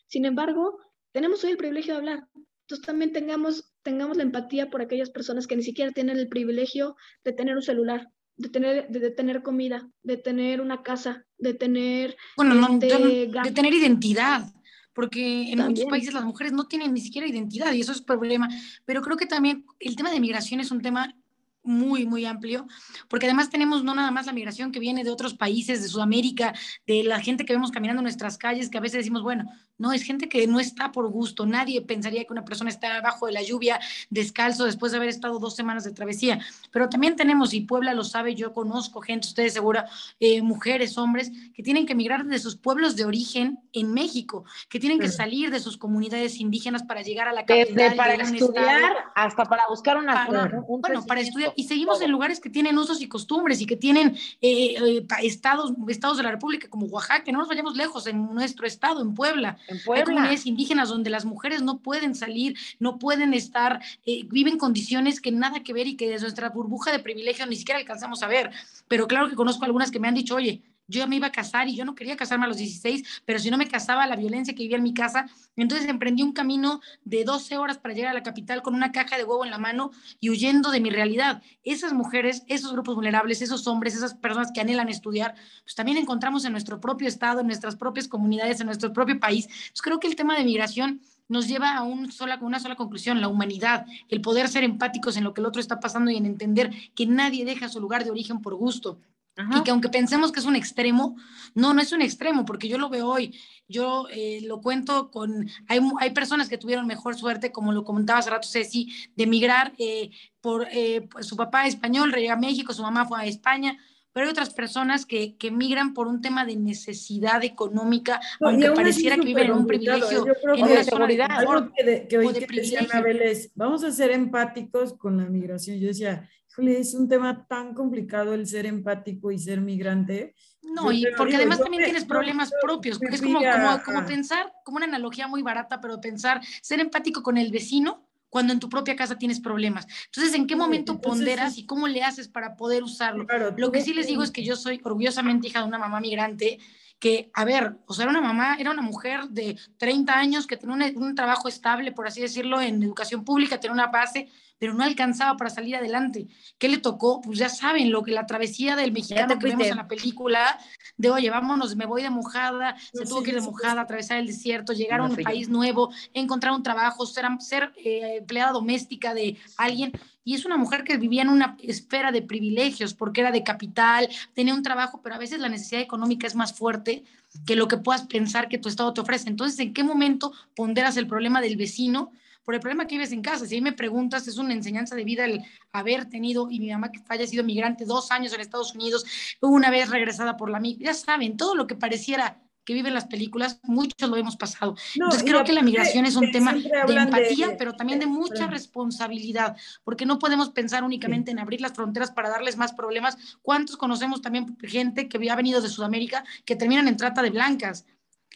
Sin 0.08 0.26
embargo, 0.26 0.78
tenemos 1.12 1.44
hoy 1.44 1.52
el 1.52 1.58
privilegio 1.58 1.94
de 1.94 2.00
hablar. 2.00 2.28
Entonces 2.66 2.86
también 2.86 3.14
tengamos, 3.14 3.74
tengamos 3.82 4.18
la 4.18 4.24
empatía 4.24 4.70
por 4.70 4.82
aquellas 4.82 5.10
personas 5.10 5.48
que 5.48 5.56
ni 5.56 5.64
siquiera 5.64 5.92
tienen 5.92 6.18
el 6.18 6.28
privilegio 6.28 6.96
de 7.24 7.34
tener 7.34 7.56
un 7.56 7.64
celular, 7.64 8.10
de 8.44 8.50
tener, 8.50 8.88
de, 8.90 9.10
tener 9.10 9.42
comida, 9.42 9.90
de 10.04 10.18
tener 10.18 10.62
una 10.62 10.84
casa, 10.84 11.26
de 11.38 11.54
tener... 11.54 12.16
Bueno, 12.36 12.54
no, 12.54 12.78
de, 12.78 13.32
de 13.44 13.52
tener 13.52 13.74
identidad 13.74 14.46
porque 14.94 15.52
en 15.52 15.60
muchos 15.60 15.86
países 15.86 16.14
las 16.14 16.24
mujeres 16.24 16.54
no 16.54 16.68
tienen 16.68 16.94
ni 16.94 17.02
siquiera 17.02 17.28
identidad 17.28 17.74
y 17.74 17.82
eso 17.82 17.92
es 17.92 18.02
problema. 18.02 18.48
Pero 18.86 19.02
creo 19.02 19.18
que 19.18 19.26
también 19.26 19.66
el 19.80 19.96
tema 19.96 20.12
de 20.12 20.20
migración 20.20 20.60
es 20.60 20.70
un 20.70 20.84
tema 20.84 21.16
muy, 21.64 22.06
muy 22.06 22.26
amplio, 22.26 22.68
porque 23.08 23.26
además 23.26 23.50
tenemos 23.50 23.84
no 23.84 23.96
nada 23.96 24.12
más 24.12 24.26
la 24.26 24.34
migración 24.34 24.72
que 24.72 24.80
viene 24.80 25.04
de 25.04 25.10
otros 25.10 25.34
países, 25.34 25.82
de 25.82 25.88
Sudamérica, 25.88 26.54
de 26.86 27.04
la 27.04 27.22
gente 27.22 27.46
que 27.46 27.54
vemos 27.54 27.72
caminando 27.72 28.02
en 28.02 28.04
nuestras 28.04 28.38
calles, 28.38 28.70
que 28.70 28.78
a 28.78 28.82
veces 28.82 29.00
decimos, 29.00 29.24
bueno, 29.24 29.46
no, 29.84 29.92
es 29.92 30.04
gente 30.04 30.30
que 30.30 30.48
no 30.48 30.62
está 30.62 30.94
por 30.94 31.10
gusto, 31.10 31.46
nadie 31.46 31.82
pensaría 31.82 32.24
que 32.24 32.32
una 32.32 32.46
persona 32.46 32.70
está 32.70 32.98
abajo 32.98 33.26
de 33.26 33.34
la 33.34 33.44
lluvia, 33.44 33.82
descalzo, 34.10 34.64
después 34.64 34.94
de 34.94 34.98
haber 34.98 35.10
estado 35.10 35.40
dos 35.40 35.58
semanas 35.58 35.84
de 35.84 35.92
travesía, 35.92 36.40
pero 36.72 36.88
también 36.88 37.18
tenemos, 37.18 37.54
y 37.54 37.62
Puebla 37.62 37.94
lo 37.94 38.06
sabe, 38.06 38.34
yo 38.34 38.54
conozco 38.54 39.02
gente, 39.02 39.28
ustedes 39.28 39.52
seguro, 39.52 39.84
eh, 40.22 40.42
mujeres, 40.42 40.98
hombres, 40.98 41.32
que 41.54 41.64
tienen 41.64 41.86
que 41.86 41.92
emigrar 41.92 42.24
de 42.26 42.40
sus 42.40 42.56
pueblos 42.56 42.96
de 42.96 43.04
origen 43.04 43.60
en 43.74 43.94
México, 43.94 44.46
que 44.70 44.80
tienen 44.80 45.00
que 45.00 45.10
salir 45.10 45.52
de 45.52 45.60
sus 45.60 45.76
comunidades 45.76 46.40
indígenas 46.40 46.84
para 46.84 47.02
llegar 47.02 47.28
a 47.28 47.34
la 47.34 47.46
capital. 47.46 47.96
para 47.98 48.14
estudiar 48.14 48.94
hasta 49.16 49.44
para 49.44 49.64
buscar 49.68 49.98
una... 49.98 50.28
bueno, 50.66 51.06
para 51.06 51.20
estudiar 51.20 51.52
y 51.58 51.66
seguimos 51.66 52.02
en 52.02 52.10
lugares 52.10 52.40
que 52.40 52.50
tienen 52.50 52.78
usos 52.78 53.02
y 53.02 53.10
costumbres 53.10 53.60
y 53.60 53.66
que 53.66 53.76
tienen 53.76 54.16
eh, 54.40 54.76
eh, 54.82 55.06
estados, 55.24 55.74
estados 55.90 56.16
de 56.16 56.24
la 56.24 56.32
República 56.32 56.70
como 56.70 56.86
Oaxaca, 56.86 57.30
no 57.34 57.40
nos 57.40 57.50
vayamos 57.50 57.76
lejos, 57.76 58.08
en 58.08 58.34
nuestro 58.34 58.66
estado, 58.66 59.02
en 59.02 59.14
Puebla. 59.14 59.58
Hay 59.94 60.04
comunidades 60.04 60.46
indígenas 60.46 60.90
donde 60.90 61.10
las 61.10 61.26
mujeres 61.26 61.62
no 61.62 61.80
pueden 61.80 62.16
salir, 62.16 62.58
no 62.80 63.00
pueden 63.00 63.34
estar, 63.34 63.82
eh, 64.06 64.24
viven 64.30 64.58
condiciones 64.58 65.22
que 65.22 65.32
nada 65.32 65.64
que 65.64 65.74
ver 65.74 65.88
y 65.88 65.96
que 65.96 66.10
desde 66.10 66.26
nuestra 66.26 66.50
burbuja 66.50 66.92
de 66.92 67.00
privilegio 67.00 67.46
ni 67.46 67.56
siquiera 67.56 67.80
alcanzamos 67.80 68.24
a 68.24 68.28
ver. 68.28 68.52
Pero 68.88 69.08
claro 69.08 69.30
que 69.30 69.36
conozco 69.36 69.66
algunas 69.66 69.92
que 69.92 70.00
me 70.00 70.08
han 70.08 70.16
dicho, 70.16 70.36
oye, 70.36 70.62
yo 70.88 71.08
me 71.08 71.16
iba 71.16 71.28
a 71.28 71.32
casar 71.32 71.68
y 71.68 71.76
yo 71.76 71.86
no 71.86 71.96
quería 71.96 72.18
casarme 72.18 72.46
a 72.46 72.48
los 72.48 72.58
16, 72.58 73.24
pero 73.26 73.40
si 73.40 73.50
no 73.50 73.58
me 73.58 73.68
casaba, 73.68 74.06
la 74.08 74.16
violencia 74.16 74.54
que 74.54 74.64
vivía 74.64 74.78
en 74.78 74.84
mi 74.84 74.94
casa, 74.94 75.28
entonces 75.56 75.88
emprendí 75.88 76.24
un 76.24 76.34
camino 76.34 76.82
de 77.04 77.24
12 77.24 77.58
horas 77.58 77.78
para 77.78 77.94
llegar 77.94 78.12
a 78.12 78.14
la 78.14 78.24
capital 78.24 78.62
con 78.62 78.76
una 78.76 78.92
caja 78.92 79.18
de 79.18 79.24
huevo 79.24 79.46
en 79.46 79.52
la 79.52 79.58
mano 79.58 79.92
y 80.20 80.30
huyendo 80.30 80.72
de 80.72 80.80
mi 80.80 80.90
realidad. 80.90 81.42
Esas 81.64 81.94
mujeres, 81.94 82.44
esos 82.48 82.72
grupos 82.74 82.96
vulnerables, 82.96 83.42
esos 83.42 83.68
hombres, 83.68 83.96
esas 83.96 84.14
personas 84.16 84.52
que 84.54 84.62
anhelan 84.62 84.90
estudiar, 84.90 85.36
pues 85.64 85.76
también 85.76 85.98
encontramos 85.98 86.46
en 86.46 86.52
nuestro 86.52 86.80
propio 86.80 87.08
estado, 87.08 87.42
en 87.42 87.48
nuestras 87.48 87.76
propias 87.76 88.08
comunidades, 88.08 88.60
en 88.60 88.68
nuestro 88.68 88.94
propio 88.94 89.20
país. 89.20 89.48
Pues 89.48 89.82
creo 89.82 90.00
que 90.00 90.08
el 90.08 90.16
tema 90.16 90.38
de 90.38 90.44
migración 90.44 91.02
nos 91.28 91.48
lleva 91.48 91.76
a 91.76 91.84
un 91.84 92.12
sola, 92.12 92.38
una 92.42 92.60
sola 92.60 92.76
conclusión, 92.76 93.22
la 93.22 93.28
humanidad, 93.28 93.86
el 94.10 94.22
poder 94.22 94.50
ser 94.50 94.64
empáticos 94.64 95.18
en 95.18 95.24
lo 95.24 95.34
que 95.34 95.42
el 95.42 95.48
otro 95.48 95.62
está 95.62 95.80
pasando 95.80 96.12
y 96.12 96.18
en 96.18 96.26
entender 96.26 96.72
que 96.96 97.06
nadie 97.06 97.46
deja 97.46 97.70
su 97.70 97.80
lugar 97.80 98.04
de 98.04 98.12
origen 98.12 98.42
por 98.42 98.56
gusto, 98.56 99.00
y 99.36 99.64
que 99.64 99.72
aunque 99.72 99.90
pensemos 99.90 100.32
que 100.32 100.40
es 100.40 100.46
un 100.46 100.56
extremo, 100.56 101.16
no, 101.56 101.74
no 101.74 101.82
es 101.82 101.92
un 101.92 102.02
extremo, 102.02 102.46
porque 102.46 102.68
yo 102.68 102.78
lo 102.78 102.90
veo 102.90 103.08
hoy. 103.08 103.38
Yo 103.68 104.08
eh, 104.12 104.42
lo 104.44 104.62
cuento 104.62 105.10
con, 105.10 105.50
hay, 105.68 105.80
hay, 106.00 106.12
personas 106.12 106.50
que 106.50 106.58
tuvieron 106.58 106.86
mejor 106.86 107.16
suerte, 107.16 107.52
como 107.52 107.72
lo 107.72 107.84
comentaba 107.84 108.20
hace 108.20 108.30
rato 108.30 108.48
Ceci, 108.48 108.94
de 109.16 109.24
emigrar 109.24 109.74
eh, 109.80 110.12
por 110.42 110.68
eh, 110.72 111.08
pues, 111.10 111.26
su 111.26 111.36
papá 111.36 111.66
español, 111.66 112.12
llegó 112.12 112.34
a 112.34 112.38
México, 112.38 112.74
su 112.74 112.84
mamá 112.84 113.06
fue 113.06 113.22
a 113.22 113.26
España, 113.26 113.78
pero 114.12 114.28
hay 114.28 114.32
otras 114.32 114.54
personas 114.54 115.08
que, 115.08 115.36
que 115.38 115.50
migran 115.50 115.96
por 115.96 116.08
un 116.08 116.22
tema 116.22 116.46
de 116.46 116.56
necesidad 116.56 117.44
económica, 117.44 118.22
aunque 118.42 118.70
pareciera 118.70 119.16
que 119.16 119.26
viven 119.26 119.46
en 119.46 119.54
un 119.54 119.66
privilegio, 119.66 120.28
en 120.54 120.64
una 120.64 120.84
seguridad. 120.84 121.32
Algo 121.32 121.72
que, 121.76 122.08
que 122.08 122.18
hoy 122.20 122.34
que 122.34 122.46
decía 122.46 122.82
Anabel 122.82 123.24
es, 123.24 123.52
vamos 123.56 123.84
a 123.84 123.92
ser 123.92 124.12
empáticos 124.12 124.94
con 124.94 125.18
la 125.18 125.26
migración. 125.26 125.80
Yo 125.80 125.88
decía, 125.88 126.30
es 126.58 126.94
un 126.94 127.08
tema 127.08 127.46
tan 127.48 127.74
complicado 127.74 128.34
el 128.34 128.48
ser 128.48 128.66
empático 128.66 129.32
y 129.32 129.40
ser 129.40 129.62
migrante. 129.62 130.36
No, 130.62 130.92
y 130.92 131.06
porque 131.18 131.36
además 131.36 131.60
también 131.60 131.84
tienes 131.84 132.06
problemas 132.06 132.52
propios. 132.62 133.00
Es 133.12 133.22
como, 133.22 133.40
como, 133.40 133.84
como 133.84 134.06
pensar, 134.06 134.54
como 134.64 134.78
una 134.78 134.86
analogía 134.86 135.28
muy 135.28 135.42
barata, 135.42 135.82
pero 135.82 136.00
pensar, 136.00 136.42
ser 136.62 136.80
empático 136.80 137.22
con 137.22 137.38
el 137.38 137.52
vecino 137.52 138.08
cuando 138.30 138.52
en 138.52 138.60
tu 138.60 138.68
propia 138.68 138.96
casa 138.96 139.18
tienes 139.18 139.40
problemas. 139.40 139.86
Entonces, 140.06 140.34
¿en 140.34 140.48
qué 140.48 140.56
momento 140.56 141.00
ponderas 141.00 141.60
y 141.60 141.68
cómo 141.68 141.88
le 141.88 142.02
haces 142.02 142.28
para 142.28 142.56
poder 142.56 142.82
usarlo? 142.82 143.28
Lo 143.58 143.72
que 143.72 143.82
sí 143.82 143.94
les 143.94 144.08
digo 144.08 144.24
es 144.24 144.32
que 144.32 144.44
yo 144.44 144.56
soy 144.56 144.82
orgullosamente 144.84 145.48
hija 145.48 145.60
de 145.60 145.68
una 145.68 145.78
mamá 145.78 146.00
migrante 146.00 146.58
que, 146.98 147.30
a 147.34 147.46
ver, 147.46 147.76
o 147.86 147.94
sea, 147.94 148.04
era 148.04 148.12
una 148.12 148.22
mamá, 148.22 148.56
era 148.58 148.72
una 148.72 148.82
mujer 148.82 149.26
de 149.30 149.60
30 149.78 150.18
años 150.18 150.48
que 150.48 150.58
tenía 150.58 150.74
un, 150.74 151.04
un 151.04 151.16
trabajo 151.16 151.48
estable, 151.48 151.92
por 151.92 152.08
así 152.08 152.22
decirlo, 152.22 152.60
en 152.60 152.82
educación 152.82 153.24
pública, 153.24 153.60
tenía 153.60 153.74
una 153.74 153.88
base 153.88 154.30
pero 154.64 154.76
no 154.76 154.86
alcanzaba 154.86 155.36
para 155.36 155.50
salir 155.50 155.76
adelante. 155.76 156.30
¿Qué 156.58 156.70
le 156.70 156.78
tocó? 156.78 157.20
Pues 157.20 157.38
ya 157.38 157.50
saben, 157.50 157.92
lo 157.92 158.02
que 158.02 158.14
la 158.14 158.26
travesía 158.26 158.78
del 158.78 158.94
mexicano 158.94 159.38
que 159.38 159.48
vemos 159.48 159.68
en 159.68 159.76
la 159.76 159.90
película, 159.90 160.58
de 160.96 161.10
oye, 161.12 161.30
vámonos, 161.30 161.76
me 161.76 161.86
voy 161.86 162.02
de 162.02 162.10
mojada, 162.10 162.78
se 162.94 163.04
tuvo 163.04 163.24
que 163.24 163.32
ir 163.32 163.36
de 163.36 163.42
mojada, 163.42 163.82
atravesar 163.82 164.20
el 164.20 164.28
desierto, 164.28 164.72
llegar 164.72 165.02
a 165.02 165.04
un 165.04 165.18
país 165.18 165.50
nuevo, 165.50 165.92
encontrar 166.14 166.54
un 166.54 166.64
trabajo, 166.64 167.06
ser, 167.06 167.26
ser 167.42 167.74
eh, 167.76 168.20
empleada 168.20 168.54
doméstica 168.54 169.14
de 169.14 169.36
alguien. 169.58 169.92
Y 170.24 170.34
es 170.34 170.46
una 170.46 170.56
mujer 170.56 170.86
que 170.86 170.96
vivía 170.96 171.24
en 171.24 171.28
una 171.28 171.58
esfera 171.62 172.14
de 172.14 172.22
privilegios, 172.22 172.94
porque 172.94 173.20
era 173.20 173.34
de 173.34 173.44
capital, 173.44 174.08
tenía 174.34 174.54
un 174.54 174.64
trabajo, 174.64 175.02
pero 175.04 175.16
a 175.16 175.18
veces 175.18 175.42
la 175.42 175.50
necesidad 175.50 175.82
económica 175.82 176.26
es 176.26 176.36
más 176.36 176.54
fuerte 176.54 177.04
que 177.46 177.58
lo 177.58 177.68
que 177.68 177.76
puedas 177.76 178.04
pensar 178.04 178.48
que 178.48 178.60
tu 178.60 178.70
estado 178.70 178.94
te 178.94 179.02
ofrece. 179.02 179.28
Entonces, 179.28 179.60
¿en 179.60 179.74
qué 179.74 179.84
momento 179.84 180.32
ponderas 180.56 180.96
el 180.96 181.08
problema 181.08 181.42
del 181.42 181.58
vecino? 181.58 182.14
Por 182.44 182.56
el 182.56 182.62
problema 182.62 182.88
que 182.88 182.96
vives 182.96 183.12
en 183.12 183.22
casa. 183.22 183.46
Si 183.46 183.62
me 183.62 183.74
preguntas, 183.74 184.28
es 184.28 184.38
una 184.38 184.54
enseñanza 184.54 184.96
de 184.96 185.04
vida 185.04 185.26
el 185.26 185.42
haber 185.72 186.06
tenido, 186.06 186.50
y 186.50 186.60
mi 186.60 186.72
mamá 186.72 186.92
que 186.92 187.02
haya 187.10 187.28
sido 187.28 187.44
migrante 187.44 187.86
dos 187.86 188.12
años 188.12 188.34
en 188.34 188.42
Estados 188.42 188.76
Unidos, 188.76 189.06
una 189.42 189.70
vez 189.70 189.90
regresada 189.90 190.38
por 190.38 190.50
la 190.50 190.60
migra, 190.60 190.92
ya 190.92 190.94
saben, 190.94 191.38
todo 191.38 191.56
lo 191.56 191.68
que 191.68 191.76
pareciera 191.76 192.40
que 192.66 192.74
viven 192.74 192.94
las 192.94 193.06
películas, 193.06 193.60
muchos 193.64 194.10
lo 194.10 194.16
hemos 194.16 194.38
pasado. 194.38 194.76
Entonces 194.96 195.24
creo 195.24 195.44
que 195.44 195.54
la 195.54 195.62
migración 195.62 196.06
es 196.06 196.16
un 196.16 196.32
tema 196.32 196.54
de 196.54 196.94
empatía, 196.96 197.58
pero 197.58 197.74
también 197.74 198.00
de 198.00 198.06
mucha 198.06 198.48
responsabilidad, 198.48 199.58
porque 199.84 200.06
no 200.06 200.20
podemos 200.20 200.50
pensar 200.50 200.84
únicamente 200.84 201.32
en 201.32 201.40
abrir 201.40 201.62
las 201.62 201.74
fronteras 201.74 202.12
para 202.12 202.30
darles 202.30 202.58
más 202.58 202.74
problemas. 202.74 203.18
¿Cuántos 203.42 203.78
conocemos 203.78 204.22
también 204.22 204.58
gente 204.62 205.10
que 205.10 205.18
había 205.18 205.36
venido 205.36 205.62
de 205.62 205.70
Sudamérica 205.70 206.24
que 206.46 206.56
terminan 206.56 206.88
en 206.88 206.98
trata 206.98 207.22
de 207.22 207.32
blancas? 207.32 207.86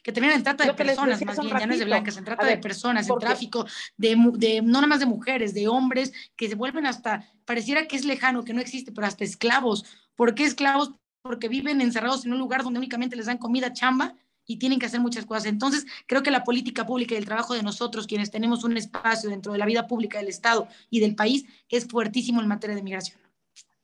Que 0.08 0.14
terminan 0.14 0.38
en 0.38 0.44
trata 0.44 0.64
de 0.64 0.74
personas, 0.74 1.22
más 1.26 1.38
bien, 1.38 1.60
ya 1.60 1.68
no 1.68 1.74
es 1.74 1.80
de 1.80 1.86
blancas, 1.86 2.16
en 2.16 2.24
trata 2.24 2.46
de 2.46 2.58
personas, 2.60 3.10
en 3.10 3.20
tráfico, 3.20 3.66
de, 3.98 4.16
de, 4.36 4.62
no 4.62 4.76
nada 4.76 4.88
más 4.88 5.02
de 5.02 5.06
mujeres, 5.06 5.54
de 5.54 5.68
hombres, 5.68 6.14
que 6.38 6.48
se 6.48 6.56
vuelven 6.56 6.86
hasta, 6.86 7.30
pareciera 7.44 7.90
que 7.90 7.98
es 7.98 8.06
lejano, 8.06 8.46
que 8.46 8.54
no 8.54 8.62
existe, 8.62 8.94
pero 8.94 9.06
hasta 9.06 9.26
esclavos. 9.26 9.84
¿Por 10.16 10.34
qué 10.34 10.46
esclavos? 10.46 10.94
Porque 11.22 11.50
viven 11.50 11.82
encerrados 11.82 12.26
en 12.26 12.32
un 12.32 12.40
lugar 12.40 12.64
donde 12.64 12.80
únicamente 12.80 13.18
les 13.18 13.26
dan 13.26 13.38
comida 13.38 13.74
chamba 13.74 14.16
y 14.46 14.60
tienen 14.60 14.80
que 14.80 14.86
hacer 14.86 15.02
muchas 15.02 15.26
cosas. 15.26 15.44
Entonces, 15.44 15.86
creo 16.06 16.24
que 16.24 16.32
la 16.32 16.46
política 16.46 16.86
pública 16.86 17.14
y 17.14 17.18
el 17.18 17.26
trabajo 17.26 17.54
de 17.54 17.62
nosotros, 17.62 18.08
quienes 18.08 18.32
tenemos 18.32 18.64
un 18.64 18.78
espacio 18.78 19.30
dentro 19.30 19.52
de 19.52 19.58
la 19.58 19.66
vida 19.66 19.88
pública 19.88 20.20
del 20.20 20.30
Estado 20.30 20.70
y 20.90 21.02
del 21.02 21.16
país, 21.16 21.48
es 21.68 21.86
fuertísimo 21.86 22.40
en 22.40 22.48
materia 22.48 22.78
de 22.78 22.82
migración. 22.82 23.20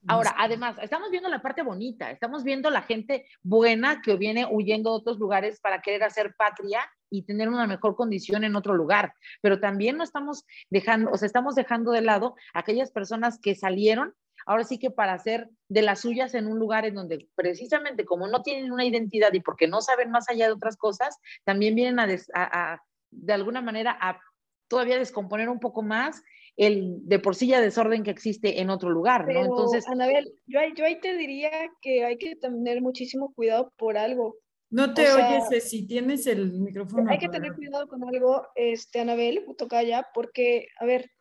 Ahora, 0.07 0.35
además, 0.37 0.75
estamos 0.81 1.11
viendo 1.11 1.29
la 1.29 1.41
parte 1.41 1.61
bonita, 1.61 2.11
estamos 2.11 2.43
viendo 2.43 2.69
la 2.69 2.81
gente 2.81 3.25
buena 3.41 4.01
que 4.01 4.17
viene 4.17 4.45
huyendo 4.49 4.91
de 4.91 4.97
otros 4.97 5.17
lugares 5.17 5.59
para 5.61 5.81
querer 5.81 6.03
hacer 6.03 6.35
patria 6.35 6.81
y 7.09 7.23
tener 7.23 7.47
una 7.47 7.67
mejor 7.67 7.95
condición 7.95 8.43
en 8.43 8.55
otro 8.55 8.73
lugar, 8.73 9.13
pero 9.41 9.59
también 9.59 9.97
no 9.97 10.03
estamos 10.03 10.45
dejando, 10.69 11.11
o 11.11 11.17
sea, 11.17 11.27
estamos 11.27 11.55
dejando 11.55 11.91
de 11.91 12.01
lado 12.01 12.35
aquellas 12.53 12.91
personas 12.91 13.39
que 13.39 13.55
salieron, 13.55 14.13
ahora 14.45 14.63
sí 14.63 14.79
que 14.79 14.91
para 14.91 15.13
hacer 15.13 15.49
de 15.69 15.83
las 15.83 16.01
suyas 16.01 16.33
en 16.33 16.47
un 16.47 16.59
lugar 16.59 16.85
en 16.85 16.95
donde 16.95 17.29
precisamente 17.35 18.03
como 18.03 18.27
no 18.27 18.41
tienen 18.41 18.71
una 18.71 18.85
identidad 18.85 19.31
y 19.33 19.39
porque 19.39 19.67
no 19.67 19.81
saben 19.81 20.11
más 20.11 20.27
allá 20.29 20.47
de 20.47 20.53
otras 20.53 20.75
cosas, 20.75 21.17
también 21.43 21.75
vienen 21.75 21.99
a, 21.99 22.07
a 22.33 22.83
de 23.11 23.33
alguna 23.33 23.61
manera 23.61 23.97
a 24.01 24.19
todavía 24.67 24.97
descomponer 24.97 25.49
un 25.49 25.59
poco 25.59 25.83
más 25.83 26.23
el 26.55 27.07
de 27.07 27.19
por 27.19 27.35
sí 27.35 27.47
ya 27.47 27.61
desorden 27.61 28.03
que 28.03 28.11
existe 28.11 28.61
en 28.61 28.69
otro 28.69 28.89
lugar, 28.89 29.27
¿no? 29.27 29.39
Entonces, 29.39 29.87
Anabel, 29.87 30.33
yo, 30.45 30.59
yo 30.75 30.85
ahí 30.85 30.99
te 30.99 31.15
diría 31.15 31.49
que 31.81 32.05
hay 32.05 32.17
que 32.17 32.35
tener 32.35 32.81
muchísimo 32.81 33.33
cuidado 33.33 33.73
por 33.77 33.97
algo. 33.97 34.35
No 34.69 34.93
te 34.93 35.11
oyes 35.11 35.69
si 35.69 35.85
tienes 35.85 36.25
el 36.27 36.51
micrófono. 36.53 37.11
Hay 37.11 37.19
que 37.19 37.29
tener 37.29 37.53
cuidado 37.53 37.87
con 37.87 38.03
algo, 38.03 38.47
este, 38.55 38.99
Anabel, 38.99 39.45
ya 39.87 40.07
porque, 40.13 40.67
a 40.79 40.85
ver, 40.85 41.11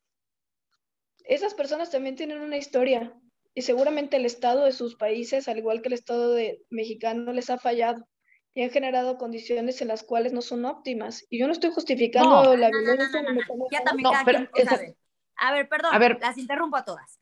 esas 1.24 1.54
personas 1.54 1.90
también 1.90 2.16
tienen 2.16 2.40
una 2.40 2.56
historia 2.56 3.14
y 3.54 3.62
seguramente 3.62 4.16
el 4.16 4.24
Estado 4.24 4.64
de 4.64 4.72
sus 4.72 4.96
países, 4.96 5.48
al 5.48 5.58
igual 5.58 5.82
que 5.82 5.88
el 5.88 5.94
Estado 5.94 6.32
de 6.32 6.62
mexicano, 6.70 7.32
les 7.32 7.50
ha 7.50 7.58
fallado 7.58 8.06
y 8.54 8.62
han 8.62 8.70
generado 8.70 9.18
condiciones 9.18 9.80
en 9.82 9.88
las 9.88 10.02
cuales 10.02 10.32
no 10.32 10.42
son 10.42 10.64
óptimas. 10.64 11.24
Y 11.30 11.38
yo 11.38 11.46
no 11.46 11.52
estoy 11.52 11.70
justificando 11.70 12.56
la 12.56 12.70
violencia. 12.70 13.22
ya 13.70 13.82
también 13.82 14.10
cada 14.10 14.94
a 15.42 15.52
ver, 15.52 15.68
perdón, 15.68 15.94
a 15.94 15.98
ver. 15.98 16.18
las 16.20 16.38
interrumpo 16.38 16.76
a 16.76 16.84
todas. 16.84 17.18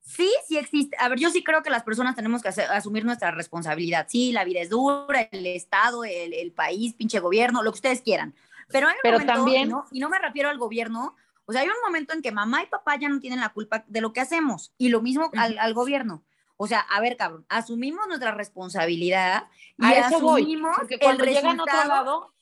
Sí, 0.00 0.32
sí 0.46 0.56
existe. 0.56 0.96
A 1.00 1.08
ver, 1.08 1.18
yo 1.18 1.30
sí 1.30 1.42
creo 1.42 1.64
que 1.64 1.70
las 1.70 1.82
personas 1.82 2.14
tenemos 2.14 2.40
que 2.40 2.48
asumir 2.48 3.04
nuestra 3.04 3.32
responsabilidad. 3.32 4.06
Sí, 4.08 4.30
la 4.30 4.44
vida 4.44 4.60
es 4.60 4.70
dura, 4.70 5.28
el 5.32 5.46
Estado, 5.46 6.04
el, 6.04 6.52
país, 6.52 6.94
pinche 6.94 7.18
gobierno, 7.18 7.64
lo 7.64 7.72
que 7.72 7.78
ustedes 7.78 8.02
quieran. 8.02 8.32
Pero 8.68 8.86
hay 8.86 8.94
un 9.02 9.10
momento, 9.10 9.32
también... 9.32 9.72
y 9.90 9.98
no 9.98 10.08
me 10.08 10.20
refiero 10.20 10.48
al 10.48 10.58
gobierno, 10.58 11.16
o 11.44 11.52
sea, 11.52 11.62
hay 11.62 11.68
un 11.68 11.74
momento 11.84 12.14
en 12.14 12.22
que 12.22 12.30
mamá 12.30 12.62
y 12.62 12.66
papá 12.66 12.96
ya 12.96 13.08
no 13.08 13.18
tienen 13.18 13.40
la 13.40 13.48
culpa 13.48 13.84
de 13.88 14.00
lo 14.00 14.12
que 14.12 14.20
hacemos. 14.20 14.72
Y 14.78 14.90
lo 14.90 15.02
mismo 15.02 15.30
al, 15.36 15.74
gobierno. 15.74 16.24
O 16.56 16.68
sea, 16.68 16.80
a 16.80 17.00
ver, 17.00 17.16
cabrón, 17.16 17.44
asumimos 17.48 18.06
nuestra 18.06 18.30
responsabilidad 18.30 19.48
y 19.76 19.86
asumimos 19.86 20.76
porque 20.76 21.00
cuando 21.00 21.24
el 21.24 21.30
llegan 21.30 21.58
a 21.58 21.64
otro 21.64 21.84
lado. 21.84 22.32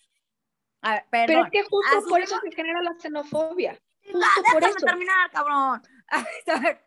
Pero 1.11 1.45
es 1.45 1.51
que 1.51 1.63
justo 1.63 2.09
por 2.11 2.21
eso 2.21 2.39
se 2.43 2.53
genera 2.53 2.83
la 2.83 2.95
xenofobia. 2.99 3.81
Déjame 4.61 4.81
terminar, 4.81 5.31
cabrón. 5.31 5.83
A 6.47 6.61
ver, 6.61 6.85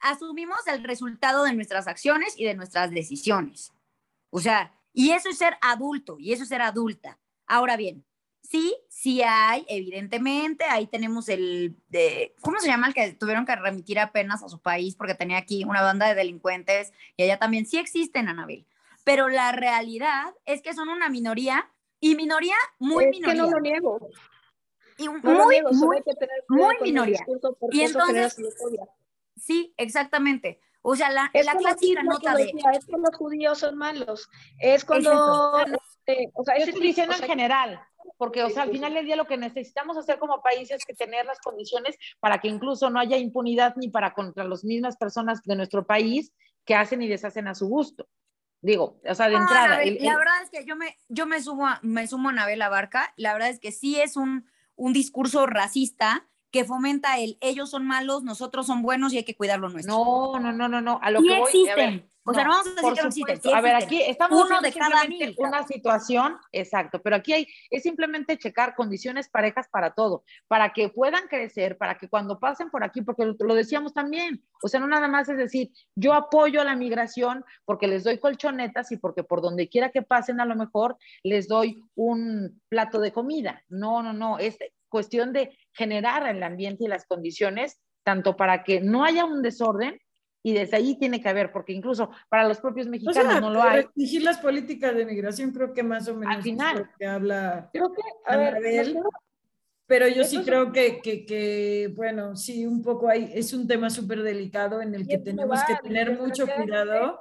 asumimos 0.00 0.66
el 0.66 0.84
resultado 0.84 1.44
de 1.44 1.54
nuestras 1.54 1.86
acciones 1.86 2.34
y 2.36 2.44
de 2.44 2.54
nuestras 2.54 2.90
decisiones. 2.90 3.72
O 4.30 4.40
sea, 4.40 4.72
y 4.92 5.10
eso 5.10 5.28
es 5.28 5.38
ser 5.38 5.56
adulto, 5.60 6.16
y 6.18 6.32
eso 6.32 6.42
es 6.42 6.48
ser 6.48 6.62
adulta. 6.62 7.18
Ahora 7.46 7.76
bien, 7.76 8.04
sí, 8.42 8.76
sí 8.88 9.22
hay, 9.22 9.64
evidentemente, 9.68 10.64
ahí 10.64 10.86
tenemos 10.86 11.28
el, 11.28 11.76
de, 11.88 12.34
¿cómo 12.40 12.58
se 12.60 12.68
llama 12.68 12.86
el 12.86 12.94
que 12.94 13.12
tuvieron 13.12 13.46
que 13.46 13.56
remitir 13.56 13.98
apenas 13.98 14.42
a 14.42 14.48
su 14.48 14.60
país 14.60 14.94
porque 14.94 15.14
tenía 15.14 15.38
aquí 15.38 15.64
una 15.64 15.82
banda 15.82 16.06
de 16.06 16.14
delincuentes 16.14 16.92
y 17.16 17.24
allá 17.24 17.38
también 17.38 17.66
sí 17.66 17.78
existen, 17.78 18.28
Anabel. 18.28 18.66
Pero 19.04 19.28
la 19.28 19.52
realidad 19.52 20.34
es 20.46 20.62
que 20.62 20.74
son 20.74 20.88
una 20.88 21.08
minoría 21.08 21.70
y 22.00 22.14
minoría 22.14 22.56
muy 22.78 23.06
minoría. 23.06 23.34
Que 23.34 23.38
no 23.38 23.50
lo 23.50 23.60
niego 23.60 24.10
y 24.98 25.08
muy, 25.08 25.20
muy, 25.20 25.96
muy 26.48 26.76
minoria. 26.82 27.24
Y 27.70 27.80
entonces, 27.82 28.36
sí, 29.36 29.74
exactamente. 29.76 30.60
O 30.82 30.94
sea, 30.94 31.10
la, 31.10 31.30
la 31.32 31.56
clásica 31.56 32.02
nota 32.02 32.34
de... 32.34 32.52
Es 32.74 32.84
que 32.84 32.92
los 32.98 33.16
judíos 33.16 33.58
son 33.58 33.76
malos. 33.76 34.28
Es 34.58 34.84
cuando... 34.84 35.56
Este, 36.06 36.30
o 36.34 36.44
sea, 36.44 36.56
estoy 36.56 36.80
diciendo 36.80 37.14
en 37.14 37.22
general. 37.22 37.80
Porque, 38.18 38.42
o 38.42 38.50
sea, 38.50 38.64
al 38.64 38.70
final 38.70 38.92
del 38.92 39.06
día 39.06 39.16
lo 39.16 39.26
que 39.26 39.38
necesitamos 39.38 39.96
hacer 39.96 40.18
como 40.18 40.42
país 40.42 40.70
es 40.70 40.84
que 40.84 40.94
tener 40.94 41.24
las 41.24 41.40
condiciones 41.40 41.96
para 42.20 42.38
que 42.38 42.48
incluso 42.48 42.90
no 42.90 43.00
haya 43.00 43.16
impunidad 43.16 43.74
ni 43.76 43.88
para 43.88 44.12
contra 44.12 44.44
las 44.44 44.62
mismas 44.62 44.96
personas 44.98 45.42
de 45.42 45.56
nuestro 45.56 45.86
país 45.86 46.32
que 46.66 46.74
hacen 46.74 47.00
y 47.02 47.08
deshacen 47.08 47.48
a 47.48 47.54
su 47.54 47.66
gusto. 47.66 48.06
Digo, 48.60 49.00
o 49.06 49.14
sea, 49.14 49.28
de 49.28 49.36
entrada. 49.36 49.78
La 49.84 50.18
verdad 50.18 50.42
es 50.42 50.50
que 50.50 50.64
yo 50.64 50.76
me, 50.76 50.96
yo 51.08 51.26
me 51.26 51.42
sumo 51.42 51.66
a, 51.66 51.80
me 51.82 52.06
sumo 52.06 52.28
a 52.28 52.32
Anabel 52.32 52.60
Barca. 52.60 53.12
La 53.16 53.32
verdad 53.32 53.50
es 53.50 53.58
que 53.58 53.72
sí 53.72 54.00
es 54.00 54.16
un, 54.16 54.46
un 54.76 54.92
discurso 54.92 55.46
racista 55.46 56.28
que 56.50 56.64
fomenta 56.64 57.18
el 57.18 57.36
ellos 57.40 57.70
son 57.70 57.84
malos, 57.84 58.22
nosotros 58.22 58.66
son 58.66 58.82
buenos 58.82 59.12
y 59.12 59.16
hay 59.16 59.24
que 59.24 59.34
cuidar 59.34 59.58
lo 59.58 59.68
nuestro. 59.68 59.92
No, 59.92 60.38
no, 60.38 60.52
no, 60.52 60.68
no, 60.68 60.80
no. 60.80 61.00
A 61.02 61.10
lo 61.10 61.20
que 61.20 61.38
voy, 61.38 61.50
existen. 61.52 62.08
O 62.24 62.34
sea, 62.34 62.44
no 62.44 62.50
vamos 62.50 62.66
a 62.66 62.70
decir 62.70 62.94
que 62.94 63.02
no 63.02 63.08
existen. 63.08 63.54
a 63.54 63.60
ver, 63.60 63.76
aquí 63.76 64.02
estamos 64.02 64.44
uno 64.44 64.60
de 64.60 64.72
cada 64.72 65.02
una 65.36 65.66
situación, 65.66 66.36
exacto, 66.52 67.00
pero 67.02 67.16
aquí 67.16 67.32
hay 67.32 67.46
es 67.70 67.82
simplemente 67.82 68.38
checar 68.38 68.74
condiciones 68.74 69.28
parejas 69.28 69.68
para 69.68 69.94
todo, 69.94 70.24
para 70.48 70.72
que 70.72 70.88
puedan 70.88 71.28
crecer, 71.28 71.76
para 71.76 71.98
que 71.98 72.08
cuando 72.08 72.38
pasen 72.38 72.70
por 72.70 72.84
aquí, 72.84 73.02
porque 73.02 73.24
lo, 73.24 73.36
lo 73.38 73.54
decíamos 73.54 73.92
también, 73.92 74.42
o 74.62 74.68
sea, 74.68 74.80
no 74.80 74.86
nada 74.86 75.08
más 75.08 75.28
es 75.28 75.36
decir, 75.36 75.70
yo 75.94 76.14
apoyo 76.14 76.60
a 76.60 76.64
la 76.64 76.76
migración 76.76 77.44
porque 77.64 77.86
les 77.86 78.04
doy 78.04 78.18
colchonetas 78.18 78.90
y 78.92 78.96
porque 78.96 79.22
por 79.22 79.42
donde 79.42 79.68
quiera 79.68 79.90
que 79.90 80.02
pasen 80.02 80.40
a 80.40 80.44
lo 80.44 80.56
mejor 80.56 80.96
les 81.22 81.48
doy 81.48 81.82
un 81.94 82.62
plato 82.68 83.00
de 83.00 83.12
comida. 83.12 83.62
No, 83.68 84.02
no, 84.02 84.12
no, 84.12 84.38
es 84.38 84.56
cuestión 84.88 85.32
de 85.32 85.58
generar 85.72 86.26
el 86.26 86.42
ambiente 86.42 86.84
y 86.84 86.88
las 86.88 87.06
condiciones, 87.06 87.80
tanto 88.04 88.36
para 88.36 88.64
que 88.64 88.80
no 88.80 89.04
haya 89.04 89.24
un 89.24 89.42
desorden 89.42 89.98
y 90.46 90.52
desde 90.52 90.76
ahí 90.76 90.94
tiene 90.96 91.22
que 91.22 91.28
haber, 91.28 91.50
porque 91.50 91.72
incluso 91.72 92.10
para 92.28 92.46
los 92.46 92.60
propios 92.60 92.86
mexicanos 92.86 93.40
no 93.40 93.48
lo 93.48 93.62
hay. 93.62 93.82
Restringir 93.82 94.22
las 94.22 94.38
políticas 94.38 94.94
de 94.94 95.06
migración 95.06 95.52
creo 95.52 95.72
que 95.72 95.82
más 95.82 96.06
o 96.06 96.14
menos 96.14 96.36
Al 96.36 96.42
final, 96.42 96.76
es 96.76 96.82
lo 96.82 96.88
que 96.98 97.06
habla 97.06 97.70
Creo 97.72 97.92
que, 97.94 98.02
a 98.26 98.36
ver, 98.36 98.48
Anabel, 98.48 98.98
pero 99.86 100.06
yo 100.06 100.22
sí 100.24 100.42
creo 100.44 100.70
que, 100.70 101.00
que, 101.00 101.24
que, 101.24 101.92
bueno, 101.96 102.36
sí, 102.36 102.66
un 102.66 102.82
poco 102.82 103.08
hay, 103.08 103.30
es 103.34 103.54
un 103.54 103.66
tema 103.66 103.88
súper 103.88 104.22
delicado 104.22 104.82
en 104.82 104.94
el 104.94 105.08
que 105.08 105.16
tenemos 105.16 105.60
que 105.66 105.76
tener 105.82 106.18
mucho 106.18 106.46
cuidado. 106.46 107.20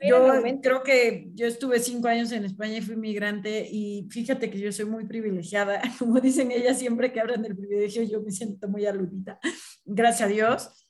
Yo 0.00 0.42
creo 0.60 0.82
que 0.82 1.30
yo 1.34 1.46
estuve 1.46 1.78
cinco 1.78 2.08
años 2.08 2.32
en 2.32 2.44
España 2.44 2.78
y 2.78 2.82
fui 2.82 2.96
migrante 2.96 3.66
y 3.70 4.08
fíjate 4.10 4.50
que 4.50 4.58
yo 4.58 4.72
soy 4.72 4.86
muy 4.86 5.06
privilegiada, 5.06 5.80
como 6.00 6.20
dicen 6.20 6.50
ellas 6.50 6.80
siempre 6.80 7.12
que 7.12 7.20
hablan 7.20 7.42
del 7.42 7.56
privilegio, 7.56 8.02
yo 8.02 8.20
me 8.20 8.32
siento 8.32 8.68
muy 8.68 8.86
aludida, 8.86 9.38
gracias 9.84 10.28
a 10.28 10.32
Dios. 10.32 10.85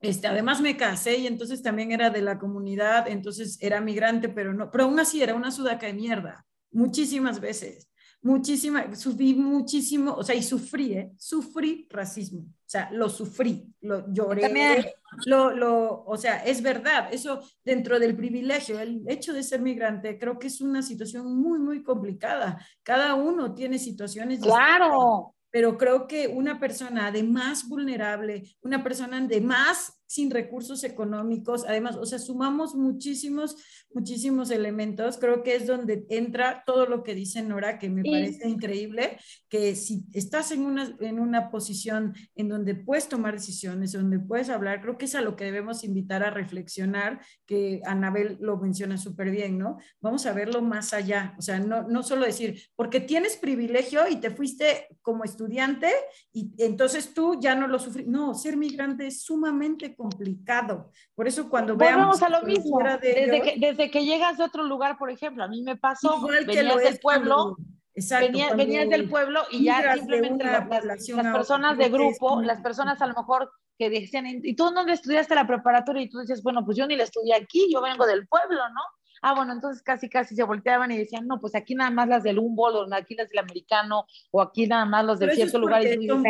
Este, 0.00 0.26
además 0.26 0.60
me 0.60 0.76
casé 0.76 1.18
y 1.18 1.26
entonces 1.26 1.62
también 1.62 1.92
era 1.92 2.10
de 2.10 2.22
la 2.22 2.38
comunidad, 2.38 3.08
entonces 3.08 3.58
era 3.60 3.80
migrante, 3.80 4.28
pero 4.28 4.54
no, 4.54 4.70
pero 4.70 4.84
aún 4.84 5.00
así 5.00 5.22
era 5.22 5.34
una 5.34 5.50
sudaca 5.50 5.86
de 5.86 5.94
mierda, 5.94 6.46
muchísimas 6.70 7.40
veces 7.40 7.88
muchísima, 8.22 8.94
sufrí 8.96 9.34
muchísimo, 9.34 10.14
o 10.14 10.22
sea, 10.22 10.34
y 10.34 10.42
sufrí, 10.42 10.94
¿eh? 10.94 11.12
Sufrí 11.16 11.86
racismo, 11.90 12.40
o 12.40 12.66
sea, 12.66 12.90
lo 12.92 13.08
sufrí, 13.08 13.72
lo 13.80 14.12
lloré, 14.12 14.92
lo, 15.26 15.50
lo, 15.52 16.04
o 16.04 16.16
sea, 16.16 16.44
es 16.44 16.60
verdad, 16.62 17.08
eso 17.12 17.40
dentro 17.64 17.98
del 17.98 18.16
privilegio, 18.16 18.78
el 18.78 19.02
hecho 19.06 19.32
de 19.32 19.42
ser 19.42 19.60
migrante, 19.60 20.18
creo 20.18 20.38
que 20.38 20.48
es 20.48 20.60
una 20.60 20.82
situación 20.82 21.36
muy, 21.36 21.58
muy 21.58 21.82
complicada. 21.82 22.64
Cada 22.82 23.14
uno 23.14 23.54
tiene 23.54 23.78
situaciones. 23.78 24.40
Claro. 24.40 25.34
Pero 25.50 25.78
creo 25.78 26.06
que 26.06 26.28
una 26.28 26.60
persona 26.60 27.10
de 27.10 27.22
más 27.22 27.68
vulnerable, 27.68 28.44
una 28.60 28.82
persona 28.82 29.20
de 29.20 29.40
más 29.40 29.97
sin 30.08 30.30
recursos 30.30 30.84
económicos, 30.84 31.66
además, 31.68 31.96
o 31.96 32.06
sea, 32.06 32.18
sumamos 32.18 32.74
muchísimos, 32.74 33.56
muchísimos 33.92 34.50
elementos, 34.50 35.18
creo 35.18 35.42
que 35.42 35.54
es 35.54 35.66
donde 35.66 36.06
entra 36.08 36.62
todo 36.64 36.86
lo 36.86 37.02
que 37.02 37.14
dice 37.14 37.42
Nora, 37.42 37.78
que 37.78 37.90
me 37.90 38.02
parece 38.02 38.48
increíble, 38.48 39.18
que 39.50 39.76
si 39.76 40.06
estás 40.14 40.50
en 40.50 40.62
una, 40.62 40.96
en 41.00 41.20
una 41.20 41.50
posición 41.50 42.14
en 42.36 42.48
donde 42.48 42.74
puedes 42.74 43.10
tomar 43.10 43.34
decisiones, 43.34 43.92
donde 43.92 44.18
puedes 44.18 44.48
hablar, 44.48 44.80
creo 44.80 44.96
que 44.96 45.04
es 45.04 45.14
a 45.14 45.20
lo 45.20 45.36
que 45.36 45.44
debemos 45.44 45.84
invitar 45.84 46.22
a 46.22 46.30
reflexionar, 46.30 47.20
que 47.44 47.82
Anabel 47.84 48.38
lo 48.40 48.56
menciona 48.56 48.96
súper 48.96 49.30
bien, 49.30 49.58
¿no? 49.58 49.76
Vamos 50.00 50.24
a 50.24 50.32
verlo 50.32 50.62
más 50.62 50.94
allá, 50.94 51.34
o 51.38 51.42
sea, 51.42 51.60
no, 51.60 51.82
no 51.82 52.02
solo 52.02 52.24
decir, 52.24 52.62
porque 52.76 53.00
tienes 53.00 53.36
privilegio 53.36 54.08
y 54.08 54.16
te 54.16 54.30
fuiste 54.30 54.88
como 55.02 55.24
estudiante 55.24 55.90
y 56.32 56.50
entonces 56.56 57.12
tú 57.12 57.38
ya 57.38 57.54
no 57.54 57.68
lo 57.68 57.78
sufriste, 57.78 58.10
no, 58.10 58.32
ser 58.32 58.56
migrante 58.56 59.06
es 59.06 59.22
sumamente 59.22 59.96
complicado. 59.98 60.90
Por 61.14 61.26
eso 61.26 61.50
cuando 61.50 61.76
veamos... 61.76 62.20
Vamos 62.20 62.22
a 62.22 62.28
lo 62.28 62.46
mismo. 62.46 62.78
desde, 63.02 63.42
que, 63.42 63.54
desde 63.58 63.90
que 63.90 64.04
llegas 64.04 64.38
de 64.38 64.44
otro 64.44 64.62
lugar, 64.62 64.96
por 64.96 65.10
ejemplo, 65.10 65.42
a 65.42 65.48
mí 65.48 65.62
me 65.62 65.76
pasó, 65.76 66.20
venías 66.46 66.76
del 66.76 66.98
pueblo... 67.00 67.56
Exacto, 67.94 68.38
venías, 68.56 68.88
del 68.88 69.08
pueblo 69.08 69.42
y 69.50 69.64
ya 69.64 69.94
simplemente 69.94 70.44
las, 70.44 70.68
personas 70.68 71.76
de 71.76 71.88
grupo, 71.88 72.40
las 72.42 72.60
personas 72.60 73.02
a 73.02 73.08
lo 73.08 73.14
mejor 73.14 73.50
que 73.76 73.90
decían, 73.90 74.24
¿y 74.28 74.54
tú 74.54 74.70
dónde 74.70 74.92
estudiaste 74.92 75.34
la 75.34 75.48
preparatoria? 75.48 76.02
Y 76.02 76.08
tú 76.08 76.20
dices, 76.20 76.40
bueno, 76.44 76.64
pues 76.64 76.76
yo 76.76 76.86
ni 76.86 76.94
la 76.94 77.02
estudié 77.02 77.34
aquí, 77.34 77.66
yo 77.72 77.82
vengo 77.82 78.06
del 78.06 78.28
pueblo, 78.28 78.60
¿no? 78.68 78.80
Ah, 79.22 79.34
bueno, 79.34 79.52
entonces 79.52 79.82
casi 79.82 80.08
casi 80.08 80.34
se 80.34 80.42
volteaban 80.42 80.90
y 80.90 80.98
decían, 80.98 81.26
no, 81.26 81.40
pues 81.40 81.54
aquí 81.54 81.74
nada 81.74 81.90
más 81.90 82.08
las 82.08 82.22
del 82.22 82.38
Humboldt, 82.38 82.92
o 82.92 82.94
aquí 82.94 83.14
las 83.14 83.28
del 83.28 83.38
americano, 83.38 84.06
o 84.30 84.40
aquí 84.40 84.66
nada 84.66 84.84
más 84.84 85.04
los 85.04 85.18
del 85.18 85.32
cierto 85.32 85.58
lugar. 85.58 85.84
Y 85.84 86.06
son 86.06 86.22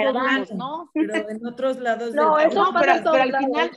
¿no? 0.57 0.91
Pero 0.95 1.29
en 1.31 1.47
otros 1.47 1.79
lados 1.79 2.15
no, 2.15 2.39
eso 2.39 2.65
no, 2.65 2.79
pero, 2.79 2.95
pero 3.05 3.23
al 3.23 3.37
final, 3.37 3.71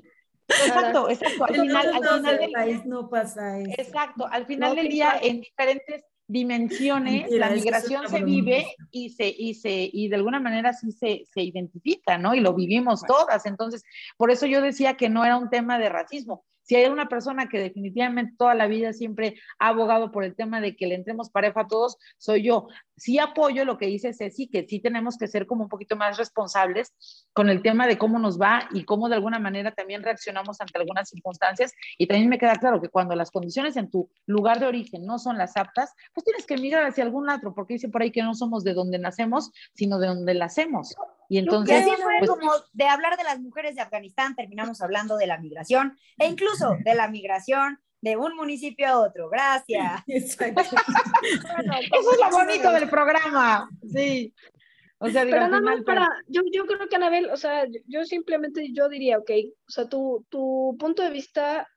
Exacto, 0.48 1.10
exacto. 1.10 1.46
Al 1.46 1.56
final, 1.56 1.88
al 1.88 1.94
final 1.94 2.38
del 2.38 2.52
país 2.52 2.86
no 2.86 3.10
pasa 3.10 3.60
eso. 3.60 3.72
Exacto, 3.78 4.28
al 4.28 4.46
final 4.46 4.76
del 4.76 4.90
día, 4.90 5.20
en 5.22 5.42
diferentes 5.42 6.04
dimensiones, 6.28 7.30
la 7.32 7.50
migración 7.50 8.08
se 8.08 8.24
vive 8.24 8.66
y 8.90 9.10
se, 9.10 9.28
y 9.28 9.54
se, 9.54 9.90
y 9.92 10.08
de 10.08 10.16
alguna 10.16 10.40
manera 10.40 10.72
sí 10.72 10.92
se, 10.92 11.24
se 11.26 11.42
identifica, 11.42 12.18
¿no? 12.18 12.34
Y 12.34 12.40
lo 12.40 12.54
vivimos 12.54 13.04
todas. 13.06 13.46
Entonces, 13.46 13.84
por 14.18 14.32
eso 14.32 14.46
yo 14.46 14.62
decía 14.62 14.96
que 14.96 15.10
no 15.10 15.26
era 15.26 15.38
un 15.38 15.50
tema 15.50 15.78
de 15.78 15.90
racismo, 15.90 16.46
si 16.72 16.78
hay 16.78 16.90
una 16.90 17.10
persona 17.10 17.50
que 17.50 17.60
definitivamente 17.60 18.34
toda 18.38 18.56
la 18.56 18.66
vida 18.66 18.94
siempre 18.94 19.36
ha 19.60 19.68
abogado 19.68 20.10
por 20.10 20.24
el 20.24 20.38
tema 20.38 20.62
de 20.62 20.78
que 20.78 20.88
le 20.88 20.96
entremos 20.96 21.30
pareja 21.30 21.60
a 21.60 21.68
todos, 21.68 21.98
soy 22.18 22.44
yo. 22.44 22.70
Sí 23.02 23.18
apoyo 23.18 23.66
lo 23.66 23.80
que 23.80 23.88
dice 23.88 24.14
Ceci, 24.14 24.48
que 24.48 24.68
sí 24.68 24.80
tenemos 24.80 25.18
que 25.18 25.28
ser 25.28 25.48
como 25.48 25.64
un 25.64 25.70
poquito 25.70 25.96
más 25.96 26.18
responsables 26.20 26.94
con 27.34 27.50
el 27.50 27.64
tema 27.64 27.88
de 27.88 27.98
cómo 27.98 28.20
nos 28.20 28.40
va 28.40 28.70
y 28.74 28.86
cómo 28.86 29.10
de 29.10 29.16
alguna 29.16 29.40
manera 29.40 29.72
también 29.72 30.04
reaccionamos 30.04 30.62
ante 30.62 30.78
algunas 30.78 31.10
circunstancias. 31.10 31.74
Y 31.98 32.06
también 32.06 32.30
me 32.30 32.38
queda 32.38 32.58
claro 32.58 32.80
que 32.80 32.90
cuando 32.90 33.16
las 33.16 33.32
condiciones 33.32 33.76
en 33.76 33.90
tu 33.90 34.12
lugar 34.28 34.60
de 34.60 34.68
origen 34.68 35.04
no 35.04 35.18
son 35.18 35.40
las 35.40 35.58
aptas, 35.58 35.96
pues 36.14 36.26
tienes 36.26 36.46
que 36.46 36.54
emigrar 36.54 36.86
hacia 36.86 37.04
algún 37.04 37.28
otro, 37.28 37.56
porque 37.56 37.74
dice 37.74 37.90
por 37.90 38.04
ahí 38.04 38.12
que 38.12 38.22
no 38.22 38.36
somos 38.36 38.64
de 38.64 38.76
donde 38.76 39.00
nacemos, 39.00 39.52
sino 39.74 39.98
de 39.98 40.06
donde 40.06 40.36
la 40.36 40.46
hacemos. 40.46 40.96
Y 41.28 41.40
entonces... 41.40 41.82
así 41.82 42.00
fue 42.04 42.14
pues 42.20 42.30
como 42.30 42.52
de 42.74 42.86
hablar 42.86 43.18
de 43.18 43.24
las 43.24 43.40
mujeres 43.40 43.74
de 43.74 43.82
Afganistán, 43.82 44.36
terminamos 44.36 44.80
hablando 44.80 45.18
de 45.18 45.26
la 45.26 45.40
migración 45.40 45.98
e 46.20 46.28
incluso 46.28 46.78
de 46.86 46.94
la 46.94 47.08
migración 47.08 47.80
de 48.02 48.18
un 48.18 48.36
municipio 48.36 48.88
a 48.88 49.00
otro. 49.00 49.30
Gracias. 49.30 50.04
Eso 50.08 50.44
es 50.44 52.20
lo 52.20 52.30
bonito 52.32 52.72
del 52.72 52.90
programa. 52.90 53.70
Sí. 53.92 54.34
O 54.98 55.10
sea, 55.10 55.24
pero 55.24 55.48
no, 55.48 55.60
no, 55.60 55.84
para, 55.84 56.08
yo, 56.28 56.42
yo 56.52 56.68
creo 56.68 56.88
que 56.88 56.96
Anabel, 56.96 57.32
o 57.32 57.38
sea, 57.38 57.66
yo 57.88 58.04
simplemente 58.06 58.72
yo 58.72 58.88
diría, 58.88 59.18
ok, 59.18 59.32
o 59.68 59.72
sea, 59.72 59.90
tu, 59.90 60.28
tu 60.30 60.76
punto 60.80 61.02
de 61.02 61.10
vista, 61.10 61.68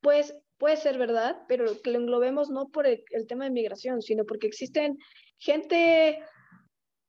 pues, 0.00 0.34
puede 0.56 0.76
ser 0.76 0.98
verdad, 0.98 1.36
pero 1.46 1.80
que 1.80 1.92
lo 1.92 2.00
englobemos 2.00 2.50
no 2.50 2.68
por 2.68 2.88
el 2.88 3.04
tema 3.28 3.44
de 3.44 3.50
migración, 3.50 4.02
sino 4.02 4.24
porque 4.24 4.48
existen 4.48 4.98
gente 5.38 6.18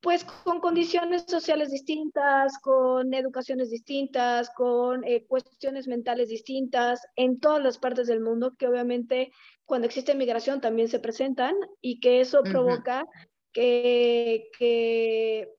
pues 0.01 0.23
con 0.23 0.59
condiciones 0.61 1.25
sociales 1.27 1.71
distintas, 1.71 2.57
con 2.59 3.13
educaciones 3.13 3.69
distintas, 3.69 4.49
con 4.51 5.03
eh, 5.03 5.25
cuestiones 5.27 5.87
mentales 5.87 6.29
distintas 6.29 7.05
en 7.15 7.39
todas 7.39 7.61
las 7.61 7.77
partes 7.77 8.07
del 8.07 8.21
mundo, 8.21 8.53
que 8.57 8.67
obviamente 8.67 9.31
cuando 9.65 9.87
existe 9.87 10.15
migración 10.15 10.61
también 10.61 10.87
se 10.87 10.99
presentan 10.99 11.55
y 11.81 11.99
que 11.99 12.21
eso 12.21 12.43
provoca 12.43 13.05
que, 13.51 14.49
que, 14.57 15.49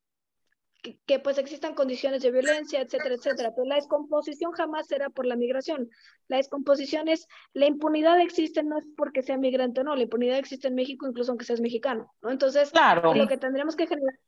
que, 1.07 1.19
pues 1.19 1.37
existan 1.37 1.75
condiciones 1.75 2.23
de 2.23 2.31
violencia, 2.31 2.81
etcétera, 2.81 3.17
etcétera. 3.17 3.53
Pero 3.55 3.69
la 3.69 3.75
descomposición 3.75 4.53
jamás 4.53 4.87
será 4.87 5.11
por 5.11 5.27
la 5.27 5.37
migración. 5.37 5.91
La 6.29 6.39
descomposición 6.39 7.09
es, 7.09 7.29
la 7.53 7.67
impunidad 7.67 8.19
existe 8.21 8.63
no 8.63 8.79
es 8.79 8.87
porque 8.97 9.23
sea 9.23 9.37
migrante 9.37 9.83
o 9.83 9.85
no, 9.85 9.95
la 9.95 10.05
impunidad 10.05 10.39
existe 10.39 10.69
en 10.69 10.77
México 10.77 11.07
incluso 11.07 11.33
aunque 11.33 11.45
seas 11.45 11.61
mexicano, 11.61 12.11
¿no? 12.23 12.31
Entonces, 12.31 12.71
claro. 12.71 13.15
lo 13.15 13.29
que 13.29 13.37
tendremos 13.37 13.77
que 13.77 13.87
generar 13.87 14.19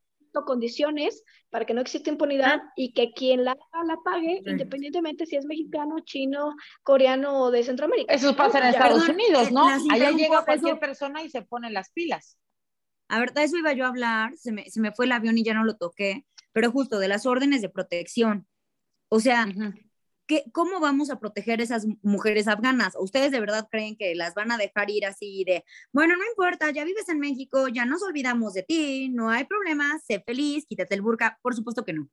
condiciones 0.40 1.22
para 1.50 1.64
que 1.64 1.74
no 1.74 1.80
exista 1.80 2.10
impunidad 2.10 2.60
ah. 2.62 2.72
y 2.76 2.92
que 2.92 3.12
quien 3.12 3.44
la 3.44 3.56
la 3.86 3.96
pague, 4.04 4.42
independientemente 4.44 5.26
si 5.26 5.36
es 5.36 5.44
mexicano, 5.44 6.00
chino, 6.00 6.54
coreano 6.82 7.40
o 7.40 7.50
de 7.50 7.62
Centroamérica. 7.62 8.12
Eso 8.12 8.34
pasa 8.36 8.58
en 8.58 8.66
Estados 8.66 9.08
Unidos, 9.08 9.50
¿no? 9.50 9.66
Allá 9.90 10.10
llega 10.10 10.44
cualquier 10.44 10.78
persona 10.78 11.22
y 11.22 11.30
se 11.30 11.42
pone 11.42 11.70
las 11.70 11.90
pilas. 11.92 12.38
A 13.08 13.20
ver, 13.20 13.32
de 13.32 13.44
eso 13.44 13.56
iba 13.56 13.72
yo 13.72 13.84
a 13.84 13.88
hablar, 13.88 14.32
se 14.36 14.52
me, 14.52 14.70
se 14.70 14.80
me, 14.80 14.92
fue 14.92 15.04
el 15.04 15.12
avión 15.12 15.36
y 15.36 15.44
ya 15.44 15.54
no 15.54 15.64
lo 15.64 15.76
toqué, 15.76 16.24
pero 16.52 16.70
justo 16.70 16.98
de 16.98 17.08
las 17.08 17.26
órdenes 17.26 17.60
de 17.60 17.68
protección. 17.68 18.46
O 19.08 19.20
sea, 19.20 19.46
¿cómo 20.52 20.80
vamos 20.80 21.10
a 21.10 21.18
proteger 21.18 21.60
esas 21.60 21.86
mujeres 22.02 22.48
afganas? 22.48 22.94
¿Ustedes 22.98 23.30
de 23.32 23.40
verdad 23.40 23.68
creen 23.70 23.96
que 23.96 24.14
las 24.14 24.34
van 24.34 24.52
a 24.52 24.58
dejar 24.58 24.90
ir 24.90 25.06
así 25.06 25.44
de, 25.44 25.64
bueno, 25.92 26.16
no 26.16 26.24
importa, 26.24 26.70
ya 26.70 26.84
vives 26.84 27.08
en 27.08 27.18
México, 27.18 27.68
ya 27.68 27.84
nos 27.86 28.02
olvidamos 28.02 28.54
de 28.54 28.62
ti, 28.62 29.08
no 29.08 29.30
hay 29.30 29.44
problema, 29.44 29.98
sé 30.06 30.22
feliz, 30.24 30.66
quítate 30.66 30.94
el 30.94 31.02
burka? 31.02 31.38
Por 31.42 31.54
supuesto 31.54 31.84
que 31.84 31.92
no. 31.92 32.08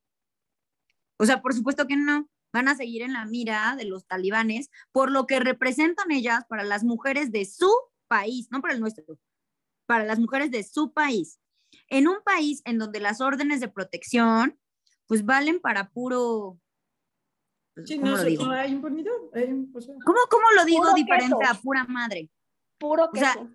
O 1.17 1.25
sea, 1.25 1.41
por 1.41 1.53
supuesto 1.53 1.87
que 1.87 1.97
no. 1.97 2.29
Van 2.51 2.67
a 2.67 2.75
seguir 2.75 3.03
en 3.03 3.13
la 3.13 3.25
mira 3.25 3.75
de 3.77 3.85
los 3.85 4.07
talibanes 4.07 4.71
por 4.91 5.11
lo 5.11 5.27
que 5.27 5.39
representan 5.39 6.11
ellas 6.11 6.45
para 6.49 6.63
las 6.63 6.83
mujeres 6.83 7.31
de 7.31 7.45
su 7.45 7.71
país, 8.07 8.47
no 8.49 8.59
para 8.61 8.73
el 8.73 8.79
nuestro, 8.79 9.19
para 9.85 10.03
las 10.03 10.17
mujeres 10.17 10.49
de 10.49 10.63
su 10.63 10.91
país. 10.91 11.39
En 11.89 12.07
un 12.07 12.23
país 12.23 12.63
en 12.65 12.79
donde 12.79 12.99
las 12.99 13.21
órdenes 13.21 13.59
de 13.59 13.67
protección 13.67 14.59
pues 15.05 15.25
valen 15.25 15.59
para 15.59 15.89
puro 15.89 16.59
¿Cómo 17.87 18.17
lo 18.17 18.23
digo? 18.23 18.43
¿Cómo, 18.43 18.53
lo 20.55 20.65
digo 20.65 20.93
diferente 20.93 21.45
a 21.45 21.53
pura 21.55 21.85
madre? 21.85 22.29
Puro 22.77 23.09
queso. 23.11 23.49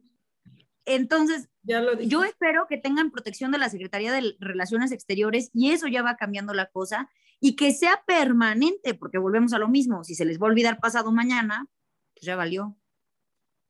entonces, 0.85 1.49
yo 1.63 2.25
espero 2.25 2.67
que 2.69 2.77
tengan 2.77 3.11
protección 3.11 3.51
de 3.51 3.59
la 3.59 3.71
Secretaría 3.71 4.13
de 4.13 4.37
Relaciones 4.39 4.93
Exteriores 4.93 5.49
y 5.55 5.71
eso 5.71 5.89
ya 5.89 6.03
va 6.03 6.17
cambiando 6.17 6.53
la 6.53 6.67
cosa 6.67 7.09
y 7.41 7.57
que 7.57 7.73
sea 7.73 8.03
permanente, 8.07 8.95
porque 8.95 9.19
volvemos 9.19 9.53
a 9.53 9.59
lo 9.59 9.69
mismo. 9.69 10.05
Si 10.05 10.15
se 10.15 10.25
les 10.25 10.41
va 10.41 10.47
a 10.47 10.51
olvidar 10.51 10.79
pasado 10.81 11.13
mañana, 11.13 11.67
pues 12.15 12.25
ya 12.25 12.37
valió. 12.37 12.77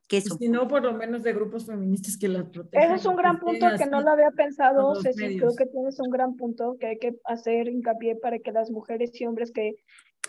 Que 0.07 0.19
eso. 0.19 0.37
Si 0.37 0.49
no, 0.49 0.69
por 0.69 0.83
lo 0.83 0.93
menos 0.93 1.23
de 1.23 1.33
grupos 1.33 1.67
feministas 1.67 2.17
que 2.17 2.29
las 2.29 2.45
protejan. 2.45 2.87
Ese 2.87 2.95
es 2.97 3.07
un 3.07 3.17
gran 3.17 3.41
punto 3.41 3.67
que 3.79 3.87
no 3.87 4.01
lo 4.01 4.11
había 4.11 4.31
pensado, 4.31 4.95
Ceci. 5.01 5.39
Creo 5.39 5.57
que 5.57 5.67
tienes 5.67 5.99
un 5.99 6.11
gran 6.11 6.37
punto 6.37 6.77
que 6.79 6.87
hay 6.87 6.99
que 6.99 7.17
hacer 7.25 7.69
hincapié 7.69 8.17
para 8.17 8.39
que 8.39 8.53
las 8.53 8.71
mujeres 8.71 9.19
y 9.21 9.27
hombres 9.27 9.51
que 9.51 9.77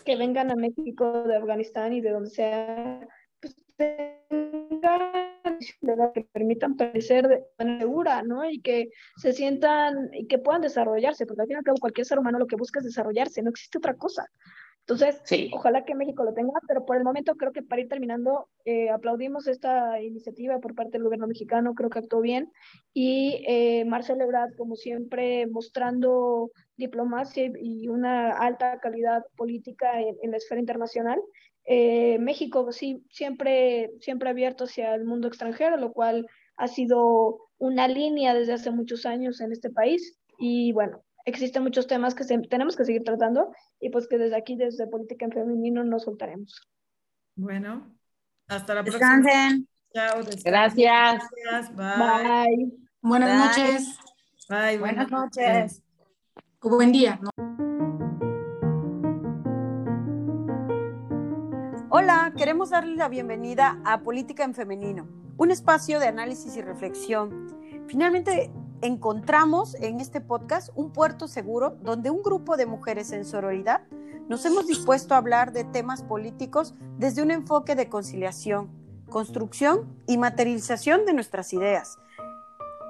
que 0.06 0.16
vengan 0.16 0.50
a 0.50 0.54
México 0.54 1.24
de 1.24 1.36
Afganistán 1.36 1.92
y 1.92 2.00
de 2.00 2.10
donde 2.10 2.30
sea, 2.30 3.06
pues 3.40 3.54
tengan 3.76 5.12
que 6.14 6.24
permitan 6.32 6.74
crecer 6.74 7.28
de 7.28 7.44
manera 7.58 7.80
segura, 7.80 8.22
¿no? 8.22 8.48
Y 8.48 8.60
que 8.60 8.88
se 9.16 9.32
sientan 9.32 10.14
y 10.14 10.26
que 10.26 10.38
puedan 10.38 10.62
desarrollarse, 10.62 11.26
porque 11.26 11.42
al 11.42 11.48
fin 11.48 11.56
y 11.56 11.58
al 11.58 11.64
cabo 11.64 11.78
cualquier 11.78 12.06
ser 12.06 12.18
humano 12.18 12.38
lo 12.38 12.46
que 12.46 12.56
busca 12.56 12.78
es 12.78 12.86
desarrollarse, 12.86 13.42
no 13.42 13.50
existe 13.50 13.78
otra 13.78 13.94
cosa. 13.94 14.26
Entonces, 14.88 15.20
ojalá 15.52 15.84
que 15.84 15.96
México 15.96 16.22
lo 16.22 16.32
tenga, 16.32 16.60
pero 16.68 16.86
por 16.86 16.96
el 16.96 17.02
momento 17.02 17.34
creo 17.34 17.50
que 17.50 17.62
para 17.62 17.80
ir 17.80 17.88
terminando, 17.88 18.48
eh, 18.64 18.88
aplaudimos 18.88 19.48
esta 19.48 20.00
iniciativa 20.00 20.60
por 20.60 20.76
parte 20.76 20.92
del 20.92 21.02
gobierno 21.02 21.26
mexicano, 21.26 21.74
creo 21.74 21.90
que 21.90 21.98
actuó 21.98 22.20
bien, 22.20 22.52
y 22.94 23.42
eh, 23.48 23.84
Marcelo 23.84 24.22
Ebrard, 24.22 24.54
como 24.56 24.76
siempre, 24.76 25.48
mostrando 25.48 26.52
diplomacia 26.76 27.50
y 27.60 27.88
una 27.88 28.32
alta 28.32 28.78
calidad 28.80 29.24
política 29.36 30.00
en, 30.00 30.30
la 30.30 30.36
esfera 30.36 30.60
internacional. 30.60 31.20
Eh, 31.64 32.18
México, 32.18 32.70
sí, 32.72 33.04
siempre, 33.10 33.90
siempre 34.00 34.30
abierto 34.30 34.64
hacia 34.64 34.94
el 34.94 35.04
mundo 35.04 35.28
extranjero, 35.28 35.76
lo 35.76 35.92
cual 35.92 36.26
ha 36.56 36.68
sido 36.68 37.40
una 37.58 37.88
línea 37.88 38.34
desde 38.34 38.52
hace 38.54 38.70
muchos 38.70 39.06
años 39.06 39.40
en 39.40 39.52
este 39.52 39.70
país. 39.70 40.18
Y 40.38 40.72
bueno, 40.72 41.02
existen 41.24 41.62
muchos 41.62 41.86
temas 41.86 42.14
que 42.14 42.24
tenemos 42.48 42.76
que 42.76 42.84
seguir 42.84 43.04
tratando 43.04 43.52
y 43.80 43.90
pues 43.90 44.06
que 44.08 44.18
desde 44.18 44.36
aquí, 44.36 44.56
desde 44.56 44.86
Política 44.86 45.26
en 45.26 45.32
Femenino, 45.32 45.84
nos 45.84 46.04
soltaremos. 46.04 46.68
Bueno, 47.34 47.94
hasta 48.48 48.74
la 48.74 48.84
próxima. 48.84 49.22
Chao, 49.92 50.22
Gracias. 50.44 51.22
Bye. 51.74 52.72
Buenas 53.00 53.56
noches. 53.56 53.98
Bye. 54.48 54.78
Buenas, 54.78 55.10
noches. 55.10 55.82
Buen 56.68 56.90
día. 56.90 57.20
Hola, 61.90 62.32
queremos 62.36 62.70
darle 62.70 62.96
la 62.96 63.08
bienvenida 63.08 63.80
a 63.84 64.00
Política 64.00 64.42
en 64.42 64.52
Femenino, 64.52 65.06
un 65.36 65.52
espacio 65.52 66.00
de 66.00 66.08
análisis 66.08 66.56
y 66.56 66.62
reflexión. 66.62 67.56
Finalmente, 67.86 68.50
encontramos 68.82 69.76
en 69.76 70.00
este 70.00 70.20
podcast 70.20 70.70
un 70.74 70.92
puerto 70.92 71.28
seguro 71.28 71.76
donde 71.82 72.10
un 72.10 72.20
grupo 72.20 72.56
de 72.56 72.66
mujeres 72.66 73.12
en 73.12 73.24
sororidad 73.24 73.82
nos 74.28 74.44
hemos 74.44 74.66
dispuesto 74.66 75.14
a 75.14 75.18
hablar 75.18 75.52
de 75.52 75.62
temas 75.62 76.02
políticos 76.02 76.74
desde 76.98 77.22
un 77.22 77.30
enfoque 77.30 77.76
de 77.76 77.88
conciliación, 77.88 78.72
construcción 79.08 79.86
y 80.08 80.18
materialización 80.18 81.06
de 81.06 81.12
nuestras 81.12 81.52
ideas. 81.52 82.00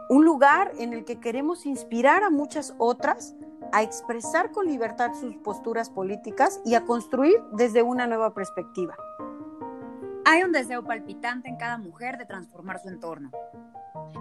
Un 0.09 0.25
lugar 0.25 0.73
en 0.79 0.95
el 0.95 1.05
que 1.05 1.21
queremos 1.21 1.67
inspirar 1.67 2.23
a 2.23 2.31
muchas 2.31 2.75
otras 2.79 3.35
a 3.73 3.83
expresar 3.83 4.53
con 4.53 4.67
libertad 4.67 5.13
sus 5.19 5.37
posturas 5.37 5.91
políticas 5.91 6.61
y 6.65 6.75
a 6.75 6.85
construir 6.85 7.43
desde 7.53 7.83
una 7.83 8.07
nueva 8.07 8.33
perspectiva. 8.35 8.97
Hay 10.25 10.43
un 10.43 10.53
deseo 10.53 10.85
palpitante 10.85 11.49
en 11.49 11.57
cada 11.57 11.79
mujer 11.79 12.19
de 12.19 12.27
transformar 12.27 12.81
su 12.81 12.89
entorno. 12.89 13.31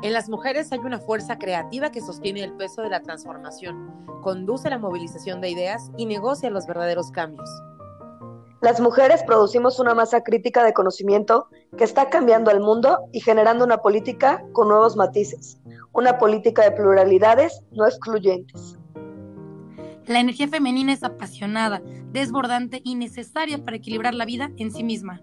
En 0.02 0.14
las 0.14 0.30
mujeres 0.30 0.72
hay 0.72 0.80
una 0.80 1.00
fuerza 1.00 1.38
creativa 1.38 1.92
que 1.92 2.02
sostiene 2.02 2.44
el 2.44 2.54
peso 2.54 2.82
de 2.82 2.90
la 2.90 3.02
transformación, 3.02 4.06
conduce 4.22 4.70
la 4.70 4.78
movilización 4.78 5.42
de 5.42 5.50
ideas 5.50 5.92
y 5.98 6.06
negocia 6.06 6.50
los 6.50 6.68
verdaderos 6.68 7.12
cambios. 7.12 7.50
Las 8.62 8.80
mujeres 8.80 9.22
producimos 9.24 9.80
una 9.80 9.94
masa 9.94 10.22
crítica 10.22 10.64
de 10.64 10.74
conocimiento 10.74 11.50
que 11.78 11.84
está 11.84 12.10
cambiando 12.10 12.50
al 12.50 12.62
mundo 12.62 13.00
y 13.12 13.20
generando 13.20 13.64
una 13.64 13.78
política 13.78 14.44
con 14.54 14.70
nuevos 14.70 14.96
matices, 14.96 15.60
una 15.94 16.18
política 16.18 16.64
de 16.64 16.72
pluralidades 16.72 17.62
no 17.72 17.86
excluyentes. 17.86 18.78
La 20.08 20.20
energía 20.20 20.48
femenina 20.48 20.94
es 20.94 21.04
apasionada, 21.04 21.82
desbordante 22.12 22.82
y 22.84 22.96
necesaria 22.96 23.64
para 23.64 23.78
equilibrar 23.78 24.14
la 24.14 24.26
vida 24.26 24.52
en 24.58 24.72
sí 24.72 24.84
misma. 24.84 25.22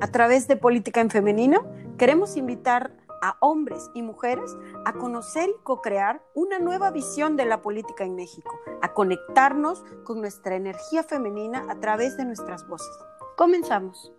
A 0.00 0.08
través 0.08 0.48
de 0.48 0.56
Política 0.56 1.00
en 1.00 1.10
Femenino, 1.10 1.64
queremos 1.96 2.36
invitar 2.36 2.92
a 3.22 3.36
hombres 3.38 3.88
y 3.94 4.02
mujeres 4.02 4.56
a 4.84 4.94
conocer 4.94 5.48
y 5.48 5.62
co-crear 5.62 6.22
una 6.34 6.58
nueva 6.58 6.90
visión 6.90 7.36
de 7.36 7.44
la 7.44 7.62
política 7.62 8.02
en 8.02 8.16
México, 8.16 8.50
a 8.82 8.92
conectarnos 8.94 9.84
con 10.02 10.20
nuestra 10.20 10.56
energía 10.56 11.04
femenina 11.04 11.64
a 11.68 11.78
través 11.78 12.16
de 12.16 12.24
nuestras 12.24 12.66
voces. 12.66 12.92
Comenzamos. 13.36 14.12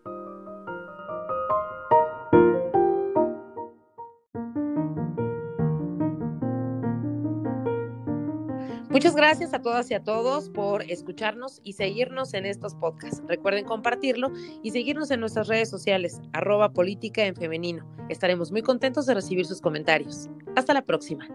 Muchas 8.94 9.16
gracias 9.16 9.56
a 9.56 9.62
todas 9.64 9.90
y 9.90 9.96
a 9.96 10.04
todos 10.04 10.50
por 10.50 10.84
escucharnos 10.84 11.62
y 11.64 11.74
seguirnos 11.74 12.36
en 12.36 12.46
estos 12.46 12.76
podcasts. 12.76 13.24
Recuerden 13.28 13.66
compartirlo 13.66 14.32
y 14.62 14.70
seguirnos 14.70 15.10
en 15.10 15.20
nuestras 15.20 15.48
redes 15.48 15.68
sociales, 15.68 16.22
arroba 16.32 16.74
política 16.74 17.26
en 17.26 17.36
femenino. 17.36 17.84
Estaremos 18.10 18.52
muy 18.52 18.62
contentos 18.62 19.08
de 19.08 19.16
recibir 19.16 19.48
sus 19.48 19.62
comentarios. 19.62 20.30
Hasta 20.56 20.76
la 20.76 20.84
próxima. 20.84 21.28